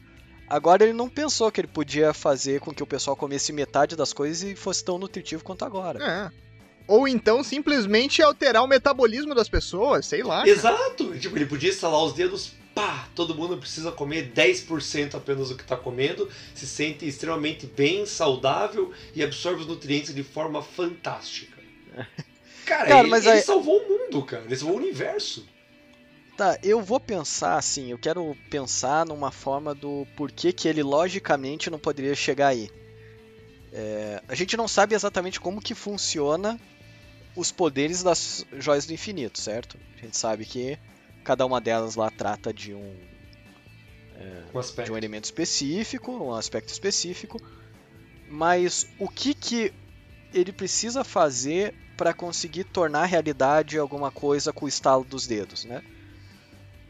Agora 0.48 0.84
ele 0.84 0.94
não 0.94 1.10
pensou 1.10 1.52
que 1.52 1.60
ele 1.60 1.68
podia 1.68 2.14
fazer 2.14 2.60
com 2.62 2.74
que 2.74 2.84
o 2.84 2.88
pessoal 2.88 3.16
comesse 3.18 3.52
metade 3.52 3.96
das 3.96 4.14
coisas 4.14 4.44
e 4.44 4.56
fosse 4.56 4.84
tão 4.84 4.98
nutritivo 4.98 5.44
quanto 5.44 5.66
agora. 5.66 6.02
É. 6.02 6.45
Ou 6.88 7.08
então 7.08 7.44
simplesmente 7.44 8.22
alterar 8.22 8.64
o 8.64 8.68
metabolismo 8.68 9.34
das 9.34 9.50
pessoas, 9.50 10.06
sei 10.06 10.22
lá. 10.24 10.48
Exato! 10.48 11.18
Tipo, 11.18 11.36
ele 11.38 11.46
podia 11.48 11.70
estalar 11.70 12.04
os 12.04 12.14
dedos, 12.14 12.52
pá! 12.76 13.08
Todo 13.16 13.34
mundo 13.34 13.58
precisa 13.58 13.92
comer 13.92 14.32
10% 14.34 15.16
apenas 15.16 15.50
do 15.50 15.56
que 15.56 15.64
tá 15.64 15.76
comendo, 15.76 16.30
se 16.54 16.68
sente 16.68 17.08
extremamente 17.08 17.66
bem, 17.66 18.06
saudável 18.06 18.92
e 19.16 19.24
absorve 19.24 19.62
os 19.62 19.68
nutrientes 19.68 20.14
de 20.14 20.24
forma 20.24 20.62
fantástica. 20.62 21.58
Cara, 22.66 22.88
Cara, 22.88 23.08
ele 23.08 23.30
aí- 23.30 23.42
salvou 23.42 23.78
o 23.80 23.88
mundo, 23.88 24.26
cara. 24.26 24.44
Ele 24.46 24.56
salvou 24.56 24.78
o 24.78 24.82
universo. 24.82 25.46
Tá, 26.36 26.58
eu 26.64 26.82
vou 26.82 27.00
pensar 27.00 27.58
assim, 27.58 27.92
eu 27.92 27.98
quero 28.00 28.36
pensar 28.50 29.06
numa 29.06 29.32
forma 29.32 29.74
do 29.76 30.06
porquê 30.18 30.52
que 30.52 30.68
ele 30.68 30.82
logicamente 30.82 31.70
não 31.70 31.78
poderia 31.78 32.16
chegar 32.16 32.48
aí. 32.48 32.70
É, 33.72 34.22
a 34.28 34.34
gente 34.34 34.58
não 34.58 34.68
sabe 34.68 34.96
exatamente 34.96 35.40
como 35.40 35.62
que 35.62 35.76
funciona 35.76 36.60
os 37.36 37.52
poderes 37.52 38.02
das 38.02 38.46
joias 38.58 38.86
do 38.86 38.94
infinito, 38.94 39.40
certo? 39.40 39.78
A 39.98 40.02
gente 40.02 40.18
sabe 40.18 40.46
que 40.46 40.78
cada 41.24 41.46
uma 41.46 41.60
delas 41.60 41.96
lá 41.96 42.10
trata 42.10 42.54
de 42.54 42.74
um, 42.74 42.96
Um 44.50 44.52
de 44.54 44.58
aspecto. 44.60 44.94
um 44.94 44.98
elemento 44.98 45.26
específico, 45.26 46.12
um 46.12 46.34
aspecto 46.34 46.70
específico, 46.70 47.42
mas 48.30 48.88
o 49.00 49.10
que 49.10 49.34
que 49.34 49.74
ele 50.34 50.52
precisa 50.52 51.04
fazer 51.04 51.74
para 51.98 52.14
conseguir 52.14 52.66
tornar 52.66 53.06
realidade 53.06 53.78
alguma 53.78 54.12
coisa 54.12 54.52
com 54.52 54.66
o 54.66 54.70
estalo 54.70 55.04
dos 55.04 55.28
dedos, 55.28 55.66
né? 55.66 55.82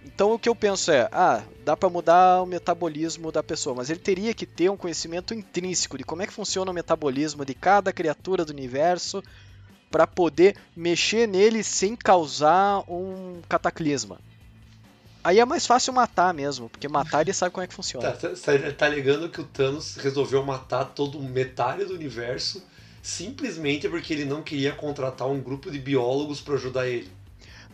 Então 0.03 0.33
o 0.33 0.39
que 0.39 0.47
eu 0.47 0.55
penso 0.55 0.91
é, 0.91 1.09
ah, 1.11 1.43
dá 1.63 1.75
para 1.75 1.89
mudar 1.89 2.41
o 2.41 2.45
metabolismo 2.45 3.31
da 3.31 3.41
pessoa, 3.41 3.75
mas 3.75 3.89
ele 3.89 3.99
teria 3.99 4.33
que 4.35 4.45
ter 4.45 4.69
um 4.69 4.77
conhecimento 4.77 5.33
intrínseco 5.33 5.97
de 5.97 6.03
como 6.03 6.21
é 6.21 6.27
que 6.27 6.33
funciona 6.33 6.69
o 6.69 6.73
metabolismo 6.73 7.43
de 7.43 7.55
cada 7.55 7.91
criatura 7.91 8.45
do 8.45 8.51
universo 8.51 9.23
para 9.95 10.05
poder 10.05 10.57
mexer 10.75 11.25
nele 11.25 11.63
sem 11.63 11.95
causar 11.95 12.83
um 12.85 13.39
cataclisma. 13.47 14.19
Aí 15.23 15.39
é 15.39 15.45
mais 15.45 15.65
fácil 15.65 15.93
matar 15.93 16.33
mesmo, 16.33 16.67
porque 16.67 16.85
matar 16.89 17.21
ele 17.21 17.31
sabe 17.31 17.53
como 17.53 17.63
é 17.63 17.67
que 17.67 17.73
funciona. 17.73 18.11
Tá, 18.11 18.27
tá, 18.27 18.35
tá- 18.35 18.71
tá 18.77 18.85
alegando 18.87 19.29
que 19.29 19.39
o 19.39 19.45
Thanos 19.45 19.95
resolveu 19.95 20.43
matar 20.43 20.83
todo 20.83 21.17
metade 21.21 21.85
do 21.85 21.93
universo 21.93 22.61
simplesmente 23.01 23.87
porque 23.87 24.11
ele 24.11 24.25
não 24.25 24.43
queria 24.43 24.73
contratar 24.73 25.29
um 25.29 25.39
grupo 25.39 25.71
de 25.71 25.79
biólogos 25.79 26.41
para 26.41 26.55
ajudar 26.55 26.89
ele. 26.89 27.09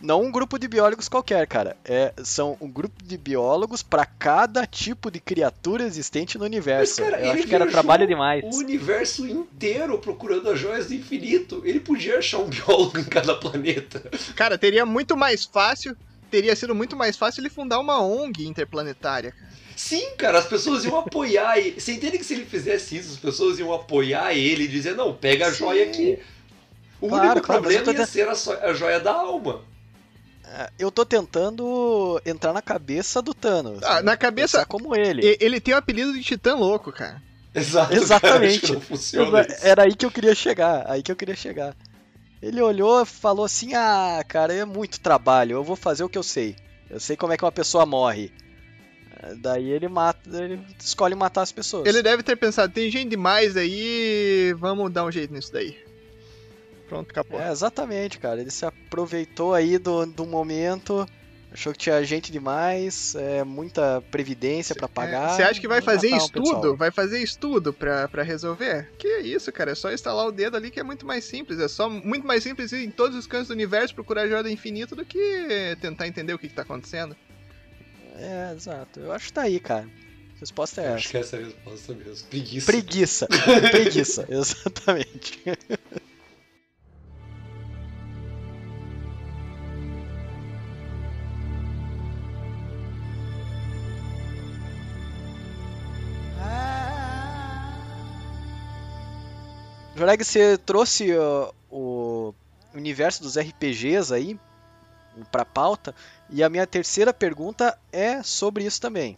Não 0.02 0.20
um 0.22 0.32
grupo 0.32 0.58
de 0.58 0.66
biólogos 0.66 1.08
qualquer, 1.08 1.46
cara. 1.46 1.76
É, 1.84 2.12
são 2.24 2.56
um 2.60 2.68
grupo 2.68 3.02
de 3.04 3.16
biólogos 3.16 3.82
para 3.82 4.04
cada 4.04 4.66
tipo 4.66 5.10
de 5.10 5.20
criatura 5.20 5.84
existente 5.84 6.36
no 6.36 6.44
universo. 6.44 7.00
Mas, 7.00 7.10
cara, 7.10 7.22
Eu 7.22 7.30
ele 7.30 7.38
acho 7.40 7.48
que 7.48 7.54
era 7.54 7.66
trabalho 7.68 8.06
demais. 8.06 8.42
O 8.44 8.58
universo 8.58 9.26
inteiro 9.26 9.96
procurando 9.98 10.50
as 10.50 10.58
joias 10.58 10.86
do 10.88 10.94
infinito. 10.94 11.62
Ele 11.64 11.78
podia 11.78 12.18
achar 12.18 12.38
um 12.38 12.48
biólogo 12.48 12.98
em 12.98 13.04
cada 13.04 13.34
planeta. 13.36 14.02
Cara, 14.34 14.58
teria 14.58 14.84
muito 14.84 15.16
mais 15.16 15.44
fácil. 15.44 15.96
Teria 16.30 16.56
sido 16.56 16.74
muito 16.74 16.96
mais 16.96 17.16
fácil 17.16 17.40
ele 17.42 17.50
fundar 17.50 17.78
uma 17.78 18.00
ONG 18.02 18.46
interplanetária. 18.46 19.30
cara. 19.32 19.52
Sim, 19.76 20.10
cara, 20.16 20.38
as 20.38 20.46
pessoas 20.46 20.84
iam 20.84 20.96
apoiar 20.98 21.58
ele. 21.58 21.80
Você 21.80 21.92
entende 21.92 22.18
que 22.18 22.24
se 22.24 22.34
ele 22.34 22.44
fizesse 22.44 22.96
isso, 22.96 23.12
as 23.12 23.18
pessoas 23.18 23.58
iam 23.58 23.72
apoiar 23.72 24.34
ele 24.34 24.64
e 24.64 24.68
dizer, 24.68 24.94
não, 24.96 25.14
pega 25.14 25.46
a 25.46 25.50
Sim. 25.52 25.58
joia 25.58 25.84
aqui. 25.84 26.18
O 27.00 27.08
Claro, 27.08 27.30
único 27.32 27.46
claro, 27.46 27.62
problema 27.62 27.84
tô 27.84 27.90
ia 27.90 27.98
dizendo- 28.04 28.12
ser 28.12 28.28
a, 28.28 28.34
so- 28.34 28.52
a 28.62 28.72
joia 28.72 28.98
da 29.00 29.12
alma. 29.12 29.60
Eu 30.78 30.90
tô 30.90 31.04
tentando 31.04 32.20
entrar 32.26 32.52
na 32.52 32.62
cabeça 32.62 33.22
do 33.22 33.32
Thanos. 33.32 33.82
Ah, 33.82 33.96
né? 33.96 34.02
na 34.02 34.16
cabeça. 34.16 34.58
Pensar 34.58 34.66
como 34.66 34.94
ele. 34.94 35.36
Ele 35.40 35.60
tem 35.60 35.74
o 35.74 35.76
apelido 35.76 36.12
de 36.12 36.22
Titã 36.22 36.54
Louco, 36.54 36.92
cara. 36.92 37.22
Exato, 37.54 37.92
Exatamente. 37.94 38.30
Cara, 38.30 38.46
acho 38.46 38.60
que 38.60 38.72
não 38.72 38.80
funciona 38.80 39.40
Exa- 39.40 39.52
isso. 39.54 39.66
Era 39.66 39.82
aí 39.84 39.94
que 39.94 40.06
eu 40.06 40.10
queria 40.10 40.34
chegar, 40.34 40.84
aí 40.90 41.02
que 41.02 41.12
eu 41.12 41.16
queria 41.16 41.36
chegar. 41.36 41.76
Ele 42.40 42.60
olhou 42.60 43.02
e 43.02 43.06
falou 43.06 43.44
assim: 43.44 43.74
"Ah, 43.74 44.22
cara, 44.26 44.52
é 44.54 44.64
muito 44.64 45.00
trabalho, 45.00 45.52
eu 45.56 45.62
vou 45.64 45.76
fazer 45.76 46.02
o 46.02 46.08
que 46.08 46.18
eu 46.18 46.22
sei. 46.22 46.56
Eu 46.90 46.98
sei 46.98 47.16
como 47.16 47.32
é 47.32 47.36
que 47.36 47.44
uma 47.44 47.52
pessoa 47.52 47.84
morre." 47.86 48.32
Daí 49.40 49.70
ele 49.70 49.86
mata, 49.86 50.20
ele 50.42 50.60
escolhe 50.82 51.14
matar 51.14 51.42
as 51.42 51.52
pessoas. 51.52 51.86
Ele 51.86 52.02
deve 52.02 52.22
ter 52.24 52.34
pensado, 52.36 52.72
tem 52.72 52.90
gente 52.90 53.10
demais 53.10 53.56
aí, 53.56 54.52
vamos 54.58 54.90
dar 54.90 55.04
um 55.04 55.12
jeito 55.12 55.32
nisso 55.32 55.52
daí. 55.52 55.76
Pronto, 56.92 57.10
acabou. 57.10 57.40
É, 57.40 57.50
exatamente, 57.50 58.18
cara. 58.18 58.40
Ele 58.40 58.50
se 58.50 58.66
aproveitou 58.66 59.54
aí 59.54 59.78
do, 59.78 60.04
do 60.06 60.26
momento 60.26 61.06
Achou 61.52 61.72
que 61.74 61.78
tinha 61.80 62.02
gente 62.02 62.32
demais, 62.32 63.14
é, 63.14 63.44
muita 63.44 64.00
previdência 64.10 64.74
pra 64.74 64.88
pagar. 64.88 65.36
Você 65.36 65.42
acha 65.42 65.60
que 65.60 65.68
vai 65.68 65.82
fazer 65.82 66.14
um 66.14 66.16
estudo? 66.16 66.42
pessoal. 66.42 66.76
Vai 66.76 66.90
fazer 66.90 67.22
estudo 67.22 67.72
pra, 67.74 68.08
pra 68.08 68.22
resolver? 68.22 68.90
Que 68.98 69.18
isso, 69.18 69.52
cara? 69.52 69.72
É 69.72 69.74
só 69.74 69.92
instalar 69.92 70.26
o 70.26 70.32
dedo 70.32 70.56
ali 70.56 70.70
que 70.70 70.80
é 70.80 70.82
muito 70.82 71.06
mais 71.06 71.24
simples. 71.24 71.60
É 71.60 71.68
só 71.68 71.90
muito 71.90 72.26
mais 72.26 72.42
simples 72.42 72.72
ir 72.72 72.86
em 72.86 72.90
todos 72.90 73.18
os 73.18 73.26
cantos 73.26 73.48
do 73.48 73.52
universo 73.52 73.94
procurar 73.94 74.26
joia 74.26 74.42
do 74.42 74.48
infinito 74.48 74.96
do 74.96 75.04
que 75.04 75.76
tentar 75.78 76.08
entender 76.08 76.32
o 76.32 76.38
que, 76.38 76.48
que 76.48 76.54
tá 76.54 76.62
acontecendo. 76.62 77.14
É, 78.16 78.54
exato. 78.56 79.00
Eu 79.00 79.12
acho 79.12 79.26
que 79.26 79.32
tá 79.34 79.42
aí, 79.42 79.60
cara. 79.60 79.86
A 80.36 80.40
resposta 80.40 80.80
é 80.80 80.94
Acho 80.94 80.96
essa. 80.96 81.10
que 81.10 81.16
essa 81.18 81.36
é 81.36 81.40
a 81.40 81.44
resposta 81.44 81.94
mesmo. 81.94 82.28
Preguiça. 82.28 82.66
Preguiça. 82.66 83.28
Preguiça, 83.70 84.26
exatamente. 84.32 85.42
Joreg, 100.02 100.24
você 100.24 100.58
trouxe 100.58 101.14
o 101.70 102.34
universo 102.74 103.22
dos 103.22 103.38
RPGs 103.38 104.12
aí 104.12 104.36
pra 105.30 105.44
pauta, 105.44 105.94
e 106.28 106.42
a 106.42 106.48
minha 106.48 106.66
terceira 106.66 107.14
pergunta 107.14 107.78
é 107.92 108.20
sobre 108.20 108.64
isso 108.64 108.80
também. 108.80 109.16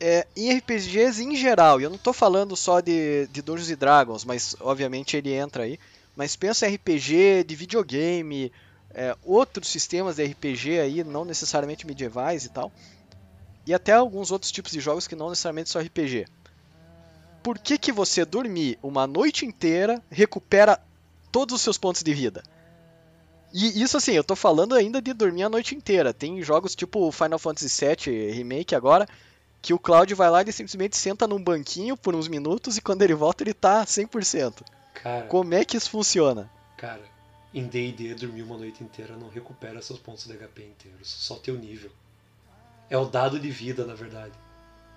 É, 0.00 0.26
em 0.36 0.52
RPGs 0.58 1.22
em 1.22 1.36
geral, 1.36 1.80
eu 1.80 1.88
não 1.88 1.98
tô 1.98 2.12
falando 2.12 2.56
só 2.56 2.80
de, 2.80 3.28
de 3.28 3.40
Dungeons 3.40 3.70
and 3.70 3.76
Dragons, 3.76 4.24
mas 4.24 4.56
obviamente 4.58 5.16
ele 5.16 5.32
entra 5.32 5.62
aí, 5.62 5.78
mas 6.16 6.34
pensa 6.34 6.68
em 6.68 6.74
RPG 6.74 7.44
de 7.44 7.54
videogame, 7.54 8.50
é, 8.92 9.16
outros 9.22 9.68
sistemas 9.68 10.16
de 10.16 10.24
RPG 10.24 10.80
aí, 10.80 11.04
não 11.04 11.24
necessariamente 11.24 11.86
medievais 11.86 12.44
e 12.44 12.48
tal, 12.48 12.72
e 13.64 13.72
até 13.72 13.92
alguns 13.92 14.32
outros 14.32 14.50
tipos 14.50 14.72
de 14.72 14.80
jogos 14.80 15.06
que 15.06 15.14
não 15.14 15.28
necessariamente 15.28 15.70
são 15.70 15.80
RPG. 15.80 16.26
Por 17.42 17.58
que, 17.58 17.78
que 17.78 17.92
você 17.92 18.24
dormir 18.24 18.78
uma 18.82 19.06
noite 19.06 19.46
inteira 19.46 20.02
recupera 20.10 20.80
todos 21.30 21.54
os 21.54 21.62
seus 21.62 21.78
pontos 21.78 22.02
de 22.02 22.12
vida? 22.12 22.42
E 23.52 23.80
isso 23.82 23.96
assim, 23.96 24.12
eu 24.12 24.24
tô 24.24 24.36
falando 24.36 24.74
ainda 24.74 25.00
de 25.00 25.12
dormir 25.14 25.44
a 25.44 25.48
noite 25.48 25.74
inteira. 25.74 26.12
Tem 26.12 26.42
jogos 26.42 26.74
tipo 26.74 27.10
Final 27.10 27.38
Fantasy 27.38 27.68
VII 27.86 28.30
Remake 28.32 28.74
agora, 28.74 29.08
que 29.62 29.72
o 29.72 29.78
Cloud 29.78 30.12
vai 30.14 30.30
lá 30.30 30.40
e 30.40 30.44
ele 30.44 30.52
simplesmente 30.52 30.96
senta 30.96 31.26
num 31.26 31.42
banquinho 31.42 31.96
por 31.96 32.14
uns 32.14 32.28
minutos 32.28 32.76
e 32.76 32.82
quando 32.82 33.02
ele 33.02 33.14
volta 33.14 33.42
ele 33.42 33.54
tá 33.54 33.84
100%. 33.84 34.62
Cara, 34.94 35.26
Como 35.26 35.54
é 35.54 35.64
que 35.64 35.76
isso 35.76 35.90
funciona? 35.90 36.50
cara, 36.76 37.02
em 37.52 37.66
D&D 37.66 38.14
dormir 38.14 38.42
uma 38.42 38.56
noite 38.56 38.84
inteira 38.84 39.16
não 39.16 39.28
recupera 39.28 39.80
seus 39.82 39.98
pontos 39.98 40.26
de 40.26 40.34
HP 40.34 40.62
inteiros, 40.64 41.08
só 41.08 41.34
teu 41.36 41.56
nível. 41.56 41.90
É 42.90 42.96
o 42.96 43.06
dado 43.06 43.38
de 43.40 43.50
vida, 43.50 43.84
na 43.84 43.94
verdade. 43.94 44.34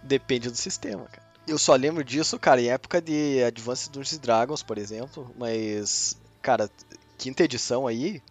Depende 0.03 0.49
do 0.49 0.55
sistema, 0.57 1.05
cara. 1.05 1.30
Eu 1.47 1.57
só 1.57 1.75
lembro 1.75 2.03
disso, 2.03 2.37
cara, 2.39 2.61
em 2.61 2.67
época 2.69 3.01
de 3.01 3.43
Advanced 3.43 3.91
Dungeons 3.91 4.17
Dragons, 4.19 4.63
por 4.63 4.77
exemplo, 4.77 5.33
mas, 5.37 6.17
cara, 6.41 6.69
quinta 7.17 7.43
edição 7.43 7.87
aí, 7.87 8.21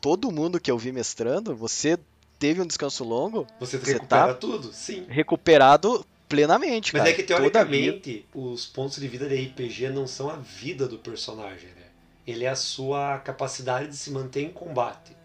todo 0.00 0.30
mundo 0.30 0.60
que 0.60 0.70
eu 0.70 0.78
vi 0.78 0.92
mestrando, 0.92 1.54
você 1.54 1.98
teve 2.38 2.60
um 2.60 2.66
descanso 2.66 3.04
longo, 3.04 3.46
Você, 3.58 3.76
Você 3.78 3.94
recupera 3.94 4.28
tá- 4.28 4.34
tudo? 4.34 4.72
Sim. 4.72 5.04
recuperado 5.08 6.06
plenamente, 6.28 6.92
Mas 6.92 7.00
cara. 7.02 7.10
é 7.10 7.14
que 7.14 7.22
teoricamente 7.24 8.24
os 8.32 8.64
pontos 8.66 8.98
de 9.00 9.08
vida 9.08 9.28
de 9.28 9.34
RPG 9.34 9.90
não 9.90 10.06
são 10.06 10.30
a 10.30 10.36
vida 10.36 10.86
do 10.86 10.96
personagem, 10.98 11.68
né? 11.70 11.86
Ele 12.26 12.44
é 12.44 12.48
a 12.50 12.56
sua 12.56 13.18
capacidade 13.18 13.88
de 13.88 13.96
se 13.96 14.10
manter 14.12 14.42
em 14.42 14.50
combate. 14.52 15.16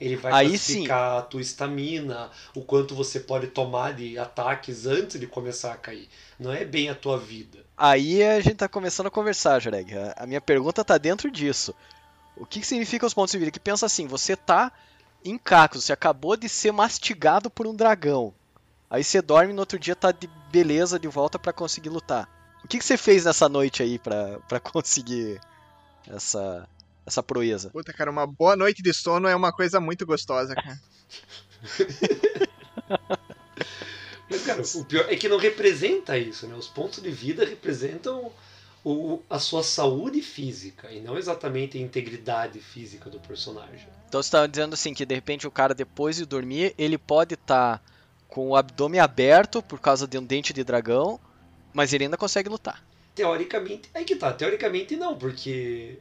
Ele 0.00 0.16
vai 0.16 0.32
Aí 0.32 0.48
classificar 0.48 1.18
a 1.18 1.22
tua 1.22 1.40
estamina, 1.40 2.30
o 2.54 2.62
quanto 2.62 2.94
você 2.94 3.20
pode 3.20 3.46
tomar 3.48 3.94
de 3.94 4.18
ataques 4.18 4.86
antes 4.86 5.18
de 5.18 5.26
começar 5.26 5.72
a 5.72 5.76
cair. 5.76 6.08
Não 6.38 6.52
é 6.52 6.64
bem 6.64 6.88
a 6.90 6.94
tua 6.94 7.18
vida. 7.18 7.64
Aí 7.76 8.22
a 8.22 8.40
gente 8.40 8.56
tá 8.56 8.68
começando 8.68 9.06
a 9.06 9.10
conversar, 9.10 9.58
Joreg. 9.60 9.92
A- 10.16 10.26
minha 10.26 10.40
pergunta 10.40 10.84
tá 10.84 10.98
dentro 10.98 11.30
disso. 11.30 11.74
O 12.36 12.44
que, 12.44 12.60
que 12.60 12.66
significa 12.66 13.06
os 13.06 13.14
pontos 13.14 13.32
de 13.32 13.38
vida? 13.38 13.50
Que 13.50 13.60
pensa 13.60 13.86
assim, 13.86 14.06
você 14.06 14.36
tá 14.36 14.70
em 15.24 15.38
cacos, 15.38 15.84
você 15.84 15.92
acabou 15.92 16.36
de 16.36 16.48
ser 16.48 16.72
mastigado 16.72 17.50
por 17.50 17.66
um 17.66 17.74
dragão. 17.74 18.32
Aí 18.88 19.02
você 19.02 19.20
dorme 19.20 19.52
e 19.52 19.54
no 19.54 19.60
outro 19.62 19.78
dia 19.78 19.96
tá 19.96 20.12
de 20.12 20.28
beleza 20.50 20.98
de 20.98 21.08
volta 21.08 21.38
pra 21.38 21.52
conseguir 21.52 21.88
lutar. 21.88 22.28
O 22.64 22.68
que, 22.68 22.78
que 22.78 22.84
você 22.84 22.96
fez 22.96 23.24
nessa 23.24 23.48
noite 23.48 23.82
aí 23.82 23.98
pra 23.98 24.60
conseguir 24.60 25.40
essa, 26.08 26.68
essa 27.06 27.22
proeza? 27.22 27.70
Puta, 27.70 27.92
cara, 27.92 28.10
uma 28.10 28.26
boa 28.26 28.56
noite 28.56 28.82
de 28.82 28.92
sono 28.92 29.28
é 29.28 29.36
uma 29.36 29.52
coisa 29.52 29.80
muito 29.80 30.04
gostosa, 30.04 30.54
cara. 30.54 30.80
Mas, 34.28 34.42
cara, 34.44 34.60
o 34.60 34.84
pior 34.84 35.06
é 35.08 35.14
que 35.16 35.28
não 35.28 35.38
representa 35.38 36.18
isso, 36.18 36.48
né? 36.48 36.54
Os 36.56 36.66
pontos 36.66 37.00
de 37.00 37.10
vida 37.10 37.44
representam 37.44 38.32
o, 38.84 39.22
a 39.30 39.38
sua 39.38 39.62
saúde 39.62 40.20
física 40.20 40.90
e 40.90 41.00
não 41.00 41.16
exatamente 41.16 41.78
a 41.78 41.80
integridade 41.80 42.60
física 42.60 43.08
do 43.08 43.20
personagem. 43.20 43.88
Então 44.08 44.22
você 44.22 44.30
tá 44.30 44.46
dizendo 44.46 44.74
assim 44.74 44.94
que 44.94 45.06
de 45.06 45.14
repente 45.14 45.46
o 45.46 45.50
cara 45.50 45.74
depois 45.74 46.16
de 46.16 46.24
dormir, 46.24 46.74
ele 46.76 46.98
pode 46.98 47.34
estar 47.34 47.82
com 48.28 48.50
o 48.50 48.56
abdômen 48.56 49.00
aberto 49.00 49.62
por 49.62 49.80
causa 49.80 50.06
de 50.06 50.18
um 50.18 50.24
dente 50.24 50.52
de 50.52 50.62
dragão, 50.62 51.18
mas 51.72 51.92
ele 51.92 52.04
ainda 52.04 52.16
consegue 52.16 52.48
lutar. 52.48 52.84
Teoricamente, 53.14 53.88
aí 53.94 54.04
que 54.04 54.14
tá, 54.14 54.32
teoricamente 54.32 54.96
não, 54.96 55.16
porque 55.16 55.98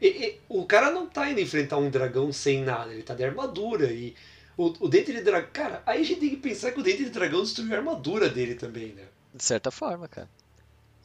e- 0.00 0.06
e- 0.26 0.40
o 0.48 0.64
cara 0.66 0.90
não 0.90 1.06
tá 1.06 1.30
indo 1.30 1.40
enfrentar 1.40 1.78
um 1.78 1.90
dragão 1.90 2.32
sem 2.32 2.62
nada, 2.62 2.92
ele 2.92 3.02
tá 3.02 3.14
de 3.14 3.24
armadura 3.24 3.92
e 3.92 4.14
o, 4.56 4.66
o 4.80 4.88
dente 4.88 5.12
de 5.12 5.20
dragão. 5.22 5.50
Cara, 5.52 5.82
aí 5.86 6.00
a 6.00 6.04
gente 6.04 6.20
tem 6.20 6.30
que 6.30 6.36
pensar 6.36 6.72
que 6.72 6.80
o 6.80 6.82
dente 6.82 7.04
de 7.04 7.10
dragão 7.10 7.42
destruiu 7.42 7.74
a 7.74 7.78
armadura 7.78 8.28
dele 8.28 8.54
também, 8.54 8.88
né? 8.94 9.02
De 9.34 9.44
certa 9.44 9.70
forma, 9.70 10.08
cara. 10.08 10.28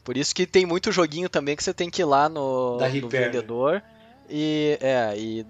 Por 0.03 0.17
isso 0.17 0.33
que 0.33 0.47
tem 0.47 0.65
muito 0.65 0.91
joguinho 0.91 1.29
também 1.29 1.55
que 1.55 1.63
você 1.63 1.73
tem 1.73 1.89
que 1.89 2.01
ir 2.01 2.05
lá 2.05 2.27
no, 2.29 2.77
no 3.01 3.09
vendedor 3.27 3.83
e, 4.29 4.77
é, 4.81 5.13
e 5.17 5.45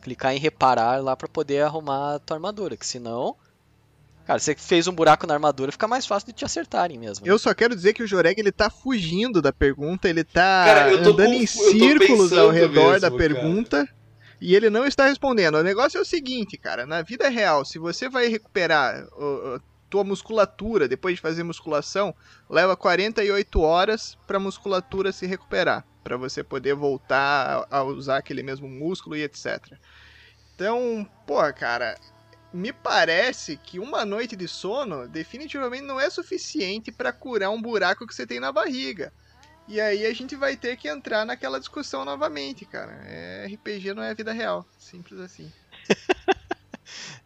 clicar 0.00 0.34
em 0.34 0.38
reparar 0.38 1.02
lá 1.02 1.14
pra 1.16 1.28
poder 1.28 1.62
arrumar 1.62 2.14
a 2.14 2.18
tua 2.18 2.36
armadura, 2.36 2.76
que 2.76 2.86
senão, 2.86 3.36
cara, 4.30 4.38
você 4.38 4.54
fez 4.54 4.86
um 4.86 4.92
buraco 4.92 5.26
na 5.26 5.34
armadura, 5.34 5.72
fica 5.72 5.88
mais 5.88 6.06
fácil 6.06 6.28
de 6.28 6.32
te 6.34 6.44
acertarem 6.44 6.96
mesmo. 6.98 7.26
Eu 7.26 7.36
só 7.36 7.52
quero 7.52 7.74
dizer 7.74 7.92
que 7.92 8.02
o 8.02 8.06
Joreg 8.06 8.38
ele 8.40 8.52
tá 8.52 8.70
fugindo 8.70 9.42
da 9.42 9.52
pergunta, 9.52 10.08
ele 10.08 10.22
tá 10.22 10.64
Cara, 10.66 10.90
eu 10.92 11.02
tô 11.02 11.10
andando 11.10 11.34
em 11.34 11.46
círculos 11.46 12.32
ao 12.32 12.48
redor 12.50 12.92
mesmo, 12.92 13.00
da 13.00 13.10
cara. 13.10 13.16
pergunta 13.16 13.88
e 14.40 14.54
ele 14.54 14.70
não 14.70 14.86
está 14.86 15.06
respondendo. 15.06 15.56
O 15.56 15.62
negócio 15.64 15.98
é 15.98 16.00
o 16.00 16.04
seguinte, 16.04 16.56
cara, 16.56 16.86
na 16.86 17.02
vida 17.02 17.28
real, 17.28 17.64
se 17.64 17.76
você 17.78 18.08
vai 18.08 18.28
recuperar 18.28 19.04
o- 19.18 19.56
o- 19.56 19.60
tua 19.90 20.04
musculatura 20.04 20.86
depois 20.86 21.16
de 21.16 21.20
fazer 21.20 21.42
musculação, 21.42 22.14
leva 22.48 22.76
48 22.76 23.60
horas 23.60 24.16
pra 24.28 24.38
musculatura 24.38 25.10
se 25.10 25.26
recuperar, 25.26 25.84
Pra 26.04 26.16
você 26.16 26.44
poder 26.44 26.74
voltar 26.74 27.66
a 27.68 27.78
a 27.78 27.82
usar 27.82 28.18
aquele 28.18 28.42
mesmo 28.44 28.68
músculo 28.68 29.16
e 29.16 29.22
etc. 29.24 29.58
Então, 30.54 31.04
pô, 31.26 31.40
cara, 31.52 31.96
me 32.52 32.72
parece 32.72 33.56
que 33.56 33.78
uma 33.78 34.04
noite 34.04 34.34
de 34.36 34.48
sono 34.48 35.06
definitivamente 35.08 35.84
não 35.84 36.00
é 36.00 36.10
suficiente 36.10 36.90
pra 36.90 37.12
curar 37.12 37.50
um 37.50 37.60
buraco 37.62 38.06
que 38.06 38.14
você 38.14 38.26
tem 38.26 38.40
na 38.40 38.50
barriga. 38.52 39.12
E 39.68 39.80
aí 39.80 40.04
a 40.04 40.12
gente 40.12 40.34
vai 40.34 40.56
ter 40.56 40.76
que 40.76 40.88
entrar 40.88 41.24
naquela 41.24 41.60
discussão 41.60 42.04
novamente, 42.04 42.64
cara. 42.64 42.92
É, 43.06 43.46
RPG 43.46 43.94
não 43.94 44.02
é 44.02 44.12
vida 44.14 44.32
real. 44.32 44.66
Simples 44.78 45.20
assim. 45.20 45.50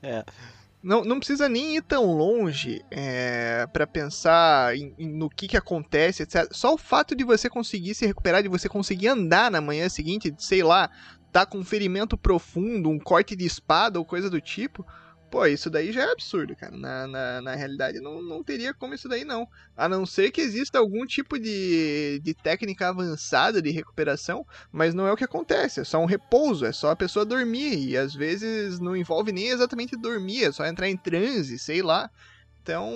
É. 0.03 0.22
Não, 0.83 1.03
não 1.03 1.18
precisa 1.18 1.49
nem 1.49 1.77
ir 1.77 1.83
tão 1.83 2.05
longe 2.12 2.85
é, 2.91 3.66
para 3.72 3.87
pensar 3.87 4.77
em- 4.77 4.95
em- 4.99 5.09
no 5.16 5.31
que, 5.31 5.49
que 5.49 5.57
acontece, 5.57 6.22
etc. 6.22 6.47
Só 6.53 6.75
o 6.75 6.79
fato 6.79 7.16
de 7.16 7.25
você 7.25 7.49
conseguir 7.49 7.95
se 7.95 8.05
recuperar, 8.05 8.43
de 8.43 8.49
você 8.51 8.68
conseguir 8.68 9.09
andar 9.09 9.51
na 9.51 9.62
manhã 9.62 9.89
seguinte, 9.89 10.35
sei 10.37 10.62
lá, 10.62 10.91
tá 11.33 11.47
com 11.47 11.57
um 11.59 11.64
ferimento 11.64 12.18
profundo, 12.18 12.91
um 12.91 12.99
corte 12.99 13.35
de 13.35 13.47
espada 13.47 13.99
ou 13.99 14.05
coisa 14.05 14.29
do 14.29 14.43
tipo. 14.43 14.87
Pô, 15.35 15.47
isso 15.47 15.68
daí 15.68 15.91
já 15.91 16.03
é 16.03 16.12
absurdo, 16.12 16.55
cara. 16.55 16.76
Na, 16.76 17.09
na, 17.09 17.41
na 17.41 17.55
realidade, 17.57 17.99
não, 17.99 18.22
não 18.22 18.41
teria 18.41 18.72
como 18.72 18.95
isso 18.95 19.09
daí, 19.09 19.24
não. 19.24 19.49
A 19.76 19.89
não 19.89 20.07
ser 20.07 20.30
que 20.30 20.41
exista 20.41 20.78
algum 20.78 21.05
tipo 21.05 21.41
de, 21.41 22.20
de 22.22 22.32
técnica 22.35 22.89
avançada 22.89 23.61
de 23.61 23.68
recuperação, 23.72 24.47
mas 24.70 24.95
não 24.95 25.09
é 25.09 25.12
o 25.12 25.16
que 25.16 25.24
acontece. 25.24 25.80
É 25.80 25.85
só 25.85 25.99
um 25.99 26.05
repouso, 26.05 26.64
é 26.64 26.70
só 26.70 26.93
a 26.93 26.97
pessoa 26.97 27.24
dormir. 27.24 27.76
E 27.89 27.97
às 27.97 28.14
vezes 28.14 28.78
não 28.78 28.97
envolve 28.97 29.32
nem 29.32 29.49
exatamente 29.49 29.97
dormir, 29.97 30.45
é 30.45 30.53
só 30.53 30.64
entrar 30.66 30.89
em 30.89 30.97
transe, 30.97 31.59
sei 31.59 31.82
lá. 31.82 32.09
Então, 32.62 32.93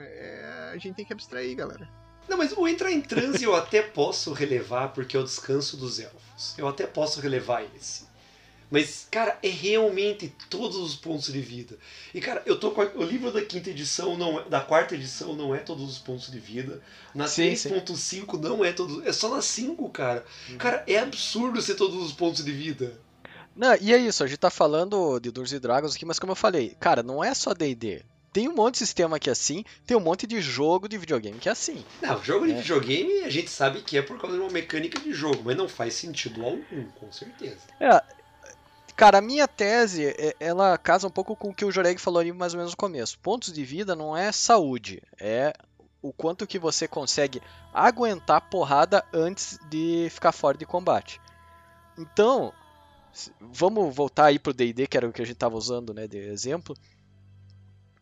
é, 0.00 0.70
a 0.72 0.78
gente 0.78 0.94
tem 0.94 1.04
que 1.04 1.12
abstrair, 1.12 1.54
galera. 1.54 1.86
Não, 2.26 2.38
mas 2.38 2.56
o 2.56 2.66
entrar 2.66 2.90
em 2.90 3.02
transe 3.02 3.44
eu 3.44 3.54
até 3.54 3.82
posso 3.82 4.32
relevar 4.32 4.88
porque 4.94 5.18
é 5.18 5.20
o 5.20 5.24
descanso 5.24 5.76
dos 5.76 6.00
elfos. 6.00 6.54
Eu 6.56 6.66
até 6.66 6.86
posso 6.86 7.20
relevar 7.20 7.62
esse. 7.76 8.10
Mas, 8.72 9.06
cara, 9.10 9.38
é 9.42 9.48
realmente 9.48 10.34
todos 10.48 10.78
os 10.78 10.96
pontos 10.96 11.30
de 11.30 11.40
vida. 11.42 11.78
E, 12.14 12.20
cara, 12.22 12.42
eu 12.46 12.58
tô 12.58 12.70
com 12.70 12.80
a- 12.80 12.90
o 12.94 13.02
livro 13.04 13.30
da 13.30 13.42
quinta 13.42 13.68
edição, 13.68 14.16
não 14.16 14.40
é- 14.40 14.48
da 14.48 14.60
quarta 14.62 14.94
edição, 14.94 15.34
não 15.36 15.54
é 15.54 15.58
todos 15.58 15.88
os 15.88 15.98
pontos 15.98 16.30
de 16.30 16.40
vida. 16.40 16.80
Na 17.14 17.28
Sim, 17.28 17.54
sim. 17.54 17.68
3.5 17.68 18.38
não 18.38 18.64
é 18.64 18.72
todos. 18.72 19.04
É 19.04 19.12
só 19.12 19.28
na 19.28 19.42
5, 19.42 19.90
cara. 19.90 20.24
Cara, 20.58 20.82
é 20.86 20.98
absurdo 20.98 21.60
ser 21.60 21.74
todos 21.74 22.02
os 22.02 22.12
pontos 22.12 22.42
de 22.42 22.50
vida. 22.50 22.98
Não, 23.54 23.76
e 23.78 23.92
é 23.92 23.98
isso, 23.98 24.24
a 24.24 24.26
gente 24.26 24.38
tá 24.38 24.48
falando 24.48 25.20
de 25.20 25.30
Dungeons 25.30 25.60
Dragons 25.60 25.94
aqui, 25.94 26.06
mas 26.06 26.18
como 26.18 26.32
eu 26.32 26.36
falei, 26.36 26.74
cara, 26.80 27.02
não 27.02 27.22
é 27.22 27.34
só 27.34 27.52
D&D. 27.52 28.02
Tem 28.32 28.48
um 28.48 28.54
monte 28.54 28.72
de 28.74 28.78
sistema 28.78 29.18
que 29.18 29.28
é 29.28 29.32
assim, 29.32 29.62
tem 29.86 29.94
um 29.94 30.00
monte 30.00 30.26
de 30.26 30.40
jogo 30.40 30.88
de 30.88 30.96
videogame 30.96 31.38
que 31.38 31.50
é 31.50 31.52
assim. 31.52 31.84
Não, 32.00 32.24
jogo 32.24 32.46
de 32.46 32.52
É. 32.52 32.56
videogame 32.56 33.20
a 33.24 33.28
gente 33.28 33.50
sabe 33.50 33.82
que 33.82 33.98
é 33.98 34.00
por 34.00 34.18
causa 34.18 34.34
de 34.38 34.42
uma 34.42 34.50
mecânica 34.50 34.98
de 34.98 35.12
jogo, 35.12 35.42
mas 35.44 35.54
não 35.54 35.68
faz 35.68 35.92
sentido 35.92 36.42
algum, 36.42 36.84
com 36.98 37.12
certeza. 37.12 37.58
É, 37.78 38.02
cara, 38.96 39.18
a 39.18 39.22
minha 39.22 39.46
tese, 39.48 40.06
é- 40.06 40.36
ela 40.40 40.76
casa 40.78 41.06
um 41.06 41.10
pouco 41.10 41.34
com 41.36 41.50
o 41.50 41.54
que 41.54 41.64
o 41.64 41.70
Joreg 41.70 42.00
falou 42.00 42.20
ali 42.20 42.32
mais 42.32 42.54
ou 42.54 42.58
menos 42.58 42.72
no 42.72 42.76
começo. 42.76 43.18
Pontos 43.18 43.52
de 43.52 43.64
vida 43.64 43.94
não 43.94 44.16
é 44.16 44.30
saúde, 44.32 45.02
é 45.20 45.52
o 46.00 46.12
quanto 46.12 46.46
que 46.46 46.58
você 46.58 46.88
consegue 46.88 47.40
aguentar 47.72 48.40
porrada 48.50 49.04
antes 49.12 49.58
de 49.70 50.08
ficar 50.10 50.32
fora 50.32 50.58
de 50.58 50.66
combate. 50.66 51.20
Então, 51.96 52.52
vamos 53.40 53.94
voltar 53.94 54.26
aí 54.26 54.38
pro 54.38 54.52
D&D, 54.52 54.86
que 54.86 54.96
era 54.96 55.08
o 55.08 55.12
que 55.12 55.22
a 55.22 55.24
gente 55.24 55.36
tava 55.36 55.56
usando, 55.56 55.94
né, 55.94 56.08
de 56.08 56.18
exemplo. 56.18 56.76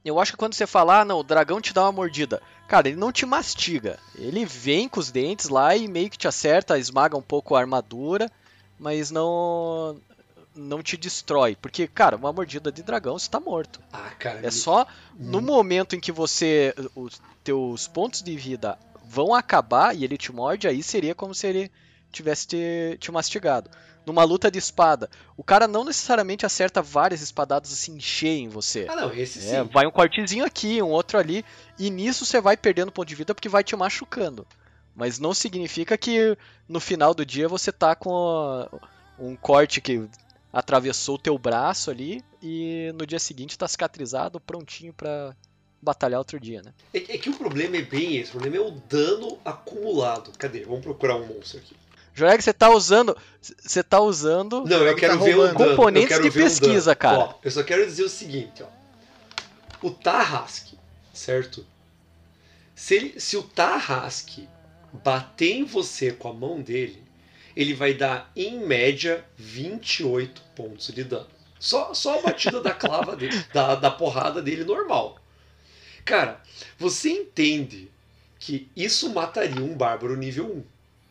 Eu 0.02 0.18
acho 0.18 0.32
que 0.32 0.38
quando 0.38 0.54
você 0.54 0.66
falar, 0.66 1.00
ah, 1.00 1.04
não, 1.04 1.18
o 1.18 1.22
dragão 1.22 1.60
te 1.60 1.74
dá 1.74 1.82
uma 1.82 1.92
mordida. 1.92 2.40
Cara, 2.66 2.88
ele 2.88 2.96
não 2.96 3.12
te 3.12 3.26
mastiga. 3.26 3.98
Ele 4.14 4.46
vem 4.46 4.88
com 4.88 4.98
os 4.98 5.10
dentes 5.10 5.48
lá 5.48 5.76
e 5.76 5.86
meio 5.88 6.08
que 6.08 6.16
te 6.16 6.26
acerta, 6.26 6.78
esmaga 6.78 7.18
um 7.18 7.22
pouco 7.22 7.54
a 7.54 7.60
armadura, 7.60 8.30
mas 8.78 9.10
não 9.10 10.00
não 10.54 10.82
te 10.82 10.96
destrói, 10.96 11.56
porque 11.56 11.86
cara, 11.86 12.16
uma 12.16 12.32
mordida 12.32 12.72
de 12.72 12.82
dragão 12.82 13.18
você 13.18 13.30
tá 13.30 13.38
morto. 13.38 13.80
Ah, 13.92 14.10
cara. 14.18 14.46
É 14.46 14.50
só 14.50 14.86
no 15.18 15.40
momento 15.40 15.94
em 15.94 16.00
que 16.00 16.12
você 16.12 16.74
os 16.94 17.20
teus 17.44 17.86
pontos 17.86 18.22
de 18.22 18.36
vida 18.36 18.78
vão 19.04 19.34
acabar 19.34 19.94
e 19.96 20.04
ele 20.04 20.16
te 20.16 20.32
morde, 20.32 20.68
aí 20.68 20.82
seria 20.82 21.14
como 21.14 21.34
se 21.34 21.46
ele 21.46 21.70
tivesse 22.12 22.46
te, 22.46 22.96
te 22.98 23.10
mastigado. 23.10 23.70
Numa 24.06 24.24
luta 24.24 24.50
de 24.50 24.58
espada, 24.58 25.10
o 25.36 25.44
cara 25.44 25.68
não 25.68 25.84
necessariamente 25.84 26.46
acerta 26.46 26.80
várias 26.80 27.20
espadadas 27.20 27.72
assim 27.72 28.00
cheia 28.00 28.40
em 28.40 28.48
você. 28.48 28.86
Ah, 28.88 28.96
não, 28.96 29.12
esse 29.12 29.40
sim. 29.40 29.54
É, 29.54 29.62
vai 29.62 29.86
um 29.86 29.90
cortezinho 29.90 30.44
aqui, 30.44 30.80
um 30.82 30.88
outro 30.88 31.18
ali, 31.18 31.44
e 31.78 31.90
nisso 31.90 32.24
você 32.24 32.40
vai 32.40 32.56
perdendo 32.56 32.90
ponto 32.90 33.06
de 33.06 33.14
vida 33.14 33.34
porque 33.34 33.48
vai 33.48 33.62
te 33.62 33.76
machucando. 33.76 34.46
Mas 34.96 35.18
não 35.18 35.34
significa 35.34 35.96
que 35.98 36.36
no 36.68 36.80
final 36.80 37.14
do 37.14 37.24
dia 37.24 37.46
você 37.46 37.70
tá 37.70 37.94
com 37.94 38.68
um 39.18 39.36
corte 39.36 39.80
que 39.80 40.08
atravessou 40.52 41.14
o 41.14 41.18
teu 41.18 41.38
braço 41.38 41.90
ali 41.90 42.22
e 42.42 42.92
no 42.94 43.06
dia 43.06 43.18
seguinte 43.18 43.56
tá 43.58 43.68
cicatrizado, 43.68 44.40
prontinho 44.40 44.92
pra 44.92 45.34
batalhar 45.80 46.18
outro 46.18 46.38
dia, 46.38 46.62
né? 46.62 46.72
É, 46.92 46.98
é 46.98 47.18
que 47.18 47.30
o 47.30 47.36
problema 47.36 47.76
é 47.76 47.82
bem 47.82 48.16
esse, 48.16 48.30
o 48.30 48.32
problema 48.32 48.56
é 48.56 48.60
o 48.60 48.70
dano 48.70 49.38
acumulado. 49.44 50.32
Cadê? 50.38 50.64
Vamos 50.64 50.82
procurar 50.82 51.16
um 51.16 51.26
monstro 51.26 51.58
aqui. 51.58 51.76
Joreg, 52.12 52.42
você 52.42 52.52
tá 52.52 52.68
usando, 52.70 53.16
você 53.40 53.82
tá 53.82 54.00
usando 54.00 54.64
Não, 54.66 54.78
eu 54.82 54.96
quero 54.96 55.18
tá 55.18 55.24
ver 55.24 55.38
o. 55.38 55.54
Componentes 55.54 56.20
de 56.20 56.30
pesquisa, 56.30 56.94
cara. 56.94 57.18
Ó, 57.18 57.34
eu 57.42 57.50
só 57.50 57.62
quero 57.62 57.84
dizer 57.86 58.02
o 58.02 58.08
seguinte, 58.08 58.62
ó. 58.62 58.66
O 59.82 59.90
Tarrasque, 59.90 60.76
certo? 61.14 61.64
Se, 62.74 62.94
ele- 62.94 63.20
se 63.20 63.36
o 63.36 63.42
Tarrasque 63.42 64.48
bater 64.92 65.52
em 65.52 65.64
você 65.64 66.12
com 66.12 66.28
a 66.28 66.32
mão 66.32 66.60
dele, 66.60 67.02
ele 67.56 67.74
vai 67.74 67.94
dar, 67.94 68.30
em 68.34 68.58
média, 68.58 69.24
28 69.36 70.42
pontos 70.54 70.88
de 70.88 71.04
dano. 71.04 71.28
Só, 71.58 71.92
só 71.92 72.18
a 72.18 72.22
batida 72.22 72.60
da 72.60 72.72
clava 72.72 73.14
dele, 73.14 73.44
da, 73.52 73.74
da 73.74 73.90
porrada 73.90 74.40
dele 74.40 74.64
normal. 74.64 75.18
Cara, 76.04 76.40
você 76.78 77.10
entende 77.10 77.90
que 78.38 78.70
isso 78.74 79.12
mataria 79.12 79.62
um 79.62 79.76
bárbaro 79.76 80.16
nível 80.16 80.46
1. 80.46 80.64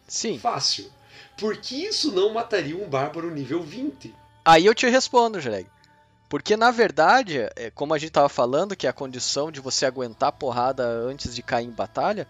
Sim. 0.07 0.39
Fácil. 0.39 0.91
Por 1.37 1.55
que 1.57 1.85
isso 1.85 2.11
não 2.11 2.33
mataria 2.33 2.75
um 2.75 2.89
bárbaro 2.89 3.29
nível 3.29 3.61
20? 3.61 4.13
Aí 4.43 4.65
eu 4.65 4.73
te 4.73 4.87
respondo, 4.89 5.39
Joreg. 5.39 5.67
Porque 6.27 6.57
na 6.57 6.71
verdade, 6.71 7.39
é, 7.55 7.71
como 7.71 7.93
a 7.93 7.97
gente 7.97 8.11
tava 8.11 8.29
falando, 8.29 8.75
que 8.75 8.87
a 8.87 8.93
condição 8.93 9.51
de 9.51 9.59
você 9.59 9.85
aguentar 9.85 10.31
porrada 10.31 10.85
antes 10.85 11.33
de 11.33 11.41
cair 11.41 11.65
em 11.65 11.71
batalha, 11.71 12.27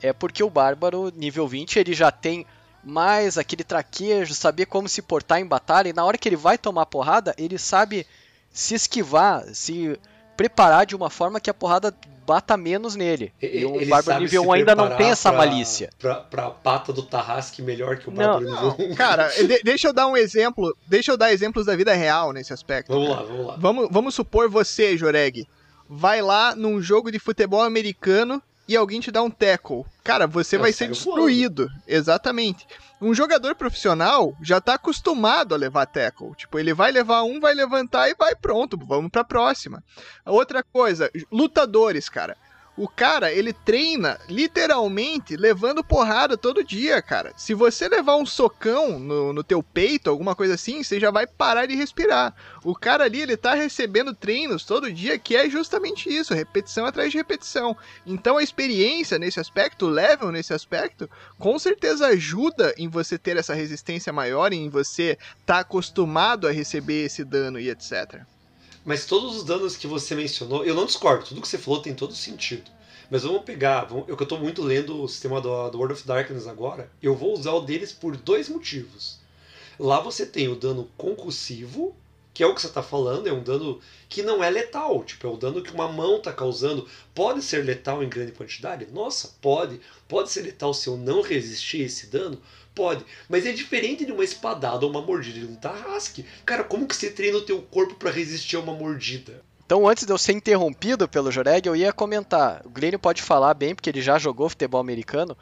é 0.00 0.12
porque 0.12 0.42
o 0.42 0.50
bárbaro 0.50 1.12
nível 1.14 1.48
20 1.48 1.78
ele 1.78 1.94
já 1.94 2.10
tem 2.10 2.46
mais 2.84 3.36
aquele 3.38 3.64
traquejo, 3.64 4.34
saber 4.34 4.66
como 4.66 4.88
se 4.88 5.02
portar 5.02 5.40
em 5.40 5.46
batalha, 5.46 5.88
e 5.88 5.92
na 5.92 6.04
hora 6.04 6.16
que 6.18 6.28
ele 6.28 6.36
vai 6.36 6.56
tomar 6.56 6.86
porrada, 6.86 7.34
ele 7.38 7.58
sabe 7.58 8.06
se 8.50 8.74
esquivar, 8.74 9.44
se 9.52 9.98
preparar 10.36 10.86
de 10.86 10.94
uma 10.94 11.10
forma 11.10 11.40
que 11.40 11.48
a 11.50 11.54
porrada 11.54 11.94
bata 12.26 12.56
menos 12.56 12.96
nele. 12.96 13.32
E 13.40 13.64
o 13.64 13.76
Ele 13.76 13.86
bárbaro 13.86 14.20
nível 14.20 14.42
se 14.42 14.48
1 14.48 14.52
ainda 14.52 14.74
não 14.74 14.96
tem 14.96 15.10
essa 15.10 15.30
pra- 15.30 15.38
malícia. 15.38 15.90
Pra, 15.98 16.16
pra 16.16 16.50
pata 16.50 16.92
do 16.92 17.02
Tarrasque 17.02 17.62
melhor 17.62 17.98
que 17.98 18.08
o 18.08 18.12
Não. 18.12 18.40
bárbaro 18.42 18.44
nível 18.74 18.90
1. 18.90 18.94
Cara, 18.96 19.28
de- 19.28 19.62
deixa 19.62 19.88
eu 19.88 19.92
dar 19.92 20.08
um 20.08 20.16
exemplo. 20.16 20.76
Deixa 20.88 21.12
eu 21.12 21.16
dar 21.16 21.32
exemplos 21.32 21.64
da 21.66 21.76
vida 21.76 21.94
real 21.94 22.32
nesse 22.32 22.52
aspecto. 22.52 22.92
Vamos 22.92 23.08
lá, 23.10 23.22
vamos 23.22 23.46
lá. 23.46 23.56
Vamos, 23.58 23.88
vamos 23.90 24.14
supor 24.14 24.48
você, 24.50 24.96
Joreg, 24.98 25.46
vai 25.88 26.20
lá 26.20 26.54
num 26.56 26.82
jogo 26.82 27.12
de 27.12 27.18
futebol 27.20 27.62
americano 27.62 28.42
e 28.68 28.76
alguém 28.76 29.00
te 29.00 29.10
dá 29.10 29.22
um 29.22 29.30
tackle. 29.30 29.84
Cara, 30.02 30.26
você 30.26 30.56
Eu 30.56 30.60
vai 30.60 30.72
ser 30.72 30.88
destruído. 30.88 31.68
Exatamente. 31.86 32.66
Um 33.00 33.14
jogador 33.14 33.54
profissional 33.54 34.34
já 34.42 34.60
tá 34.60 34.74
acostumado 34.74 35.54
a 35.54 35.58
levar 35.58 35.86
tackle. 35.86 36.34
Tipo, 36.34 36.58
ele 36.58 36.72
vai 36.72 36.90
levar 36.90 37.22
um, 37.22 37.38
vai 37.40 37.54
levantar 37.54 38.08
e 38.08 38.14
vai 38.14 38.34
pronto, 38.34 38.76
vamos 38.76 39.10
pra 39.10 39.24
próxima. 39.24 39.82
Outra 40.24 40.62
coisa, 40.62 41.10
lutadores, 41.30 42.08
cara. 42.08 42.36
O 42.76 42.86
cara, 42.86 43.32
ele 43.32 43.54
treina 43.54 44.20
literalmente 44.28 45.34
levando 45.34 45.82
porrada 45.82 46.36
todo 46.36 46.62
dia, 46.62 47.00
cara. 47.00 47.32
Se 47.34 47.54
você 47.54 47.88
levar 47.88 48.16
um 48.16 48.26
socão 48.26 48.98
no, 48.98 49.32
no 49.32 49.42
teu 49.42 49.62
peito, 49.62 50.10
alguma 50.10 50.34
coisa 50.34 50.54
assim, 50.54 50.82
você 50.82 51.00
já 51.00 51.10
vai 51.10 51.26
parar 51.26 51.64
de 51.64 51.74
respirar. 51.74 52.34
O 52.62 52.74
cara 52.74 53.04
ali, 53.04 53.22
ele 53.22 53.36
tá 53.36 53.54
recebendo 53.54 54.14
treinos 54.14 54.64
todo 54.64 54.92
dia 54.92 55.18
que 55.18 55.34
é 55.34 55.48
justamente 55.48 56.14
isso, 56.14 56.34
repetição 56.34 56.84
atrás 56.84 57.10
de 57.10 57.16
repetição. 57.16 57.74
Então 58.04 58.36
a 58.36 58.42
experiência 58.42 59.18
nesse 59.18 59.40
aspecto, 59.40 59.86
o 59.86 59.90
level 59.90 60.30
nesse 60.30 60.52
aspecto, 60.52 61.08
com 61.38 61.58
certeza 61.58 62.08
ajuda 62.08 62.74
em 62.76 62.88
você 62.88 63.16
ter 63.16 63.38
essa 63.38 63.54
resistência 63.54 64.12
maior, 64.12 64.52
em 64.52 64.68
você 64.68 65.16
tá 65.46 65.60
acostumado 65.60 66.46
a 66.46 66.52
receber 66.52 67.06
esse 67.06 67.24
dano 67.24 67.58
e 67.58 67.70
etc. 67.70 68.26
Mas 68.86 69.04
todos 69.04 69.36
os 69.36 69.42
danos 69.42 69.76
que 69.76 69.88
você 69.88 70.14
mencionou, 70.14 70.64
eu 70.64 70.72
não 70.72 70.86
discordo, 70.86 71.26
tudo 71.26 71.42
que 71.42 71.48
você 71.48 71.58
falou 71.58 71.82
tem 71.82 71.92
todo 71.92 72.14
sentido. 72.14 72.70
Mas 73.10 73.24
vamos 73.24 73.42
pegar, 73.42 73.82
vamos, 73.84 74.08
eu 74.08 74.16
que 74.16 74.24
tô 74.24 74.38
muito 74.38 74.62
lendo 74.62 75.02
o 75.02 75.08
sistema 75.08 75.40
do, 75.40 75.70
do 75.70 75.78
World 75.78 75.94
of 75.94 76.06
Darkness 76.06 76.46
agora, 76.46 76.88
eu 77.02 77.12
vou 77.12 77.32
usar 77.32 77.50
o 77.50 77.62
deles 77.62 77.92
por 77.92 78.16
dois 78.16 78.48
motivos. 78.48 79.18
Lá 79.76 79.98
você 79.98 80.24
tem 80.24 80.46
o 80.46 80.54
dano 80.54 80.88
concussivo, 80.96 81.96
que 82.32 82.44
é 82.44 82.46
o 82.46 82.54
que 82.54 82.62
você 82.62 82.68
tá 82.68 82.80
falando, 82.80 83.26
é 83.26 83.32
um 83.32 83.42
dano 83.42 83.80
que 84.08 84.22
não 84.22 84.44
é 84.44 84.48
letal, 84.48 85.02
tipo, 85.02 85.26
é 85.26 85.30
o 85.30 85.36
dano 85.36 85.62
que 85.62 85.72
uma 85.72 85.90
mão 85.90 86.20
tá 86.22 86.32
causando. 86.32 86.88
Pode 87.12 87.42
ser 87.42 87.64
letal 87.64 88.04
em 88.04 88.08
grande 88.08 88.30
quantidade? 88.30 88.86
Nossa, 88.92 89.34
pode. 89.42 89.80
Pode 90.06 90.30
ser 90.30 90.42
letal 90.42 90.72
se 90.72 90.86
eu 90.86 90.96
não 90.96 91.22
resistir 91.22 91.82
a 91.82 91.86
esse 91.86 92.06
dano? 92.06 92.40
Pode. 92.76 93.06
Mas 93.26 93.46
é 93.46 93.52
diferente 93.52 94.04
de 94.04 94.12
uma 94.12 94.22
espadada 94.22 94.84
ou 94.84 94.90
uma 94.90 95.00
mordida 95.00 95.40
de 95.40 95.46
um 95.46 95.56
tarrasque. 95.56 96.26
Cara, 96.44 96.62
como 96.62 96.86
que 96.86 96.94
você 96.94 97.10
treina 97.10 97.38
o 97.38 97.42
teu 97.42 97.62
corpo 97.62 97.94
para 97.94 98.10
resistir 98.10 98.56
a 98.56 98.60
uma 98.60 98.74
mordida? 98.74 99.42
Então, 99.64 99.88
antes 99.88 100.04
de 100.04 100.12
eu 100.12 100.18
ser 100.18 100.32
interrompido 100.32 101.08
pelo 101.08 101.32
Joreg, 101.32 101.66
eu 101.66 101.74
ia 101.74 101.90
comentar. 101.90 102.60
O 102.66 102.68
Glênio 102.68 102.98
pode 102.98 103.22
falar 103.22 103.54
bem, 103.54 103.74
porque 103.74 103.88
ele 103.88 104.02
já 104.02 104.18
jogou 104.18 104.50
futebol 104.50 104.78
americano. 104.78 105.34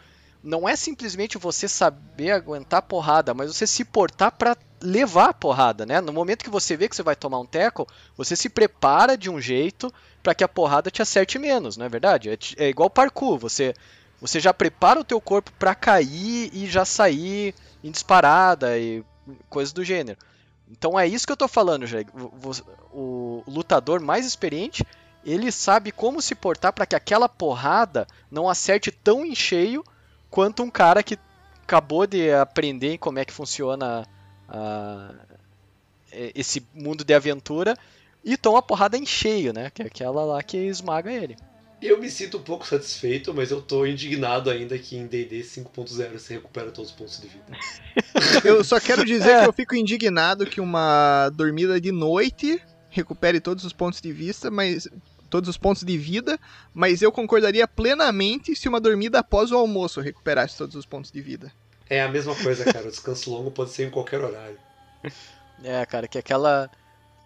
Não 0.44 0.68
é 0.68 0.76
simplesmente 0.76 1.36
você 1.36 1.66
saber 1.66 2.30
aguentar 2.30 2.82
porrada, 2.82 3.34
mas 3.34 3.52
você 3.52 3.66
se 3.66 3.84
portar 3.84 4.30
para 4.30 4.56
levar 4.80 5.30
a 5.30 5.34
porrada, 5.34 5.84
né? 5.84 6.00
No 6.00 6.12
momento 6.12 6.44
que 6.44 6.50
você 6.50 6.76
vê 6.76 6.88
que 6.88 6.94
você 6.94 7.02
vai 7.02 7.16
tomar 7.16 7.40
um 7.40 7.46
tackle, 7.46 7.86
você 8.16 8.36
se 8.36 8.48
prepara 8.48 9.16
de 9.16 9.28
um 9.28 9.40
jeito 9.40 9.92
para 10.22 10.34
que 10.34 10.44
a 10.44 10.48
porrada 10.48 10.90
te 10.90 11.02
acerte 11.02 11.36
menos, 11.38 11.76
não 11.76 11.86
é 11.86 11.88
verdade? 11.88 12.30
É, 12.30 12.38
é 12.58 12.68
igual 12.68 12.88
parkour, 12.88 13.38
você 13.38 13.74
você 14.20 14.40
já 14.40 14.52
prepara 14.54 15.00
o 15.00 15.04
teu 15.04 15.20
corpo 15.20 15.50
para 15.58 15.74
cair 15.74 16.50
e 16.52 16.66
já 16.66 16.84
sair 16.84 17.54
em 17.82 17.90
disparada 17.90 18.78
e 18.78 19.04
coisas 19.48 19.72
do 19.72 19.84
gênero. 19.84 20.18
Então 20.70 20.98
é 20.98 21.06
isso 21.06 21.26
que 21.26 21.32
eu 21.32 21.36
tô 21.36 21.46
falando, 21.48 21.86
Joreg. 21.86 22.08
Vo- 22.14 22.64
O 22.92 23.42
lutador 23.46 24.00
mais 24.00 24.24
experiente, 24.26 24.84
ele 25.24 25.50
sabe 25.52 25.90
como 25.92 26.22
se 26.22 26.34
portar 26.34 26.72
para 26.72 26.86
que 26.86 26.94
aquela 26.96 27.28
porrada 27.28 28.06
não 28.30 28.48
acerte 28.48 28.90
tão 28.90 29.24
em 29.24 29.34
cheio 29.34 29.84
quanto 30.30 30.62
um 30.62 30.70
cara 30.70 31.02
que 31.02 31.18
acabou 31.62 32.06
de 32.06 32.32
aprender 32.32 32.98
como 32.98 33.18
é 33.18 33.24
que 33.24 33.32
funciona 33.32 34.06
a- 34.48 35.10
esse 36.34 36.64
mundo 36.74 37.04
de 37.04 37.12
aventura 37.14 37.76
e 38.24 38.36
toma 38.36 38.60
a 38.60 38.62
porrada 38.62 38.96
em 38.96 39.04
cheio, 39.04 39.52
né? 39.52 39.70
Que 39.70 39.82
é 39.82 39.86
aquela 39.86 40.24
lá 40.24 40.42
que 40.42 40.56
esmaga 40.56 41.10
ele. 41.12 41.36
Eu 41.86 41.98
me 42.00 42.10
sinto 42.10 42.38
um 42.38 42.42
pouco 42.42 42.66
satisfeito, 42.66 43.34
mas 43.34 43.50
eu 43.50 43.60
tô 43.60 43.84
indignado 43.84 44.48
ainda 44.48 44.78
que 44.78 44.96
em 44.96 45.06
D&D 45.06 45.40
5.0 45.42 46.12
você 46.18 46.34
recupera 46.34 46.70
todos 46.70 46.90
os 46.90 46.96
pontos 46.96 47.20
de 47.20 47.28
vida. 47.28 47.44
Eu 48.42 48.64
só 48.64 48.80
quero 48.80 49.04
dizer 49.04 49.30
É. 49.30 49.40
que 49.42 49.48
eu 49.48 49.52
fico 49.52 49.74
indignado 49.74 50.46
que 50.46 50.60
uma 50.62 51.28
dormida 51.34 51.78
de 51.80 51.92
noite 51.92 52.58
recupere 52.88 53.38
todos 53.40 53.64
os 53.64 53.72
pontos 53.72 54.00
de 54.00 54.12
vista, 54.12 54.50
mas 54.50 54.88
todos 55.28 55.48
os 55.50 55.58
pontos 55.58 55.82
de 55.82 55.98
vida, 55.98 56.38
mas 56.72 57.02
eu 57.02 57.10
concordaria 57.12 57.66
plenamente 57.68 58.54
se 58.56 58.68
uma 58.68 58.80
dormida 58.80 59.18
após 59.18 59.50
o 59.52 59.56
almoço 59.56 60.00
recuperasse 60.00 60.56
todos 60.56 60.76
os 60.76 60.86
pontos 60.86 61.10
de 61.10 61.20
vida. 61.20 61.52
É 61.90 62.00
a 62.02 62.08
mesma 62.08 62.34
coisa, 62.34 62.64
cara. 62.64 62.86
O 62.86 62.90
descanso 62.90 63.30
longo 63.30 63.50
pode 63.50 63.72
ser 63.72 63.86
em 63.86 63.90
qualquer 63.90 64.22
horário. 64.22 64.58
É, 65.62 65.84
cara, 65.84 66.08
que 66.08 66.16
aquela. 66.18 66.70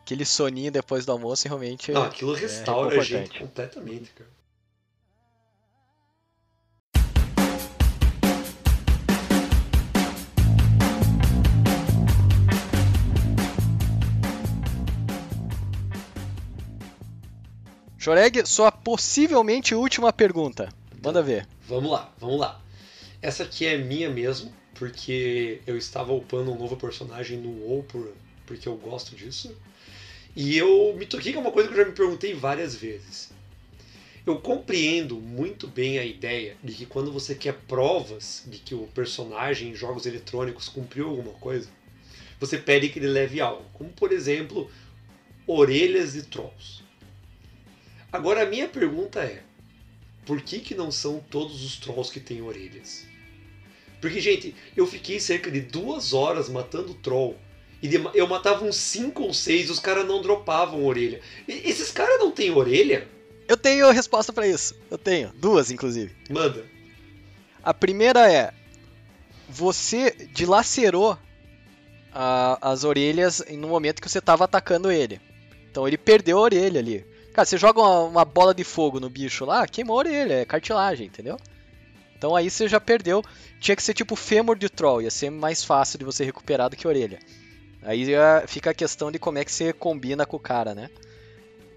Aquele 0.03 0.25
soninho 0.25 0.73
depois 0.73 1.05
do 1.05 1.13
almoço 1.13 1.47
realmente. 1.47 1.93
Não, 1.93 2.03
aquilo 2.03 2.33
restaura 2.33 2.99
a 2.99 3.05
gente 3.05 3.39
completamente, 3.39 4.11
cara. 4.17 4.31
Joreg, 18.09 18.47
sua 18.47 18.73
possivelmente 18.73 19.75
última 19.75 20.11
pergunta. 20.11 20.73
Manda 21.05 21.23
ver. 21.23 21.47
Vamos 21.69 21.91
lá, 21.91 22.11
vamos 22.19 22.41
lá. 22.41 22.59
Essa 23.21 23.43
aqui 23.43 23.67
é 23.67 23.77
minha 23.77 24.09
mesmo, 24.09 24.51
porque 24.77 25.61
eu 25.67 25.77
estava 25.77 26.15
upando 26.15 26.51
um 26.51 26.57
novo 26.57 26.75
personagem 26.75 27.37
no 27.37 27.51
WoW 27.67 27.83
por, 27.83 28.11
porque 28.47 28.67
eu 28.67 28.77
gosto 28.77 29.15
disso. 29.15 29.55
E 30.35 30.57
eu 30.57 30.97
me 30.97 31.05
toquei 31.05 31.33
que 31.33 31.37
é 31.37 31.41
uma 31.41 31.51
coisa 31.51 31.69
que 31.69 31.75
eu 31.75 31.85
já 31.85 31.85
me 31.85 31.95
perguntei 31.95 32.33
várias 32.33 32.75
vezes. 32.75 33.31
Eu 34.25 34.41
compreendo 34.41 35.17
muito 35.17 35.67
bem 35.67 35.99
a 35.99 36.05
ideia 36.07 36.57
de 36.65 36.73
que 36.73 36.87
quando 36.87 37.13
você 37.13 37.35
quer 37.35 37.59
provas 37.69 38.43
de 38.47 38.57
que 38.57 38.75
o 38.75 38.89
personagem 38.95 39.69
em 39.69 39.75
jogos 39.75 40.07
eletrônicos 40.07 40.67
cumpriu 40.67 41.11
alguma 41.11 41.35
coisa, 41.35 41.69
você 42.41 42.57
pede 42.57 42.89
que 42.89 42.99
ele 42.99 43.09
leve 43.09 43.39
algo, 43.39 43.67
como 43.75 43.91
por 43.91 44.13
exemplo, 44.13 44.71
orelhas 45.47 46.15
de 46.15 46.23
trolls. 46.23 46.88
Agora 48.13 48.43
a 48.43 48.47
minha 48.47 48.69
pergunta 48.69 49.21
é: 49.21 49.43
por 50.27 50.41
que, 50.41 50.61
que 50.61 50.75
não 50.75 50.91
são 50.91 51.21
todos 51.31 51.65
os 51.65 51.77
trolls 51.77 52.13
que 52.13 52.21
têm 52.21 52.43
orelhas? 52.43 53.07
Porque, 54.01 54.21
gente, 54.21 54.55
eu 54.77 54.87
fiquei 54.87 55.19
cerca 55.19 55.51
de 55.51 55.61
duas 55.61 56.13
horas 56.13 56.49
matando 56.49 56.95
troll. 56.95 57.37
E 57.83 57.89
de- 57.89 58.01
eu 58.15 58.27
matava 58.27 58.65
uns 58.65 58.77
5 58.77 59.23
ou 59.25 59.35
6 59.35 59.69
e 59.69 59.73
os 59.73 59.79
caras 59.81 60.07
não 60.07 60.21
dropavam 60.23 60.85
orelha. 60.85 61.21
E- 61.47 61.63
esses 61.69 61.91
caras 61.93 62.19
não 62.19 62.31
têm 62.31 62.51
orelha? 62.51 63.07
Eu 63.47 63.57
tenho 63.57 63.91
resposta 63.91 64.33
pra 64.33 64.47
isso. 64.47 64.75
Eu 64.91 64.99
tenho. 64.99 65.33
Duas, 65.35 65.71
inclusive. 65.71 66.15
Manda. 66.31 66.65
A 67.63 67.73
primeira 67.75 68.31
é: 68.31 68.53
você 69.49 70.11
dilacerou 70.33 71.19
a- 72.13 72.59
as 72.61 72.85
orelhas 72.85 73.43
no 73.51 73.69
momento 73.69 74.01
que 74.03 74.09
você 74.09 74.19
estava 74.19 74.45
atacando 74.45 74.91
ele. 74.91 75.21
Então 75.71 75.87
ele 75.87 75.97
perdeu 75.99 76.39
a 76.39 76.43
orelha 76.43 76.81
ali. 76.81 77.05
Cara, 77.39 77.47
você 77.47 77.57
joga 77.57 77.81
uma, 77.81 78.03
uma 78.03 78.25
bola 78.25 78.53
de 78.53 78.65
fogo 78.65 78.99
no 78.99 79.09
bicho 79.09 79.45
lá, 79.45 79.65
queimou 79.65 79.95
a 79.95 79.99
orelha, 80.01 80.35
é 80.41 80.45
cartilagem, 80.45 81.07
entendeu? 81.07 81.37
Então 82.17 82.35
aí 82.35 82.51
você 82.51 82.67
já 82.67 82.81
perdeu. 82.81 83.23
Tinha 83.61 83.77
que 83.77 83.83
ser 83.85 83.95
tipo 83.95 84.17
fêmur 84.17 84.59
de 84.59 84.69
troll, 84.69 85.03
ia 85.03 85.09
ser 85.09 85.31
mais 85.31 85.63
fácil 85.63 86.01
de 86.01 86.05
você 86.05 86.25
recuperar 86.25 86.69
do 86.69 86.75
que 86.75 86.89
orelha. 86.89 87.21
Aí 87.81 88.07
fica 88.49 88.71
a 88.71 88.75
questão 88.75 89.13
de 89.13 89.21
como 89.21 89.39
é 89.39 89.45
que 89.45 89.53
você 89.53 89.73
combina 89.73 90.27
com 90.27 90.37
o 90.37 90.41
cara, 90.41 90.75
né? 90.75 90.91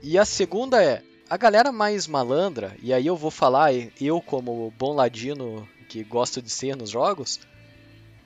E 0.01 0.17
a 0.17 0.25
segunda 0.25 0.83
é, 0.83 1.03
a 1.29 1.37
galera 1.37 1.71
mais 1.71 2.07
malandra, 2.07 2.75
e 2.81 2.91
aí 2.91 3.05
eu 3.05 3.15
vou 3.15 3.29
falar, 3.29 3.71
eu 4.01 4.19
como 4.19 4.73
bom 4.79 4.95
ladino 4.95 5.69
que 5.87 6.03
gosto 6.03 6.41
de 6.41 6.49
ser 6.49 6.75
nos 6.75 6.89
jogos, 6.89 7.39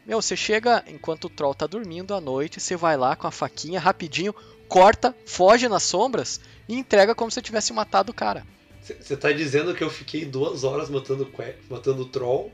meu, 0.05 0.21
você 0.21 0.37
chega 0.37 0.85
enquanto 0.87 1.25
o 1.25 1.29
troll 1.29 1.53
tá 1.53 1.67
dormindo 1.67 2.13
à 2.13 2.21
noite, 2.21 2.61
você 2.61 2.77
vai 2.77 2.95
lá 2.95 3.13
com 3.13 3.27
a 3.27 3.31
faquinha 3.31 3.79
rapidinho, 3.79 4.33
corta, 4.67 5.15
foge 5.25 5.67
nas 5.67 5.83
sombras 5.83 6.39
e 6.67 6.75
entrega 6.75 7.15
como 7.15 7.31
se 7.31 7.41
tivesse 7.41 7.73
matado 7.73 8.11
o 8.11 8.15
cara. 8.15 8.45
Você 8.81 9.17
tá 9.17 9.31
dizendo 9.31 9.73
que 9.73 9.83
eu 9.83 9.89
fiquei 9.89 10.25
duas 10.25 10.63
horas 10.63 10.89
matando, 10.89 11.27
matando 11.69 12.05
troll 12.05 12.51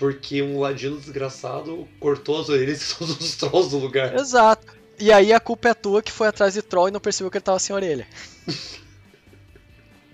porque 0.00 0.40
um 0.40 0.58
ladino 0.58 0.98
desgraçado 0.98 1.86
cortou 2.00 2.40
as 2.40 2.48
orelhas 2.48 2.80
de 2.80 2.94
todos 2.96 3.20
os 3.20 3.36
trolls 3.36 3.70
do 3.70 3.78
lugar. 3.78 4.14
Exato. 4.14 4.74
E 4.98 5.12
aí 5.12 5.30
a 5.32 5.38
culpa 5.38 5.68
é 5.68 5.74
tua 5.74 6.02
que 6.02 6.10
foi 6.10 6.26
atrás 6.26 6.54
de 6.54 6.62
troll 6.62 6.88
e 6.88 6.90
não 6.90 7.00
percebeu 7.00 7.30
que 7.30 7.36
ele 7.36 7.44
tava 7.44 7.58
sem 7.58 7.76
orelha. 7.76 8.08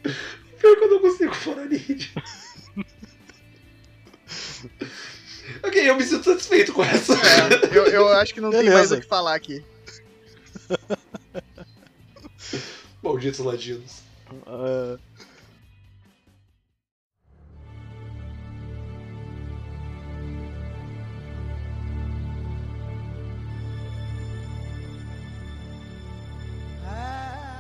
Pior 0.03 0.77
que 0.77 0.85
eu 0.85 0.91
não 0.91 1.01
consigo 1.01 1.35
falar 1.35 1.67
ninja. 1.67 2.11
ok, 5.63 5.89
eu 5.89 5.97
me 5.97 6.03
sinto 6.03 6.25
satisfeito 6.25 6.73
com 6.73 6.83
essa. 6.85 7.13
É, 7.13 7.77
eu, 7.77 7.87
eu 7.87 8.09
acho 8.09 8.35
que 8.35 8.41
não 8.41 8.51
tem 8.51 8.61
Beleza. 8.61 8.77
mais 8.77 8.91
o 8.93 9.01
que 9.01 9.07
falar 9.07 9.35
aqui. 9.35 9.65
Malditos 13.07 13.39
ladinos. 13.39 14.03
Ah, 14.47 14.99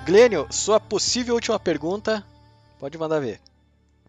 Glênio, 0.04 0.46
sua 0.50 0.80
possível 0.80 1.34
última 1.34 1.58
pergunta, 1.60 2.26
pode 2.80 2.98
mandar 2.98 3.20
ver. 3.20 3.40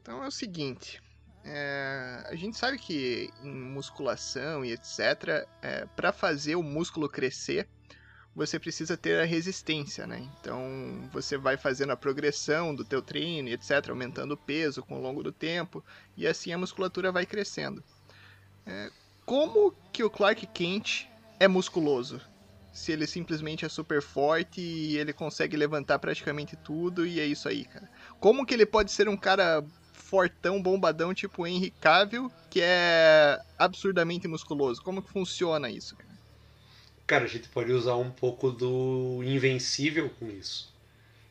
Então 0.01 0.23
é 0.23 0.27
o 0.27 0.31
seguinte. 0.31 0.99
é, 1.45 2.23
a 2.25 2.35
gente 2.35 2.57
sabe 2.57 2.77
que 2.79 3.31
em 3.43 3.53
musculação 3.53 4.65
e 4.65 4.73
etc, 4.73 5.47
é, 5.61 5.85
para 5.95 6.11
fazer 6.11 6.55
o 6.55 6.63
músculo 6.63 7.07
crescer, 7.07 7.67
você 8.38 8.59
precisa 8.59 8.95
ter 8.95 9.19
a 9.19 9.25
resistência, 9.25 10.05
né? 10.05 10.29
Então 10.39 11.09
você 11.11 11.35
vai 11.38 11.57
fazendo 11.57 11.89
a 11.89 11.97
progressão 11.97 12.75
do 12.75 12.85
teu 12.85 13.01
treino 13.01 13.49
etc, 13.49 13.89
aumentando 13.89 14.35
o 14.35 14.38
peso 14.38 14.83
com 14.83 14.99
o 14.99 15.01
longo 15.01 15.23
do 15.23 15.31
tempo 15.31 15.83
e 16.15 16.27
assim 16.27 16.53
a 16.53 16.57
musculatura 16.57 17.11
vai 17.11 17.25
crescendo. 17.25 17.83
É, 18.63 18.91
como 19.25 19.73
que 19.91 20.03
o 20.03 20.09
Clark 20.09 20.45
Kent 20.53 21.07
é 21.39 21.47
musculoso? 21.47 22.21
Se 22.71 22.91
ele 22.91 23.07
simplesmente 23.07 23.65
é 23.65 23.69
super 23.69 24.03
forte 24.03 24.61
e 24.61 24.97
ele 24.97 25.13
consegue 25.13 25.57
levantar 25.57 25.97
praticamente 25.97 26.55
tudo 26.55 27.07
e 27.07 27.19
é 27.19 27.25
isso 27.25 27.49
aí, 27.49 27.65
cara. 27.65 27.89
Como 28.19 28.45
que 28.45 28.53
ele 28.53 28.67
pode 28.67 28.91
ser 28.91 29.09
um 29.09 29.17
cara 29.17 29.65
fortão, 29.93 30.61
bombadão, 30.61 31.11
tipo 31.11 31.47
Henry 31.47 31.71
Cavill, 31.71 32.31
que 32.51 32.61
é 32.61 33.41
absurdamente 33.57 34.27
musculoso? 34.27 34.83
Como 34.83 35.01
que 35.01 35.09
funciona 35.11 35.71
isso, 35.71 35.95
cara? 35.95 36.07
Cara, 37.08 37.24
a 37.24 37.28
gente 37.28 37.47
pode 37.47 37.72
usar 37.72 37.95
um 37.95 38.12
pouco 38.12 38.51
do 38.51 39.24
Invencível 39.24 40.10
com 40.20 40.30
isso. 40.30 40.70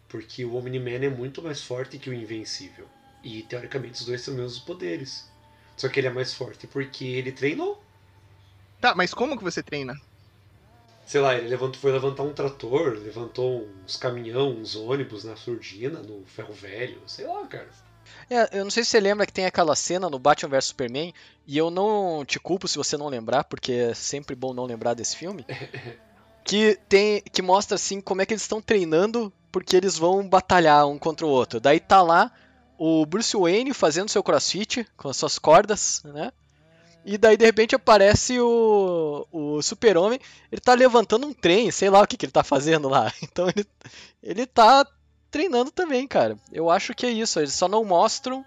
Porque 0.08 0.42
o 0.42 0.56
Omni-Man 0.56 1.04
é 1.04 1.10
muito 1.10 1.42
mais 1.42 1.62
forte 1.62 1.98
que 1.98 2.08
o 2.08 2.14
Invencível. 2.14 2.88
E 3.22 3.42
teoricamente 3.42 4.00
os 4.00 4.06
dois 4.06 4.24
têm 4.24 4.32
os 4.32 4.40
mesmos 4.40 4.58
poderes. 4.58 5.28
Só 5.76 5.88
que 5.90 6.00
ele 6.00 6.06
é 6.06 6.10
mais 6.10 6.32
forte 6.32 6.66
porque 6.66 7.04
ele 7.04 7.30
treinou. 7.30 7.82
Tá, 8.80 8.94
mas 8.94 9.12
como 9.12 9.36
que 9.36 9.44
você 9.44 9.62
treina? 9.62 9.94
Sei 11.04 11.20
lá, 11.20 11.36
ele 11.36 11.48
levantou, 11.48 11.78
foi 11.78 11.92
levantar 11.92 12.22
um 12.22 12.32
trator, 12.32 12.94
levantou 12.98 13.68
uns 13.84 13.96
caminhão, 13.96 14.52
uns 14.52 14.74
ônibus 14.74 15.24
na 15.24 15.36
surdina, 15.36 16.00
no 16.00 16.24
ferro 16.24 16.54
velho, 16.54 17.00
sei 17.06 17.26
lá, 17.26 17.46
cara. 17.46 17.68
É, 18.28 18.58
eu 18.58 18.64
não 18.64 18.70
sei 18.70 18.84
se 18.84 18.90
você 18.90 19.00
lembra 19.00 19.26
que 19.26 19.32
tem 19.32 19.46
aquela 19.46 19.76
cena 19.76 20.10
no 20.10 20.18
Batman 20.18 20.50
vs 20.50 20.66
Superman, 20.66 21.14
e 21.46 21.56
eu 21.56 21.70
não 21.70 22.24
te 22.24 22.38
culpo 22.38 22.66
se 22.66 22.78
você 22.78 22.96
não 22.96 23.08
lembrar, 23.08 23.44
porque 23.44 23.72
é 23.72 23.94
sempre 23.94 24.34
bom 24.34 24.52
não 24.52 24.64
lembrar 24.64 24.94
desse 24.94 25.16
filme. 25.16 25.44
Que 26.48 26.78
tem 26.88 27.20
que 27.22 27.42
mostra 27.42 27.74
assim 27.74 28.00
como 28.00 28.22
é 28.22 28.24
que 28.24 28.32
eles 28.32 28.42
estão 28.42 28.62
treinando 28.62 29.32
porque 29.50 29.76
eles 29.76 29.98
vão 29.98 30.28
batalhar 30.28 30.86
um 30.86 30.96
contra 30.96 31.26
o 31.26 31.28
outro. 31.28 31.58
Daí 31.58 31.80
tá 31.80 32.00
lá 32.02 32.30
o 32.78 33.04
Bruce 33.04 33.36
Wayne 33.36 33.74
fazendo 33.74 34.08
seu 34.08 34.22
crossfit 34.22 34.86
com 34.96 35.08
as 35.08 35.16
suas 35.16 35.40
cordas, 35.40 36.02
né? 36.04 36.30
E 37.04 37.16
daí 37.16 37.36
de 37.36 37.44
repente 37.44 37.74
aparece 37.74 38.38
o, 38.40 39.26
o 39.30 39.62
Super-Homem, 39.62 40.18
ele 40.50 40.60
tá 40.60 40.74
levantando 40.74 41.26
um 41.26 41.32
trem, 41.32 41.70
sei 41.70 41.88
lá 41.88 42.00
o 42.02 42.06
que, 42.06 42.16
que 42.16 42.26
ele 42.26 42.32
tá 42.32 42.42
fazendo 42.42 42.88
lá. 42.88 43.12
Então 43.22 43.48
ele, 43.48 43.66
ele 44.20 44.44
tá 44.44 44.84
treinando 45.30 45.70
também, 45.70 46.06
cara. 46.06 46.38
Eu 46.52 46.70
acho 46.70 46.94
que 46.94 47.06
é 47.06 47.10
isso. 47.10 47.38
Eles 47.40 47.54
só 47.54 47.68
não 47.68 47.84
mostram 47.84 48.44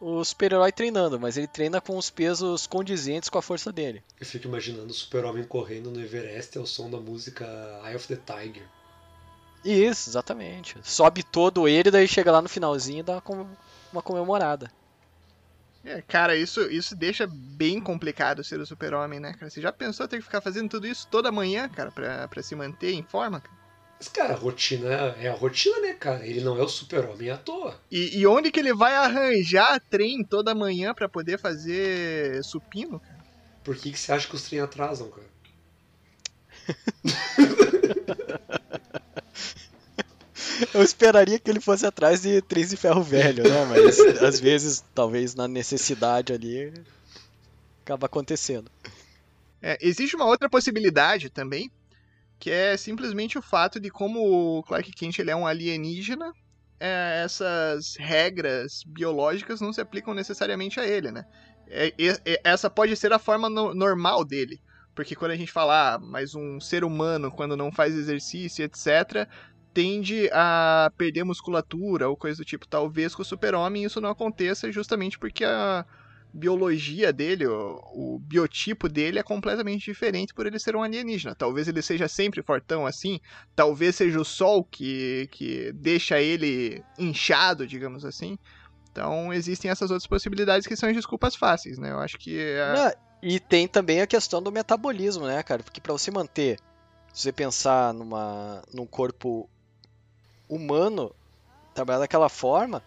o 0.00 0.24
super-herói 0.24 0.72
treinando, 0.72 1.18
mas 1.20 1.36
ele 1.36 1.46
treina 1.46 1.80
com 1.80 1.96
os 1.96 2.10
pesos 2.10 2.66
condizentes 2.66 3.28
com 3.28 3.38
a 3.38 3.42
força 3.42 3.70
dele. 3.70 4.02
Eu 4.18 4.26
fico 4.26 4.48
imaginando 4.48 4.88
o 4.90 4.94
super-homem 4.94 5.44
correndo 5.44 5.90
no 5.90 6.00
Everest 6.00 6.58
ao 6.58 6.66
som 6.66 6.90
da 6.90 6.98
música 6.98 7.44
Eye 7.84 7.94
of 7.94 8.08
the 8.08 8.16
Tiger. 8.16 8.64
Isso, 9.64 10.10
exatamente. 10.10 10.76
Sobe 10.82 11.22
todo 11.22 11.68
ele, 11.68 11.88
daí 11.90 12.08
chega 12.08 12.32
lá 12.32 12.42
no 12.42 12.48
finalzinho 12.48 12.98
e 12.98 13.02
dá 13.04 13.20
com- 13.20 13.46
uma 13.92 14.02
comemorada. 14.02 14.68
É, 15.84 16.00
cara, 16.02 16.36
isso, 16.36 16.60
isso 16.70 16.94
deixa 16.96 17.26
bem 17.28 17.80
complicado 17.80 18.42
ser 18.42 18.58
o 18.60 18.66
super-homem, 18.66 19.20
né, 19.20 19.34
cara? 19.34 19.50
Você 19.50 19.60
já 19.60 19.72
pensou 19.72 20.06
ter 20.08 20.16
que 20.18 20.24
ficar 20.24 20.40
fazendo 20.40 20.68
tudo 20.68 20.86
isso 20.86 21.06
toda 21.10 21.30
manhã, 21.32 21.68
cara, 21.68 21.90
pra, 21.92 22.26
pra 22.28 22.42
se 22.42 22.54
manter 22.56 22.92
em 22.92 23.02
forma? 23.04 23.40
cara? 23.40 23.61
Mas, 24.02 24.08
cara, 24.08 24.34
a 24.34 24.36
rotina 24.36 24.88
é 25.20 25.28
a 25.28 25.32
rotina, 25.32 25.78
né, 25.78 25.92
cara? 25.92 26.26
Ele 26.26 26.40
não 26.40 26.58
é 26.58 26.62
o 26.64 26.68
super-homem 26.68 27.30
à 27.30 27.36
toa. 27.36 27.80
E, 27.88 28.18
e 28.18 28.26
onde 28.26 28.50
que 28.50 28.58
ele 28.58 28.74
vai 28.74 28.96
arranjar 28.96 29.80
trem 29.88 30.24
toda 30.24 30.56
manhã 30.56 30.92
pra 30.92 31.08
poder 31.08 31.38
fazer 31.38 32.42
supino, 32.42 32.98
cara? 32.98 33.24
Por 33.62 33.76
que, 33.76 33.92
que 33.92 34.00
você 34.00 34.10
acha 34.10 34.26
que 34.26 34.34
os 34.34 34.42
trem 34.42 34.58
atrasam, 34.58 35.08
cara? 35.08 35.28
Eu 40.74 40.82
esperaria 40.82 41.38
que 41.38 41.48
ele 41.48 41.60
fosse 41.60 41.86
atrás 41.86 42.22
de 42.22 42.42
trens 42.42 42.70
de 42.70 42.76
ferro 42.76 43.04
velho, 43.04 43.44
né? 43.44 43.64
Mas 43.66 44.00
às 44.20 44.40
vezes, 44.40 44.82
talvez 44.92 45.36
na 45.36 45.46
necessidade 45.46 46.32
ali, 46.32 46.74
acaba 47.84 48.06
acontecendo. 48.06 48.68
É, 49.62 49.78
existe 49.80 50.16
uma 50.16 50.24
outra 50.24 50.50
possibilidade 50.50 51.30
também, 51.30 51.70
que 52.42 52.50
é 52.50 52.76
simplesmente 52.76 53.38
o 53.38 53.42
fato 53.42 53.78
de 53.78 53.88
como 53.88 54.58
o 54.58 54.64
Clark 54.64 54.90
Kent 54.90 55.20
ele 55.20 55.30
é 55.30 55.36
um 55.36 55.46
alienígena, 55.46 56.32
é, 56.80 57.22
essas 57.24 57.94
regras 57.96 58.82
biológicas 58.84 59.60
não 59.60 59.72
se 59.72 59.80
aplicam 59.80 60.12
necessariamente 60.12 60.80
a 60.80 60.84
ele, 60.84 61.12
né? 61.12 61.24
É, 61.68 61.94
é, 62.26 62.40
essa 62.42 62.68
pode 62.68 62.96
ser 62.96 63.12
a 63.12 63.18
forma 63.20 63.48
no, 63.48 63.72
normal 63.72 64.24
dele. 64.24 64.60
Porque 64.92 65.14
quando 65.14 65.30
a 65.30 65.36
gente 65.36 65.52
fala, 65.52 65.94
ah, 65.94 65.98
mas 66.00 66.34
um 66.34 66.60
ser 66.60 66.82
humano, 66.82 67.30
quando 67.30 67.56
não 67.56 67.70
faz 67.70 67.94
exercício, 67.94 68.64
etc., 68.64 69.28
tende 69.72 70.28
a 70.32 70.90
perder 70.98 71.22
musculatura 71.22 72.08
ou 72.08 72.16
coisa 72.16 72.38
do 72.38 72.44
tipo. 72.44 72.66
Talvez 72.66 73.14
com 73.14 73.22
o 73.22 73.24
super-homem 73.24 73.84
isso 73.84 74.00
não 74.00 74.10
aconteça 74.10 74.72
justamente 74.72 75.16
porque 75.16 75.44
a 75.44 75.86
biologia 76.32 77.12
dele, 77.12 77.46
o, 77.46 77.80
o, 77.92 78.18
biotipo 78.18 78.88
dele 78.88 79.18
é 79.18 79.22
completamente 79.22 79.84
diferente 79.84 80.32
por 80.32 80.46
ele 80.46 80.58
ser 80.58 80.74
um 80.74 80.82
alienígena. 80.82 81.34
Talvez 81.34 81.68
ele 81.68 81.82
seja 81.82 82.08
sempre 82.08 82.42
fortão 82.42 82.86
assim, 82.86 83.20
talvez 83.54 83.96
seja 83.96 84.20
o 84.20 84.24
sol 84.24 84.64
que, 84.64 85.28
que 85.30 85.72
deixa 85.72 86.20
ele 86.20 86.82
inchado, 86.98 87.66
digamos 87.66 88.04
assim. 88.04 88.38
Então 88.90 89.32
existem 89.32 89.70
essas 89.70 89.90
outras 89.90 90.06
possibilidades 90.06 90.66
que 90.66 90.76
são 90.76 90.92
desculpas 90.92 91.36
fáceis, 91.36 91.78
né? 91.78 91.90
Eu 91.90 91.98
acho 91.98 92.18
que. 92.18 92.38
É... 92.38 92.96
e 93.22 93.38
tem 93.38 93.68
também 93.68 94.00
a 94.00 94.06
questão 94.06 94.42
do 94.42 94.52
metabolismo, 94.52 95.26
né, 95.26 95.42
cara? 95.42 95.62
Porque 95.62 95.80
para 95.80 95.92
você 95.92 96.10
manter, 96.10 96.58
se 97.12 97.22
você 97.22 97.32
pensar 97.32 97.92
numa, 97.92 98.62
num 98.72 98.86
corpo 98.86 99.48
humano, 100.48 101.14
trabalhar 101.74 102.00
daquela 102.00 102.28
forma, 102.28 102.82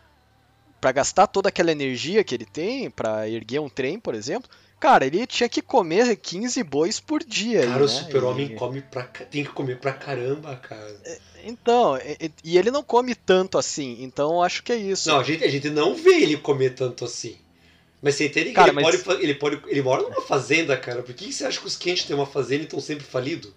para 0.85 0.91
gastar 0.91 1.25
toda 1.25 1.49
aquela 1.49 1.71
energia 1.71 2.23
que 2.23 2.35
ele 2.35 2.45
tem 2.45 2.91
para 2.91 3.27
erguer 3.27 3.59
um 3.59 3.67
trem, 3.67 3.99
por 3.99 4.13
exemplo, 4.13 4.47
cara, 4.79 5.03
ele 5.03 5.25
tinha 5.25 5.49
que 5.49 5.59
comer 5.59 6.15
15 6.15 6.61
bois 6.61 6.99
por 6.99 7.23
dia. 7.23 7.61
Cara, 7.61 7.77
aí, 7.77 7.81
o 7.81 7.87
né? 7.87 7.87
super-homem 7.87 8.45
e... 8.51 8.55
come 8.55 8.81
pra, 8.81 9.01
tem 9.01 9.43
que 9.43 9.49
comer 9.49 9.79
pra 9.79 9.93
caramba, 9.93 10.55
cara. 10.57 10.95
Então, 11.43 11.97
e, 11.97 12.31
e, 12.43 12.55
ele 12.55 12.69
não 12.69 12.83
come 12.83 13.15
tanto 13.15 13.57
assim, 13.57 13.97
então 14.03 14.43
acho 14.43 14.61
que 14.61 14.71
é 14.71 14.75
isso. 14.75 15.09
Não, 15.09 15.19
a 15.19 15.23
gente, 15.23 15.43
a 15.43 15.49
gente 15.49 15.71
não 15.71 15.95
vê 15.95 16.21
ele 16.21 16.37
comer 16.37 16.75
tanto 16.75 17.03
assim. 17.03 17.35
Mas 17.99 18.13
você 18.13 18.27
entende 18.27 18.49
que 18.49 18.55
cara, 18.55 18.67
ele, 18.67 18.75
mas... 18.75 19.01
pode, 19.01 19.23
ele, 19.23 19.33
pode, 19.33 19.59
ele 19.65 19.81
mora 19.81 20.03
numa 20.03 20.21
fazenda, 20.21 20.77
cara. 20.77 21.01
Por 21.01 21.15
que 21.15 21.33
você 21.33 21.45
acha 21.45 21.59
que 21.59 21.65
os 21.65 21.75
quentes 21.75 22.03
têm 22.03 22.15
uma 22.15 22.27
fazenda 22.27 22.61
e 22.61 22.65
estão 22.65 22.79
sempre 22.79 23.05
falidos? 23.05 23.51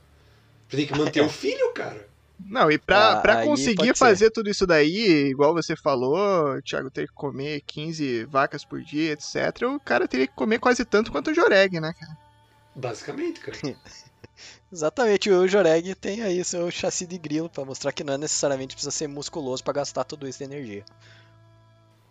Porque 0.62 0.78
tem 0.78 0.86
que 0.86 0.98
manter 0.98 1.20
o 1.20 1.28
filho, 1.28 1.74
cara. 1.74 2.08
Não, 2.40 2.70
e 2.70 2.78
pra, 2.78 3.12
Ah, 3.12 3.20
pra 3.20 3.44
conseguir 3.44 3.96
fazer 3.96 4.30
tudo 4.30 4.48
isso 4.48 4.66
daí, 4.66 5.26
igual 5.28 5.52
você 5.52 5.74
falou, 5.74 6.56
o 6.56 6.62
Thiago 6.62 6.90
ter 6.90 7.08
que 7.08 7.12
comer 7.14 7.62
15 7.66 8.24
vacas 8.26 8.64
por 8.64 8.80
dia, 8.80 9.12
etc., 9.12 9.62
o 9.74 9.80
cara 9.80 10.06
teria 10.06 10.26
que 10.26 10.34
comer 10.34 10.58
quase 10.58 10.84
tanto 10.84 11.10
quanto 11.10 11.30
o 11.30 11.34
Joreg, 11.34 11.80
né, 11.80 11.92
cara? 11.98 12.16
Basicamente, 12.76 13.40
cara. 13.40 13.58
Exatamente, 14.72 15.30
o 15.30 15.48
Joreg 15.48 15.94
tem 15.94 16.22
aí 16.22 16.44
seu 16.44 16.70
chassi 16.70 17.06
de 17.06 17.18
grilo 17.18 17.48
pra 17.48 17.64
mostrar 17.64 17.90
que 17.90 18.04
não 18.04 18.14
é 18.14 18.18
necessariamente 18.18 18.74
precisa 18.74 18.90
ser 18.90 19.08
musculoso 19.08 19.64
pra 19.64 19.72
gastar 19.72 20.04
tudo 20.04 20.28
isso 20.28 20.38
de 20.38 20.44
energia. 20.44 20.84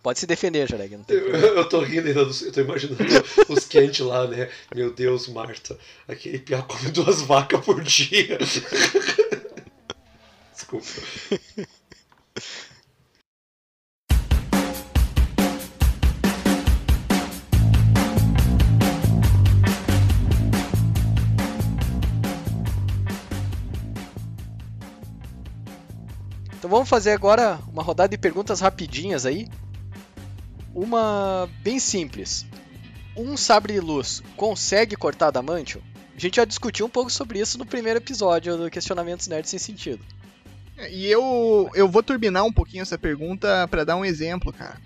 Pode 0.04 0.20
se 0.20 0.28
defender, 0.28 0.68
Joreg, 0.70 0.98
não 0.98 1.04
tem 1.04 1.18
Eu, 1.18 1.24
problema. 1.30 1.48
eu 1.48 1.70
tô 1.70 1.82
rindo 1.82 2.08
eu 2.10 2.52
tô 2.52 2.62
imaginando 2.62 2.98
os 3.50 3.66
quentes 3.66 4.06
lá, 4.06 4.28
né? 4.28 4.50
Meu 4.74 4.92
Deus, 4.92 5.28
Marta, 5.28 5.78
aquele 6.08 6.40
piá 6.40 6.62
come 6.62 6.90
duas 6.92 7.22
vacas 7.22 7.64
por 7.64 7.82
dia. 7.82 8.38
Desculpa. 10.58 10.88
Então 26.58 26.72
vamos 26.72 26.90
fazer 26.90 27.12
agora 27.12 27.60
uma 27.72 27.84
rodada 27.84 28.10
de 28.10 28.18
perguntas 28.18 28.60
rapidinhas 28.60 29.28
aí. 29.28 29.48
Uma 30.74 31.48
bem 31.62 31.80
simples. 31.80 32.48
Um 33.16 33.38
sabre 33.38 33.74
de 33.74 33.80
luz 33.80 34.24
consegue 34.36 34.96
cortar 34.96 35.28
adamantium? 35.28 35.82
A 36.16 36.20
gente 36.20 36.38
já 36.38 36.46
discutiu 36.46 36.88
um 36.88 36.90
pouco 36.90 37.12
sobre 37.12 37.40
isso 37.40 37.60
no 37.60 37.66
primeiro 37.66 38.00
episódio 38.00 38.58
do 38.58 38.72
Questionamentos 38.72 39.28
Nerds 39.28 39.52
Sem 39.52 39.60
Sentido. 39.60 40.17
E 40.92 41.08
eu, 41.08 41.70
eu 41.74 41.88
vou 41.88 42.04
turbinar 42.04 42.46
um 42.46 42.54
pouquinho 42.54 42.84
essa 42.84 42.98
pergunta 42.98 43.68
pra 43.68 43.84
dar 43.84 43.96
um 43.96 44.06
exemplo, 44.06 44.54
cara. 44.54 44.80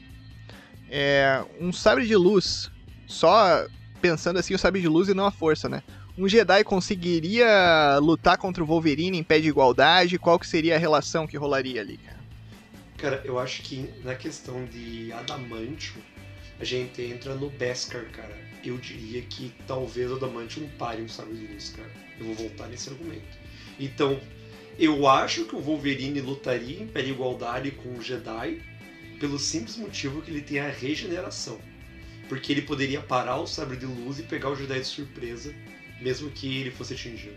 É, 0.89 1.43
um 1.59 1.71
sabre 1.73 2.07
de 2.07 2.15
luz, 2.15 2.71
só 3.05 3.65
pensando 4.01 4.39
assim, 4.39 4.53
o 4.53 4.59
sabre 4.59 4.81
de 4.81 4.87
luz 4.87 5.09
e 5.09 5.13
não 5.13 5.25
a 5.25 5.31
força, 5.31 5.67
né? 5.67 5.83
Um 6.17 6.27
Jedi 6.27 6.63
conseguiria 6.63 7.97
lutar 7.99 8.37
contra 8.37 8.63
o 8.63 8.65
Wolverine 8.67 9.17
em 9.17 9.23
pé 9.23 9.39
de 9.39 9.47
igualdade? 9.47 10.19
Qual 10.19 10.37
que 10.37 10.47
seria 10.47 10.75
a 10.75 10.79
relação 10.79 11.27
que 11.27 11.37
rolaria 11.37 11.81
ali, 11.81 11.97
cara? 11.97 12.19
Cara, 12.97 13.21
eu 13.25 13.39
acho 13.39 13.61
que 13.63 13.89
na 14.03 14.15
questão 14.15 14.65
de 14.65 15.11
Adamantium, 15.13 16.01
a 16.59 16.63
gente 16.63 17.01
entra 17.01 17.33
no 17.35 17.49
Beskar, 17.49 18.05
cara. 18.11 18.37
Eu 18.63 18.77
diria 18.77 19.21
que 19.23 19.51
talvez 19.65 20.11
o 20.11 20.15
Adamantium 20.15 20.69
pare 20.77 21.01
um 21.01 21.07
sabre 21.07 21.33
de 21.33 21.47
luz, 21.47 21.73
cara. 21.75 21.89
Eu 22.19 22.27
vou 22.27 22.35
voltar 22.35 22.67
nesse 22.67 22.89
argumento. 22.89 23.39
Então, 23.79 24.19
eu 24.83 25.07
acho 25.07 25.45
que 25.45 25.55
o 25.55 25.59
Wolverine 25.59 26.19
lutaria 26.21 26.81
em 26.81 26.87
pé 26.87 27.01
de 27.01 27.11
igualdade 27.11 27.71
com 27.71 27.89
o 27.97 28.01
Jedi 28.01 28.61
pelo 29.19 29.37
simples 29.37 29.77
motivo 29.77 30.21
que 30.21 30.31
ele 30.31 30.41
tem 30.41 30.59
a 30.59 30.69
regeneração. 30.69 31.59
Porque 32.27 32.51
ele 32.51 32.61
poderia 32.63 32.99
parar 33.01 33.37
o 33.37 33.45
sabre 33.45 33.77
de 33.77 33.85
luz 33.85 34.17
e 34.19 34.23
pegar 34.23 34.49
o 34.49 34.55
Jedi 34.55 34.79
de 34.79 34.85
surpresa, 34.87 35.53
mesmo 36.01 36.29
que 36.31 36.61
ele 36.61 36.71
fosse 36.71 36.93
atingido. 36.93 37.35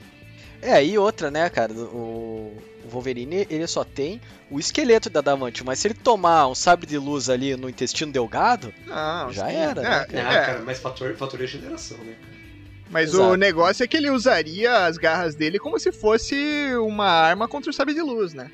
É, 0.62 0.82
e 0.82 0.96
outra, 0.96 1.30
né, 1.30 1.50
cara? 1.50 1.74
O 1.74 2.56
Wolverine, 2.86 3.46
ele 3.50 3.66
só 3.66 3.84
tem 3.84 4.18
o 4.50 4.58
esqueleto 4.58 5.10
da 5.10 5.20
Adamantium, 5.20 5.66
mas 5.66 5.78
se 5.78 5.88
ele 5.88 5.94
tomar 5.94 6.48
um 6.48 6.54
sabre 6.54 6.86
de 6.86 6.96
luz 6.96 7.28
ali 7.28 7.54
no 7.56 7.68
intestino 7.68 8.10
delgado, 8.10 8.72
Não, 8.86 9.30
Já 9.30 9.48
sim. 9.48 9.56
era, 9.56 9.82
né, 9.82 9.88
É, 10.00 10.04
cara? 10.06 10.28
Ah, 10.28 10.32
é, 10.32 10.46
cara, 10.46 10.62
mas 10.62 10.78
fator, 10.78 11.14
fator 11.16 11.38
regeneração, 11.38 11.98
né, 11.98 12.14
cara? 12.18 12.33
Mas 12.94 13.12
Exato. 13.12 13.30
o 13.30 13.36
negócio 13.36 13.82
é 13.82 13.88
que 13.88 13.96
ele 13.96 14.08
usaria 14.08 14.86
as 14.86 14.96
garras 14.96 15.34
dele 15.34 15.58
como 15.58 15.78
se 15.80 15.90
fosse 15.90 16.36
uma 16.76 17.06
arma 17.08 17.48
contra 17.48 17.68
o 17.70 17.74
sabre 17.74 17.92
de 17.92 18.00
luz, 18.00 18.32
né? 18.32 18.50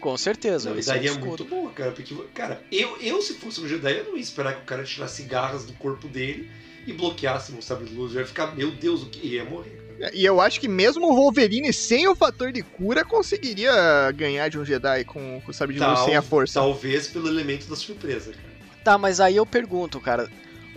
com 0.00 0.16
certeza, 0.16 0.70
Não, 0.70 0.76
um 0.78 0.80
daria 0.80 1.10
escudo. 1.10 1.26
muito 1.28 1.44
boa, 1.44 1.70
cara, 1.70 1.92
porque, 1.92 2.12
cara, 2.34 2.60
eu, 2.72 2.96
eu 3.00 3.22
se 3.22 3.34
fosse 3.34 3.60
um 3.60 3.68
Jedi, 3.68 3.98
eu 3.98 4.04
não 4.06 4.16
ia 4.16 4.20
esperar 4.22 4.54
que 4.56 4.62
o 4.62 4.64
cara 4.64 4.82
tirasse 4.82 5.22
garras 5.22 5.64
do 5.64 5.72
corpo 5.74 6.08
dele 6.08 6.50
e 6.84 6.92
bloqueasse 6.92 7.52
um 7.52 7.62
sabre 7.62 7.84
de 7.86 7.94
luz. 7.94 8.12
Eu 8.12 8.20
ia 8.22 8.26
ficar, 8.26 8.52
meu 8.56 8.72
Deus, 8.72 9.04
o 9.04 9.06
que 9.06 9.24
ia 9.24 9.44
morrer. 9.44 9.80
cara. 10.00 10.10
E 10.12 10.24
eu 10.24 10.40
acho 10.40 10.58
que 10.60 10.66
mesmo 10.66 11.06
o 11.06 11.14
Wolverine 11.14 11.72
sem 11.72 12.08
o 12.08 12.16
fator 12.16 12.50
de 12.50 12.62
cura 12.64 13.04
conseguiria 13.04 14.10
ganhar 14.10 14.48
de 14.48 14.58
um 14.58 14.64
Jedi 14.64 15.04
com, 15.04 15.40
com 15.40 15.50
o 15.52 15.54
sabre 15.54 15.76
de 15.76 15.80
luz 15.84 16.00
sem 16.00 16.16
a 16.16 16.22
força. 16.22 16.54
Talvez 16.54 17.06
pelo 17.06 17.28
elemento 17.28 17.68
da 17.68 17.76
surpresa, 17.76 18.32
cara. 18.32 18.52
Tá, 18.82 18.98
mas 18.98 19.20
aí 19.20 19.36
eu 19.36 19.46
pergunto, 19.46 20.00
cara, 20.00 20.28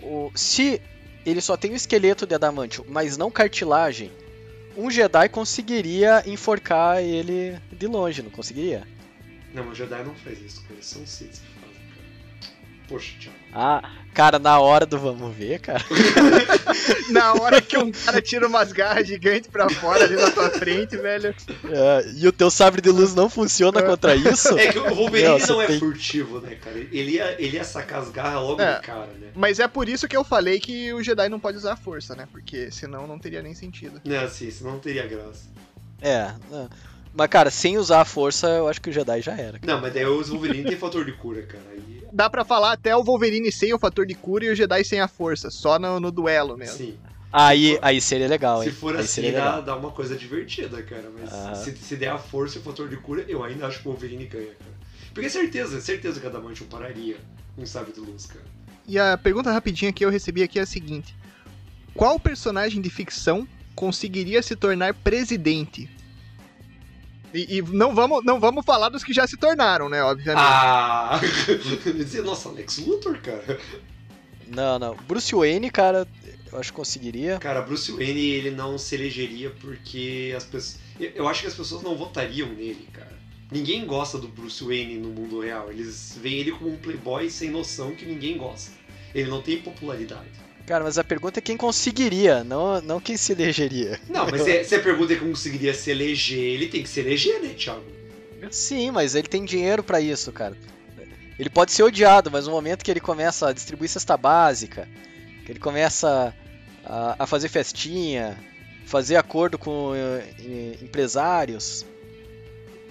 o- 0.02 0.30
se 0.36 0.80
ele 1.26 1.40
só 1.40 1.56
tem 1.56 1.72
o 1.72 1.76
esqueleto 1.76 2.24
de 2.24 2.34
Adamantium, 2.34 2.84
mas 2.88 3.16
não 3.16 3.30
cartilagem, 3.30 4.12
um 4.76 4.88
Jedi 4.90 5.28
conseguiria 5.28 6.22
enforcar 6.24 7.02
ele 7.02 7.58
de 7.72 7.86
longe, 7.88 8.22
não 8.22 8.30
conseguiria? 8.30 8.86
Não, 9.52 9.68
o 9.70 9.74
Jedi 9.74 10.04
não 10.04 10.14
faz 10.14 10.40
isso, 10.40 10.62
cara. 10.62 10.80
São 10.80 11.04
Sith. 11.04 11.40
Poxa, 12.88 13.12
Thiago. 13.20 13.36
Ah, 13.52 13.82
cara, 14.14 14.38
na 14.38 14.60
hora 14.60 14.84
do 14.86 14.98
vamos 14.98 15.34
ver, 15.34 15.58
cara. 15.60 15.82
Na 17.10 17.34
hora 17.34 17.60
que 17.60 17.76
um 17.78 17.90
cara 17.90 18.20
tira 18.20 18.46
umas 18.46 18.72
garras 18.72 19.06
gigantes 19.06 19.48
pra 19.48 19.68
fora 19.70 20.04
ali 20.04 20.14
na 20.16 20.30
tua 20.30 20.50
frente, 20.50 20.96
velho. 20.96 21.34
É, 21.70 22.10
e 22.16 22.26
o 22.26 22.32
teu 22.32 22.50
sabre 22.50 22.80
de 22.82 22.90
luz 22.90 23.14
não 23.14 23.30
funciona 23.30 23.82
contra 23.82 24.14
isso? 24.14 24.56
É 24.58 24.72
que 24.72 24.78
o 24.78 24.94
Wolverine 24.94 25.38
Não, 25.38 25.46
não 25.46 25.62
é 25.62 25.66
tem- 25.68 25.78
furtivo, 25.78 26.40
né, 26.40 26.56
cara? 26.56 26.76
Ele 26.76 27.12
ia, 27.12 27.36
ele 27.40 27.56
ia 27.56 27.64
sacar 27.64 28.00
as 28.02 28.10
garras 28.10 28.42
logo 28.42 28.60
É. 28.60 28.74
de 28.76 28.82
cara, 28.82 29.06
né? 29.18 29.28
Mas 29.34 29.58
é 29.60 29.66
por 29.68 29.88
isso 29.88 30.06
que 30.08 30.16
eu 30.16 30.24
falei 30.24 30.60
que 30.60 30.92
o 30.92 31.02
Jedi 31.02 31.28
não 31.28 31.40
pode 31.40 31.56
usar 31.58 31.72
a 31.74 31.76
força, 31.76 32.14
né? 32.14 32.26
Porque 32.30 32.70
senão 32.70 33.06
não 33.06 33.18
teria 33.18 33.42
nem 33.42 33.54
sentido. 33.54 34.00
Não, 34.04 34.20
assim, 34.24 34.50
senão 34.50 34.72
não 34.72 34.78
teria 34.80 35.06
graça. 35.06 35.48
É, 36.02 36.30
é. 36.52 36.66
mas 37.14 37.28
cara, 37.28 37.50
sem 37.50 37.78
usar 37.78 38.00
a 38.02 38.04
força, 38.04 38.48
eu 38.48 38.68
acho 38.68 38.80
que 38.80 38.90
o 38.90 38.92
Jedi 38.92 39.22
já 39.22 39.32
era. 39.36 39.58
Não, 39.64 39.80
mas 39.80 39.94
daí 39.94 40.04
o 40.04 40.22
Wolverine 40.22 40.64
tem 40.68 40.76
fator 40.76 41.04
de 41.04 41.12
cura, 41.12 41.42
cara. 41.42 41.62
Aí, 41.72 41.95
Dá 42.16 42.30
pra 42.30 42.46
falar 42.46 42.72
até 42.72 42.96
o 42.96 43.04
Wolverine 43.04 43.52
sem 43.52 43.74
o 43.74 43.78
fator 43.78 44.06
de 44.06 44.14
cura 44.14 44.46
e 44.46 44.48
o 44.48 44.56
Jedi 44.56 44.82
sem 44.84 45.00
a 45.00 45.06
força, 45.06 45.50
só 45.50 45.78
no, 45.78 46.00
no 46.00 46.10
duelo 46.10 46.56
mesmo. 46.56 46.78
sim. 46.78 46.98
Aí, 47.30 47.78
aí 47.82 48.00
seria 48.00 48.26
legal, 48.26 48.64
hein? 48.64 48.70
Se 48.70 48.74
for 48.74 48.94
aí 48.94 49.02
assim, 49.02 49.08
seria 49.16 49.32
legal. 49.32 49.52
dá, 49.56 49.60
dá 49.60 49.76
uma 49.76 49.90
coisa 49.90 50.16
divertida, 50.16 50.82
cara. 50.82 51.10
Mas 51.14 51.58
se, 51.58 51.76
se 51.76 51.94
der 51.94 52.08
a 52.08 52.16
força 52.16 52.56
e 52.56 52.60
o 52.62 52.64
fator 52.64 52.88
de 52.88 52.96
cura, 52.96 53.22
eu 53.28 53.44
ainda 53.44 53.66
acho 53.66 53.82
que 53.82 53.88
o 53.88 53.90
Wolverine 53.90 54.24
ganha, 54.24 54.46
cara. 54.46 54.70
Porque 55.12 55.26
é 55.26 55.28
certeza, 55.28 55.76
é 55.76 55.80
certeza 55.80 56.18
que 56.18 56.24
a 56.24 56.30
Adamantium 56.30 56.66
pararia 56.68 57.18
um 57.58 57.66
sabre 57.66 57.92
de 57.92 58.00
luz, 58.00 58.24
cara. 58.24 58.44
E 58.88 58.98
a 58.98 59.18
pergunta 59.18 59.52
rapidinha 59.52 59.92
que 59.92 60.02
eu 60.02 60.08
recebi 60.08 60.42
aqui 60.42 60.58
é 60.58 60.62
a 60.62 60.66
seguinte: 60.66 61.14
Qual 61.92 62.18
personagem 62.18 62.80
de 62.80 62.88
ficção 62.88 63.46
conseguiria 63.74 64.40
se 64.40 64.56
tornar 64.56 64.94
presidente? 64.94 65.90
E, 67.36 67.58
e 67.58 67.62
não, 67.62 67.94
vamos, 67.94 68.24
não 68.24 68.40
vamos 68.40 68.64
falar 68.64 68.88
dos 68.88 69.04
que 69.04 69.12
já 69.12 69.26
se 69.26 69.36
tornaram, 69.36 69.90
né? 69.90 70.02
Obviamente. 70.02 70.42
Ah! 70.42 71.20
Dizer, 71.94 72.22
nossa, 72.24 72.50
Lex 72.50 72.78
Luthor, 72.78 73.18
cara. 73.20 73.60
Não, 74.48 74.78
não. 74.78 74.96
Bruce 75.06 75.34
Wayne, 75.34 75.70
cara, 75.70 76.08
eu 76.50 76.58
acho 76.58 76.72
que 76.72 76.76
conseguiria. 76.76 77.38
Cara, 77.38 77.60
Bruce 77.60 77.92
Wayne 77.92 78.20
ele 78.20 78.50
não 78.50 78.78
se 78.78 78.94
elegeria 78.94 79.50
porque 79.60 80.32
as 80.34 80.44
pessoas. 80.44 80.78
Eu 80.98 81.28
acho 81.28 81.42
que 81.42 81.46
as 81.48 81.54
pessoas 81.54 81.82
não 81.82 81.94
votariam 81.94 82.48
nele, 82.48 82.88
cara. 82.90 83.14
Ninguém 83.50 83.84
gosta 83.84 84.18
do 84.18 84.28
Bruce 84.28 84.64
Wayne 84.64 84.96
no 84.96 85.10
mundo 85.10 85.40
real. 85.40 85.70
Eles 85.70 86.18
veem 86.20 86.38
ele 86.38 86.52
como 86.52 86.70
um 86.70 86.78
playboy 86.78 87.28
sem 87.28 87.50
noção 87.50 87.94
que 87.94 88.06
ninguém 88.06 88.38
gosta. 88.38 88.72
Ele 89.14 89.28
não 89.28 89.42
tem 89.42 89.60
popularidade. 89.60 90.45
Cara, 90.66 90.82
mas 90.82 90.98
a 90.98 91.04
pergunta 91.04 91.38
é 91.38 91.42
quem 91.42 91.56
conseguiria, 91.56 92.42
não, 92.42 92.80
não 92.80 93.00
quem 93.00 93.16
se 93.16 93.32
elegeria. 93.32 94.00
Não, 94.08 94.28
mas 94.28 94.46
é- 94.46 94.64
se 94.64 94.74
a 94.74 94.80
pergunta 94.80 95.12
é 95.12 95.16
como 95.16 95.30
conseguiria 95.30 95.72
se 95.72 95.90
eleger, 95.90 96.38
ele 96.38 96.66
tem 96.66 96.82
que 96.82 96.88
se 96.88 96.98
eleger, 97.00 97.40
né, 97.40 97.54
Thiago? 97.56 97.84
Sim, 98.50 98.90
mas 98.90 99.14
ele 99.14 99.28
tem 99.28 99.44
dinheiro 99.44 99.82
pra 99.84 100.00
isso, 100.00 100.32
cara. 100.32 100.56
Ele 101.38 101.50
pode 101.50 101.70
ser 101.70 101.82
odiado, 101.82 102.30
mas 102.30 102.46
no 102.46 102.52
momento 102.52 102.84
que 102.84 102.90
ele 102.90 103.00
começa 103.00 103.48
a 103.48 103.52
distribuir 103.52 103.88
cesta 103.90 104.16
básica, 104.16 104.88
que 105.44 105.52
ele 105.52 105.58
começa 105.58 106.34
a, 106.84 107.16
a 107.22 107.26
fazer 107.26 107.48
festinha, 107.48 108.36
fazer 108.86 109.16
acordo 109.16 109.58
com 109.58 109.92
eh, 109.94 110.76
empresários, 110.82 111.84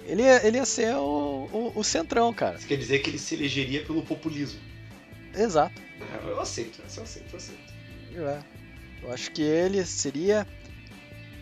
ele 0.05 0.21
ia, 0.21 0.45
ele 0.47 0.57
ia 0.57 0.65
ser 0.65 0.95
o, 0.95 1.49
o, 1.51 1.71
o 1.75 1.83
centrão, 1.83 2.31
cara. 2.33 2.57
Isso 2.57 2.67
quer 2.67 2.77
dizer 2.77 2.99
que 2.99 3.09
ele 3.09 3.17
se 3.19 3.33
elegeria 3.35 3.81
pelo 3.81 4.01
populismo. 4.03 4.59
Exato. 5.37 5.81
É, 6.01 6.29
Eu 6.29 6.39
aceito, 6.39 6.79
eu 6.79 7.03
aceito, 7.03 7.25
eu 7.31 7.37
aceito. 7.37 7.73
É. 8.15 8.39
Eu 9.03 9.13
acho 9.13 9.31
que 9.31 9.41
ele 9.41 9.85
seria. 9.85 10.47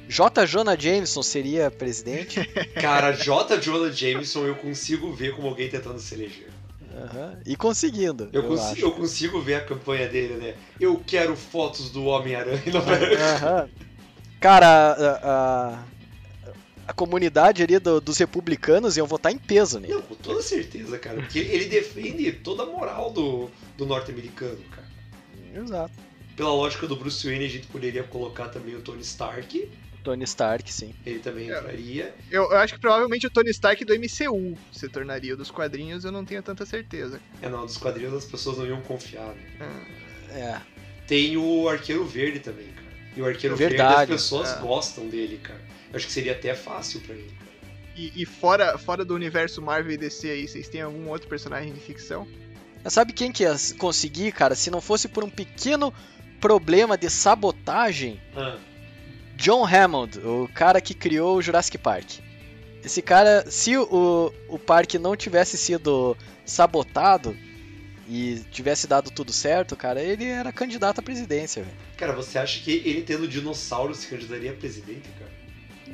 J. 0.07 0.45
Jonah 0.45 0.75
Jameson 0.77 1.23
seria 1.23 1.71
presidente. 1.71 2.43
Cara, 2.81 3.11
J. 3.13 3.57
Jonah 3.57 3.91
Jameson 3.91 4.45
eu 4.45 4.55
consigo 4.55 5.13
ver 5.13 5.35
como 5.35 5.47
alguém 5.47 5.69
tentando 5.69 5.99
se 5.99 6.13
eleger. 6.13 6.49
Aham, 6.95 7.39
E 7.45 7.55
conseguindo. 7.55 8.29
Eu, 8.31 8.43
Eu, 8.43 8.47
consigo, 8.49 8.87
eu 8.87 8.91
consigo 8.91 9.41
ver 9.41 9.55
a 9.55 9.61
campanha 9.61 10.07
dele, 10.07 10.35
né? 10.35 10.55
Eu 10.79 11.01
quero 11.07 11.35
fotos 11.35 11.89
do 11.89 12.05
Homem-Aranha. 12.05 12.61
Aham. 13.35 13.69
Cara, 14.39 14.67
a, 14.67 15.19
a, 15.23 15.83
a 16.87 16.93
comunidade 16.93 17.63
ali 17.63 17.79
do- 17.79 18.01
dos 18.01 18.17
republicanos 18.17 18.97
iam 18.97 19.07
votar 19.07 19.31
em 19.31 19.37
peso 19.37 19.79
nele. 19.79 19.93
Não, 19.93 20.01
com 20.01 20.15
toda 20.15 20.41
certeza, 20.41 20.97
cara. 20.99 21.21
Porque 21.21 21.39
ele 21.39 21.65
defende 21.65 22.31
toda 22.31 22.63
a 22.63 22.65
moral 22.65 23.11
do, 23.11 23.49
do 23.77 23.85
norte-americano, 23.85 24.59
cara. 24.71 24.87
Exato. 25.63 25.93
Pela 26.35 26.49
lógica 26.51 26.87
do 26.87 26.95
Bruce 26.95 27.25
Wayne, 27.27 27.45
a 27.45 27.49
gente 27.49 27.67
poderia 27.67 28.03
colocar 28.03 28.49
também 28.49 28.75
o 28.75 28.81
Tony 28.81 29.01
Stark. 29.01 29.69
Tony 30.03 30.23
Stark, 30.25 30.73
sim. 30.73 30.93
Ele 31.05 31.19
também 31.19 31.49
É. 31.49 31.57
entraria. 31.57 32.13
Eu, 32.29 32.43
eu 32.51 32.57
acho 32.57 32.73
que 32.73 32.79
provavelmente 32.79 33.25
o 33.25 33.29
Tony 33.29 33.51
Stark 33.51 33.85
do 33.85 33.93
MCU 33.93 34.57
se 34.71 34.89
tornaria. 34.89 35.35
Dos 35.37 35.49
quadrinhos 35.51 36.03
eu 36.03 36.11
não 36.11 36.25
tenho 36.25 36.43
tanta 36.43 36.65
certeza. 36.65 37.21
É, 37.41 37.47
não, 37.47 37.65
dos 37.65 37.77
quadrinhos 37.77 38.13
as 38.13 38.25
pessoas 38.25 38.57
não 38.57 38.65
iam 38.65 38.81
confiar, 38.81 39.27
né? 39.27 39.43
Ah, 39.61 40.33
É. 40.37 40.61
Tem 41.07 41.37
o 41.37 41.69
Arqueiro 41.69 42.03
Verde 42.05 42.39
também, 42.39 42.67
cara. 42.67 42.87
E 43.15 43.21
o 43.21 43.25
Arqueiro 43.25 43.55
Verdade. 43.55 43.95
Verde 43.97 44.13
as 44.13 44.21
pessoas 44.21 44.49
É. 44.57 44.59
gostam 44.59 45.07
dele, 45.07 45.37
cara. 45.37 45.61
Acho 45.93 46.07
que 46.07 46.11
seria 46.11 46.31
até 46.31 46.53
fácil 46.55 46.99
pra 47.01 47.15
ele. 47.15 47.31
E, 47.95 48.23
e 48.23 48.25
fora, 48.25 48.77
fora 48.77 49.05
do 49.05 49.13
universo 49.13 49.61
Marvel 49.61 49.93
e 49.93 49.97
DC 49.97 50.29
aí, 50.29 50.47
vocês 50.47 50.67
têm 50.67 50.81
algum 50.81 51.07
outro 51.09 51.27
personagem 51.27 51.71
de 51.71 51.79
ficção? 51.79 52.27
Mas 52.83 52.93
sabe 52.93 53.13
quem 53.13 53.31
que 53.31 53.43
ia 53.43 53.55
conseguir, 53.77 54.31
cara, 54.31 54.55
se 54.55 54.71
não 54.71 54.81
fosse 54.81 55.07
por 55.07 55.23
um 55.23 55.29
pequeno 55.29 55.93
problema 56.41 56.97
de 56.97 57.09
sabotagem? 57.09 58.19
Ah, 58.35 58.57
John 59.35 59.65
Hammond, 59.65 60.19
o 60.19 60.49
cara 60.53 60.81
que 60.81 60.93
criou 60.93 61.37
o 61.37 61.41
Jurassic 61.41 61.77
Park. 61.77 62.19
Esse 62.83 63.01
cara, 63.01 63.49
se 63.49 63.77
o, 63.77 64.33
o 64.49 64.59
parque 64.59 64.99
não 64.99 65.15
tivesse 65.15 65.57
sido 65.57 66.17
sabotado 66.45 67.35
e 68.07 68.41
tivesse 68.51 68.87
dado 68.87 69.09
tudo 69.09 69.31
certo, 69.31 69.75
cara, 69.75 70.01
ele 70.01 70.25
era 70.25 70.51
candidato 70.51 70.99
à 70.99 71.01
presidência, 71.01 71.63
velho. 71.63 71.75
cara, 71.95 72.13
você 72.13 72.37
acha 72.37 72.59
que 72.61 72.71
ele 72.85 73.01
tendo 73.01 73.27
dinossauro 73.27 73.95
se 73.95 74.07
candidaria 74.07 74.51
a 74.51 74.55
presidente, 74.55 75.07
cara? 75.17 75.22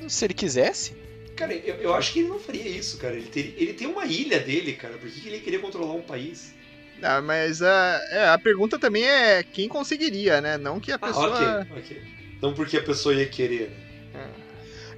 Se 0.07 0.25
ele 0.25 0.33
quisesse. 0.33 0.93
Cara, 1.35 1.53
eu, 1.53 1.75
eu 1.75 1.93
acho 1.95 2.13
que 2.13 2.19
ele 2.19 2.27
não 2.29 2.39
faria 2.39 2.67
isso, 2.67 2.97
cara. 2.97 3.15
Ele, 3.15 3.27
teria- 3.27 3.53
ele 3.57 3.73
tem 3.73 3.87
uma 3.87 4.05
ilha 4.05 4.39
dele, 4.39 4.73
cara. 4.73 4.95
Por 4.97 5.09
que, 5.09 5.27
ele 5.27 5.39
queria 5.39 5.59
controlar 5.59 5.93
um 5.93 6.01
país? 6.01 6.53
Ah, 7.01 7.21
mas 7.21 7.61
a, 7.61 8.01
é, 8.11 8.27
a 8.29 8.37
pergunta 8.37 8.77
também 8.77 9.03
é 9.05 9.41
quem 9.41 9.67
conseguiria, 9.69 10.41
né? 10.41 10.57
Não 10.57 10.79
que 10.79 10.91
a 10.91 10.95
Ah, 10.95 10.99
pessoa. 10.99 11.27
ok, 11.29 11.47
ok. 11.77 12.01
Não 12.41 12.53
porque 12.53 12.77
a 12.77 12.83
pessoa 12.83 13.15
ia 13.15 13.25
querer, 13.25 13.69
né? 14.13 14.27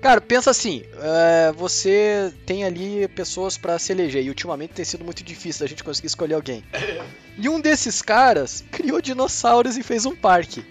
Cara, 0.01 0.19
pensa 0.19 0.49
assim, 0.49 0.83
é, 0.99 1.51
você 1.51 2.33
tem 2.43 2.63
ali 2.63 3.07
pessoas 3.09 3.55
pra 3.55 3.77
se 3.77 3.91
eleger 3.91 4.23
e 4.25 4.29
ultimamente 4.29 4.73
tem 4.73 4.83
sido 4.83 5.05
muito 5.05 5.23
difícil 5.23 5.63
a 5.63 5.69
gente 5.69 5.83
conseguir 5.83 6.07
escolher 6.07 6.33
alguém. 6.33 6.63
E 7.37 7.47
um 7.47 7.61
desses 7.61 8.01
caras 8.01 8.61
criou 8.71 9.01
dinossauros 9.01 9.77
e 9.77 9.81
fez 9.83 10.05
um 10.05 10.13
parque. 10.15 10.65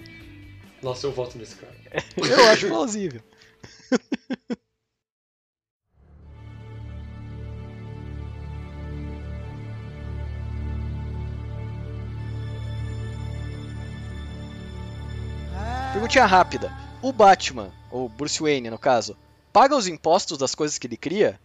Nossa, 0.82 1.06
eu 1.06 1.10
voto 1.12 1.38
nesse 1.38 1.56
cara. 1.56 1.72
Eu 2.16 2.48
acho 2.50 2.68
plausível. 2.68 3.22
Perguntinha 15.92 16.26
rápida. 16.26 16.72
O 17.02 17.12
Batman, 17.12 17.70
ou 17.90 18.08
Bruce 18.08 18.40
Wayne 18.42 18.70
no 18.70 18.78
caso, 18.78 19.16
paga 19.52 19.74
os 19.76 19.86
impostos 19.86 20.38
das 20.38 20.54
coisas 20.54 20.78
que 20.78 20.86
ele 20.86 20.96
cria? 20.96 21.40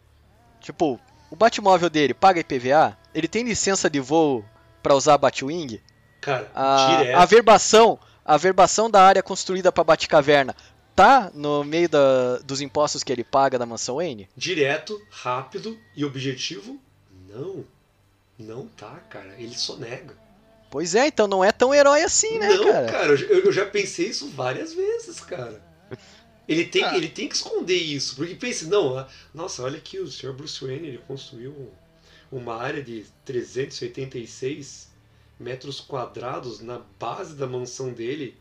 Tipo, 0.59 0.99
o 1.29 1.35
Batmóvel 1.35 1.89
dele 1.89 2.13
paga 2.13 2.39
IPVA? 2.41 2.97
Ele 3.13 3.27
tem 3.27 3.43
licença 3.43 3.89
de 3.89 3.99
voo 3.99 4.43
pra 4.83 4.95
usar 4.95 5.13
a 5.15 5.17
Batwing? 5.17 5.79
Cara, 6.21 6.49
A, 6.53 6.97
direto. 6.97 7.17
a 7.17 7.25
verbação, 7.25 7.99
a 8.23 8.37
verbação 8.37 8.89
da 8.89 9.01
área 9.01 9.23
construída 9.23 9.71
pra 9.71 9.83
Batcaverna 9.83 10.55
tá 10.95 11.31
no 11.33 11.63
meio 11.63 11.89
da- 11.89 12.37
dos 12.39 12.61
impostos 12.61 13.03
que 13.03 13.11
ele 13.11 13.23
paga 13.23 13.59
da 13.59 13.65
mansão 13.65 13.95
Wayne? 13.97 14.29
Direto, 14.35 15.01
rápido 15.09 15.77
e 15.95 16.05
objetivo? 16.05 16.79
Não. 17.29 17.65
Não 18.37 18.67
tá, 18.67 18.95
cara. 19.09 19.35
Ele 19.37 19.55
só 19.55 19.75
nega. 19.75 20.15
Pois 20.69 20.93
é, 20.95 21.07
então 21.07 21.27
não 21.27 21.43
é 21.43 21.51
tão 21.51 21.73
herói 21.73 22.01
assim, 22.03 22.37
né, 22.37 22.49
não, 22.49 22.85
cara? 22.87 23.11
eu, 23.13 23.45
eu 23.45 23.51
já 23.51 23.65
pensei 23.65 24.07
isso 24.07 24.29
várias 24.29 24.73
vezes, 24.73 25.19
cara. 25.21 25.61
Ele 26.47 26.65
tem, 26.65 26.83
Ah. 26.83 26.95
ele 26.97 27.07
tem 27.07 27.27
que 27.29 27.35
esconder 27.35 27.77
isso. 27.77 28.15
Porque 28.15 28.35
pense, 28.35 28.65
não, 28.67 29.05
nossa, 29.33 29.63
olha 29.63 29.77
aqui, 29.77 29.99
o 29.99 30.07
Sr. 30.07 30.33
Bruce 30.33 30.63
Wayne 30.63 30.89
ele 30.89 30.97
construiu 31.07 31.51
um- 31.51 32.37
uma 32.39 32.55
área 32.61 32.83
de 32.83 33.05
386 33.23 34.89
metros 35.39 35.79
quadrados 35.79 36.59
na 36.59 36.81
base 36.99 37.35
da 37.35 37.47
mansão 37.47 37.91
dele 37.91 38.35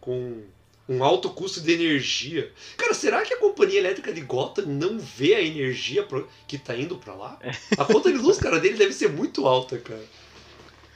com 0.00 0.42
um 0.90 1.04
alto 1.04 1.30
custo 1.30 1.60
de 1.60 1.72
energia. 1.72 2.52
Cara, 2.76 2.92
será 2.92 3.22
que 3.22 3.32
a 3.32 3.38
companhia 3.38 3.78
elétrica 3.78 4.12
de 4.12 4.20
Gotham 4.22 4.66
não 4.66 4.98
vê 4.98 5.34
a 5.36 5.40
energia 5.40 6.02
pro- 6.02 6.28
que 6.48 6.58
tá 6.58 6.76
indo 6.76 6.96
pra 6.96 7.14
lá? 7.14 7.38
A 7.78 7.84
conta 7.84 8.10
de 8.10 8.18
luz, 8.18 8.38
cara, 8.38 8.58
dele 8.58 8.76
deve 8.76 8.92
ser 8.92 9.08
muito 9.08 9.46
alta, 9.46 9.78
cara. 9.78 10.02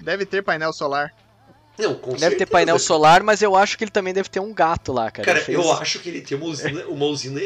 Deve 0.00 0.26
ter 0.26 0.42
painel 0.42 0.72
solar. 0.72 1.14
Não, 1.78 1.94
com 1.94 2.10
Deve 2.10 2.20
certeza. 2.20 2.38
ter 2.38 2.46
painel 2.46 2.78
solar, 2.78 3.22
mas 3.22 3.40
eu 3.42 3.54
acho 3.56 3.78
que 3.78 3.84
ele 3.84 3.90
também 3.90 4.12
deve 4.12 4.28
ter 4.28 4.40
um 4.40 4.52
gato 4.52 4.92
lá, 4.92 5.10
cara. 5.10 5.24
Cara, 5.26 5.40
fez- 5.40 5.56
eu 5.58 5.72
acho 5.72 5.98
que 6.00 6.08
ele 6.08 6.20
tem 6.20 6.36
uma 6.36 6.46
usina, 6.46 6.86
uma 6.86 7.06
usina, 7.06 7.40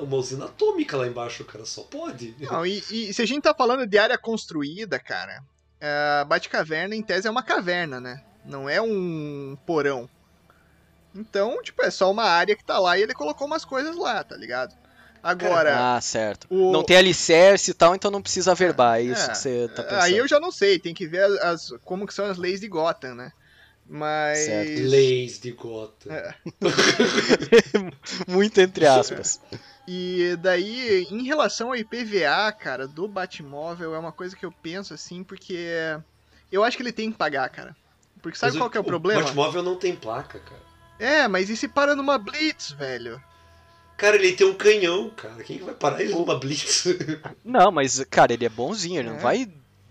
uma 0.00 0.16
usina 0.16 0.44
atômica 0.46 0.96
lá 0.96 1.06
embaixo, 1.06 1.44
cara. 1.44 1.64
Só 1.64 1.82
pode. 1.82 2.34
Não, 2.40 2.64
e, 2.66 2.82
e 2.90 3.12
se 3.12 3.20
a 3.22 3.26
gente 3.26 3.42
tá 3.42 3.54
falando 3.54 3.86
de 3.86 3.98
área 3.98 4.16
construída, 4.18 4.98
cara, 4.98 5.42
a 5.80 6.24
Batcaverna, 6.24 6.94
em 6.94 7.02
tese, 7.02 7.26
é 7.26 7.30
uma 7.30 7.42
caverna, 7.42 8.00
né? 8.00 8.22
Não 8.46 8.68
é 8.68 8.80
um 8.80 9.56
porão. 9.66 10.08
Então, 11.16 11.60
tipo, 11.62 11.82
é 11.82 11.90
só 11.90 12.10
uma 12.10 12.24
área 12.24 12.54
que 12.56 12.64
tá 12.64 12.78
lá 12.78 12.98
e 12.98 13.02
ele 13.02 13.14
colocou 13.14 13.46
umas 13.46 13.64
coisas 13.64 13.96
lá, 13.96 14.22
tá 14.22 14.36
ligado? 14.36 14.74
Agora, 15.22 15.96
Ah, 15.96 16.00
certo. 16.00 16.46
o- 16.48 16.70
Não 16.70 16.84
tem 16.84 16.96
alicerce 16.96 17.70
e 17.72 17.74
tal, 17.74 17.94
então 17.94 18.10
não 18.10 18.22
precisa 18.22 18.54
verbar. 18.54 18.98
É 18.98 19.02
isso 19.02 19.24
É, 19.24 19.28
que 19.30 19.38
você 19.38 19.68
tá 19.74 19.82
pensando. 19.82 20.02
aí 20.02 20.16
eu 20.16 20.28
já 20.28 20.38
não 20.38 20.52
sei, 20.52 20.78
tem 20.78 20.94
que 20.94 21.06
ver 21.06 21.24
as, 21.42 21.70
como 21.84 22.06
que 22.06 22.14
são 22.14 22.26
as 22.26 22.38
leis 22.38 22.60
de 22.60 22.68
Gotham, 22.68 23.14
né? 23.14 23.32
Mas. 23.88 24.38
Certo. 24.38 24.80
Leis 24.82 25.38
de 25.40 25.52
Gotham. 25.52 26.12
É. 26.12 26.34
Muito 28.28 28.60
entre 28.60 28.86
aspas. 28.86 29.40
E 29.88 30.36
daí, 30.40 31.06
em 31.12 31.22
relação 31.22 31.68
ao 31.68 31.76
IPVA, 31.76 32.50
cara, 32.50 32.88
do 32.88 33.06
Batmóvel, 33.06 33.94
é 33.94 33.98
uma 34.00 34.10
coisa 34.10 34.34
que 34.34 34.44
eu 34.44 34.50
penso 34.50 34.92
assim, 34.92 35.22
porque 35.22 35.56
eu 36.50 36.64
acho 36.64 36.76
que 36.76 36.82
ele 36.82 36.90
tem 36.90 37.12
que 37.12 37.16
pagar, 37.16 37.48
cara. 37.50 37.76
Porque 38.20 38.36
sabe 38.36 38.54
Mas 38.54 38.58
qual 38.58 38.68
que 38.68 38.76
é 38.76 38.80
o 38.80 38.84
problema? 38.84 39.20
O 39.20 39.24
Batmóvel 39.26 39.62
não 39.62 39.76
tem 39.76 39.94
placa, 39.94 40.40
cara. 40.40 40.60
É, 40.98 41.28
mas 41.28 41.50
e 41.50 41.56
se 41.56 41.68
para 41.68 41.94
numa 41.94 42.18
Blitz, 42.18 42.70
velho? 42.72 43.20
Cara, 43.96 44.16
ele 44.16 44.32
tem 44.32 44.46
um 44.46 44.54
canhão, 44.54 45.10
cara. 45.10 45.42
Quem 45.42 45.56
que 45.58 45.64
vai 45.64 45.74
parar 45.74 46.02
ele 46.02 46.12
numa 46.12 46.38
blitz? 46.38 46.84
Não, 47.42 47.72
mas, 47.72 48.04
cara, 48.10 48.34
ele 48.34 48.44
é 48.44 48.48
bonzinho, 48.48 49.00
ele 49.00 49.08
não 49.08 49.16
É. 49.16 49.20
vai 49.20 49.48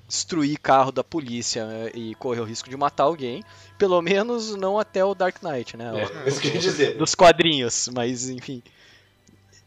destruir 0.08 0.60
carro 0.60 0.92
da 0.92 1.04
polícia 1.04 1.66
né, 1.66 1.90
e 1.96 2.14
correr 2.14 2.40
o 2.40 2.44
risco 2.44 2.70
de 2.70 2.78
matar 2.78 3.06
alguém. 3.06 3.44
Pelo 3.80 4.00
menos 4.04 4.56
não 4.56 4.78
até 4.78 5.04
o 5.04 5.16
Dark 5.16 5.42
Knight, 5.42 5.76
né? 5.76 5.92
É, 6.24 6.30
isso 6.30 6.40
que 6.40 6.50
eu 6.50 6.54
ia 6.54 6.60
dizer. 6.60 6.98
Dos 6.98 7.16
quadrinhos, 7.16 7.90
mas 7.96 8.30
enfim. 8.30 8.62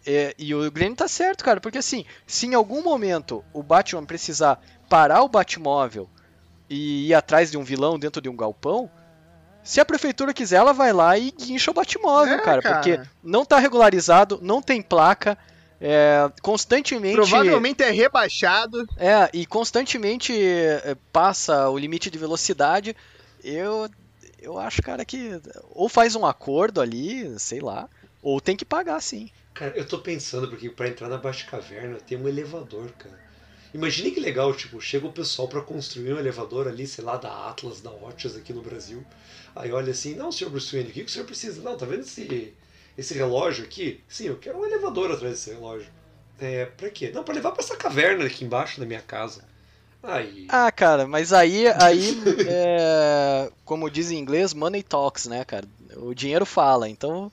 É, 0.07 0.33
e 0.39 0.55
o 0.55 0.71
Grêmio 0.71 0.95
tá 0.97 1.09
certo, 1.09 1.45
cara, 1.45 1.61
porque 1.61 1.79
assim, 1.79 2.05
se 2.25 2.47
em 2.47 2.55
algum 2.55 2.81
momento 2.81 3.45
o 3.53 3.61
Batman 3.63 4.05
precisar 4.07 4.63
parar 4.89 5.23
o 5.23 5.29
Batmóvel 5.29 6.09
e 6.71 7.09
ir 7.09 7.15
atrás 7.15 7.51
de 7.51 7.59
um 7.59 7.65
vilão 7.65 7.99
dentro 7.99 8.23
de 8.23 8.29
um 8.29 8.37
galpão, 8.37 8.89
Se 9.69 9.83
a 9.83 9.85
prefeitura 9.85 10.33
quiser, 10.33 10.57
ela 10.57 10.73
vai 10.73 10.95
lá 10.95 11.19
e 11.19 11.31
guincha 11.31 11.71
o 11.71 11.75
Batmóvel, 11.75 12.37
É, 12.37 12.39
cara, 12.39 12.63
cara. 12.63 12.77
porque 12.77 12.99
não 13.23 13.45
tá 13.45 13.59
regularizado, 13.59 14.39
não 14.41 14.63
tem 14.63 14.81
placa, 14.81 15.37
é, 15.79 16.33
constantemente. 16.41 17.17
Provavelmente 17.17 17.83
é 17.83 17.91
rebaixado. 17.91 18.89
É, 18.97 19.29
e 19.31 19.45
constantemente 19.45 20.33
é, 20.35 20.97
passa 21.13 21.69
o 21.69 21.77
limite 21.77 22.11
de 22.11 22.17
velocidade. 22.17 22.97
Eu, 23.45 23.91
eu 24.41 24.59
acho, 24.59 24.81
cara, 24.81 25.05
que 25.05 25.39
ou 25.73 25.87
faz 25.87 26.17
um 26.17 26.25
acordo 26.25 26.81
ali, 26.81 27.39
sei 27.39 27.61
lá, 27.61 27.91
ou 28.23 28.41
tem 28.41 28.57
que 28.57 28.65
pagar 28.65 29.03
sim. 29.03 29.29
Cara, 29.53 29.77
eu 29.77 29.87
tô 29.87 29.99
pensando, 29.99 30.49
porque 30.49 30.71
pra 30.71 30.89
entrar 30.89 31.11
na 31.11 31.19
Batcaverna 31.19 31.99
tem 31.99 32.17
um 32.17 32.27
elevador, 32.27 32.91
cara. 32.93 33.19
Imagine 33.75 34.13
que 34.13 34.21
legal, 34.21 34.55
tipo, 34.55 34.81
chega 34.81 35.07
o 35.07 35.13
pessoal 35.13 35.47
pra 35.47 35.61
construir 35.61 36.15
um 36.15 36.19
elevador 36.19 36.67
ali, 36.67 36.87
sei 36.87 37.05
lá, 37.05 37.19
da 37.19 37.51
Atlas, 37.51 37.83
da 37.83 37.91
Otis 37.91 38.35
aqui 38.35 38.55
no 38.55 38.63
Brasil. 38.63 39.05
Aí 39.55 39.73
olha 39.73 39.91
assim, 39.91 40.15
não, 40.15 40.31
senhor 40.31 40.51
Bruce 40.51 40.75
Wayne, 40.75 40.91
o 40.91 40.93
que 40.93 41.03
o 41.03 41.09
senhor 41.09 41.25
precisa? 41.25 41.63
Não, 41.63 41.77
tá 41.77 41.85
vendo 41.87 42.01
esse, 42.01 42.53
esse 42.97 43.15
relógio 43.15 43.65
aqui? 43.65 44.01
Sim, 44.09 44.27
eu 44.27 44.39
quero 44.39 44.59
um 44.59 44.65
elevador 44.65 45.11
atrás 45.11 45.35
desse 45.35 45.51
relógio. 45.51 45.89
É, 46.41 46.67
pra 46.67 46.89
quê? 46.91 47.11
Não, 47.13 47.25
pra 47.25 47.35
levar 47.35 47.53
pra 47.53 47.63
essa 47.63 47.77
caverna 47.77 48.25
aqui 48.25 48.45
embaixo 48.45 48.79
da 48.79 48.87
minha 48.87 49.01
casa. 49.01 49.43
Aí. 50.03 50.47
Ah, 50.49 50.71
cara, 50.71 51.07
mas 51.07 51.33
aí, 51.33 51.67
aí 51.69 52.17
é, 52.47 53.51
como 53.65 53.91
diz 53.91 54.11
em 54.11 54.19
inglês, 54.19 54.55
money 54.55 54.83
talks, 54.83 55.27
né, 55.27 55.45
cara? 55.45 55.67
O 55.97 56.15
dinheiro 56.15 56.47
fala, 56.47 56.89
então 56.89 57.31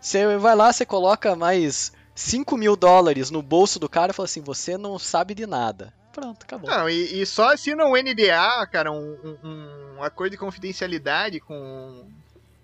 você 0.00 0.36
vai 0.36 0.54
lá, 0.54 0.72
você 0.72 0.84
coloca 0.84 1.34
mais 1.34 1.90
5 2.14 2.58
mil 2.58 2.76
dólares 2.76 3.30
no 3.30 3.40
bolso 3.40 3.78
do 3.78 3.88
cara 3.88 4.12
e 4.12 4.14
fala 4.14 4.26
assim, 4.26 4.42
você 4.42 4.76
não 4.76 4.98
sabe 4.98 5.34
de 5.34 5.46
nada. 5.46 5.94
Pronto, 6.14 6.44
acabou. 6.44 6.70
Não, 6.70 6.88
e, 6.88 7.20
e 7.20 7.26
só 7.26 7.52
assina 7.52 7.84
um 7.84 7.96
NDA, 7.96 8.66
cara, 8.70 8.92
um, 8.92 9.18
um- 9.42 9.96
um 9.98 10.02
acordo 10.02 10.30
de 10.30 10.36
confidencialidade 10.38 11.40
com, 11.40 12.08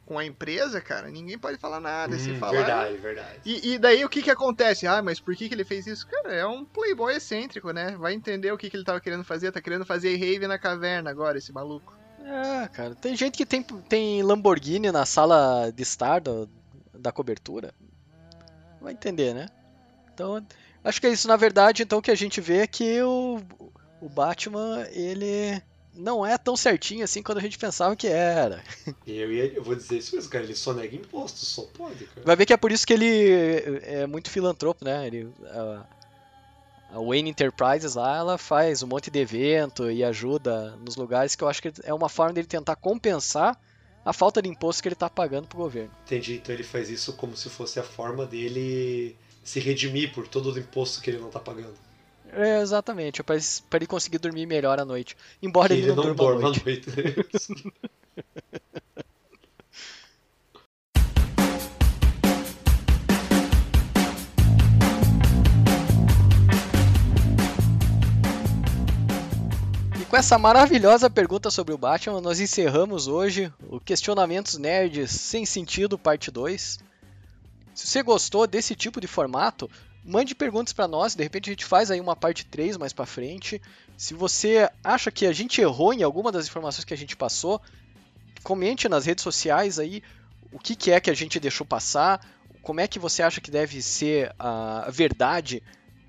com 0.06 0.18
a 0.18 0.24
empresa, 0.24 0.80
cara, 0.80 1.10
ninguém 1.10 1.38
pode 1.38 1.58
falar 1.58 1.80
nada. 1.80 2.16
se 2.18 2.30
Hum, 2.30 2.38
falar. 2.38 2.52
verdade, 2.64 2.96
verdade. 2.98 3.40
E, 3.44 3.72
e 3.72 3.78
daí 3.78 4.04
o 4.04 4.08
que 4.08 4.22
que 4.22 4.30
acontece? 4.30 4.86
Ah, 4.86 5.02
mas 5.02 5.20
por 5.20 5.34
que 5.34 5.48
que 5.48 5.54
ele 5.54 5.64
fez 5.64 5.86
isso? 5.86 6.06
Cara, 6.06 6.34
é 6.34 6.46
um 6.46 6.64
playboy 6.64 7.14
excêntrico, 7.14 7.72
né? 7.72 7.96
Vai 7.96 8.12
entender 8.14 8.52
o 8.52 8.56
que 8.58 8.70
que 8.70 8.76
ele 8.76 8.84
tava 8.84 9.00
querendo 9.00 9.24
fazer. 9.24 9.50
Tá 9.50 9.60
querendo 9.60 9.84
fazer 9.84 10.14
rave 10.16 10.46
na 10.46 10.58
caverna 10.58 11.10
agora, 11.10 11.38
esse 11.38 11.52
maluco. 11.52 11.92
É, 12.22 12.68
cara, 12.68 12.94
tem 12.94 13.16
gente 13.16 13.36
que 13.36 13.46
tem, 13.46 13.62
tem 13.88 14.22
Lamborghini 14.22 14.92
na 14.92 15.04
sala 15.06 15.72
de 15.72 15.82
estar 15.82 16.20
do- 16.20 16.48
da 16.94 17.10
cobertura. 17.10 17.72
Vai 18.80 18.92
entender, 18.92 19.34
né? 19.34 19.46
Então, 20.12 20.44
acho 20.84 21.00
que 21.00 21.06
é 21.06 21.10
isso. 21.10 21.28
Na 21.28 21.36
verdade, 21.36 21.82
então, 21.82 21.98
o 21.98 22.02
que 22.02 22.10
a 22.10 22.16
gente 22.16 22.40
vê 22.40 22.58
é 22.58 22.66
que 22.66 23.02
o, 23.02 23.40
o 24.00 24.08
Batman, 24.08 24.86
ele 24.92 25.62
não 25.94 26.24
é 26.24 26.38
tão 26.38 26.56
certinho 26.56 27.04
assim 27.04 27.22
quando 27.22 27.38
a 27.38 27.42
gente 27.42 27.58
pensava 27.58 27.96
que 27.96 28.06
era. 28.06 28.62
Eu, 29.06 29.32
ia, 29.32 29.52
eu 29.54 29.62
vou 29.62 29.74
dizer 29.74 29.98
isso 29.98 30.14
mesmo, 30.14 30.30
cara. 30.30 30.44
Ele 30.44 30.54
só 30.54 30.72
nega 30.72 30.94
imposto, 30.94 31.38
só 31.40 31.62
pode, 31.62 32.04
cara. 32.04 32.22
Vai 32.24 32.36
ver 32.36 32.46
que 32.46 32.52
é 32.52 32.56
por 32.56 32.70
isso 32.70 32.86
que 32.86 32.92
ele 32.92 33.80
é 33.82 34.06
muito 34.06 34.30
filantropo, 34.30 34.84
né? 34.84 35.06
Ele, 35.06 35.32
a, 35.46 35.84
a 36.92 37.00
Wayne 37.00 37.30
Enterprises 37.30 37.94
lá, 37.94 38.16
ela 38.16 38.38
faz 38.38 38.82
um 38.82 38.86
monte 38.86 39.10
de 39.10 39.18
evento 39.18 39.90
e 39.90 40.04
ajuda 40.04 40.76
nos 40.76 40.96
lugares 40.96 41.34
que 41.34 41.42
eu 41.42 41.48
acho 41.48 41.60
que 41.60 41.72
é 41.82 41.92
uma 41.92 42.08
forma 42.08 42.32
dele 42.32 42.46
tentar 42.46 42.76
compensar 42.76 43.58
a 44.04 44.12
falta 44.12 44.40
de 44.40 44.48
imposto 44.48 44.82
que 44.82 44.88
ele 44.88 44.94
tá 44.94 45.10
pagando 45.10 45.46
pro 45.46 45.58
governo. 45.58 45.90
Entendi, 46.06 46.36
então 46.36 46.54
ele 46.54 46.64
faz 46.64 46.88
isso 46.88 47.12
como 47.14 47.36
se 47.36 47.50
fosse 47.50 47.78
a 47.78 47.82
forma 47.82 48.24
dele 48.24 49.16
se 49.42 49.60
redimir 49.60 50.12
por 50.12 50.26
todo 50.28 50.52
o 50.52 50.58
imposto 50.58 51.00
que 51.00 51.10
ele 51.10 51.18
não 51.18 51.30
tá 51.30 51.40
pagando. 51.40 51.74
É, 52.32 52.60
exatamente, 52.60 53.22
pra, 53.24 53.34
ele- 53.36 53.86
conseguir 53.86 54.18
dormir 54.18 54.46
melhor 54.46 54.78
à 54.78 54.84
noite. 54.84 55.16
Embora 55.42 55.68
Que 55.68 55.74
ele, 55.74 55.82
ele 55.88 55.94
não, 55.96 56.04
não 56.04 56.14
durma 56.14 56.22
à 56.22 56.26
dorme 56.42 56.44
à 56.44 56.64
noite. 56.64 56.90
noite. 56.94 57.26
E 70.00 70.04
com 70.06 70.16
essa 70.16 70.38
maravilhosa 70.38 71.10
pergunta 71.10 71.50
sobre 71.50 71.74
o 71.74 71.78
Batman, 71.78 72.20
nós 72.20 72.40
encerramos 72.40 73.06
hoje 73.06 73.52
o 73.68 73.80
Questionamentos 73.80 74.56
Nerds 74.56 75.10
Sem 75.10 75.44
Sentido, 75.44 75.98
parte 75.98 76.30
2. 76.30 76.78
Se 77.80 77.86
você 77.86 78.02
gostou 78.02 78.46
desse 78.46 78.76
tipo 78.76 79.00
de 79.00 79.06
formato, 79.06 79.70
mande 80.04 80.34
perguntas 80.34 80.70
para 80.70 80.86
nós, 80.86 81.14
de 81.14 81.22
repente 81.22 81.48
a 81.48 81.52
gente 81.54 81.64
faz 81.64 81.90
aí 81.90 81.98
uma 81.98 82.14
parte 82.14 82.44
3 82.44 82.76
mais 82.76 82.92
para 82.92 83.06
frente. 83.06 83.60
Se 83.96 84.12
você 84.12 84.68
acha 84.84 85.10
que 85.10 85.24
a 85.24 85.32
gente 85.32 85.62
errou 85.62 85.94
em 85.94 86.02
alguma 86.02 86.30
das 86.30 86.46
informações 86.46 86.84
que 86.84 86.92
a 86.92 86.96
gente 86.96 87.16
passou, 87.16 87.58
comente 88.42 88.86
nas 88.86 89.06
redes 89.06 89.24
sociais 89.24 89.78
aí 89.78 90.02
o 90.52 90.58
que, 90.58 90.76
que 90.76 90.90
é 90.90 91.00
que 91.00 91.08
a 91.08 91.14
gente 91.14 91.40
deixou 91.40 91.66
passar, 91.66 92.20
como 92.60 92.80
é 92.80 92.86
que 92.86 92.98
você 92.98 93.22
acha 93.22 93.40
que 93.40 93.50
deve 93.50 93.80
ser 93.80 94.34
a 94.38 94.90
verdade 94.90 95.62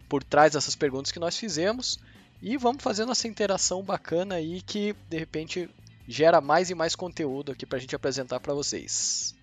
por 0.09 0.25
trás 0.25 0.51
dessas 0.51 0.75
perguntas 0.75 1.09
que 1.09 1.19
nós 1.19 1.37
fizemos. 1.37 1.97
E 2.41 2.57
vamos 2.57 2.83
fazendo 2.83 3.13
essa 3.13 3.29
interação 3.29 3.81
bacana 3.81 4.35
aí 4.35 4.61
que 4.61 4.93
de 5.07 5.17
repente 5.17 5.69
gera 6.05 6.41
mais 6.41 6.69
e 6.69 6.75
mais 6.75 6.97
conteúdo 6.97 7.53
aqui 7.53 7.65
pra 7.65 7.79
gente 7.79 7.95
apresentar 7.95 8.41
para 8.41 8.53
vocês. 8.53 9.35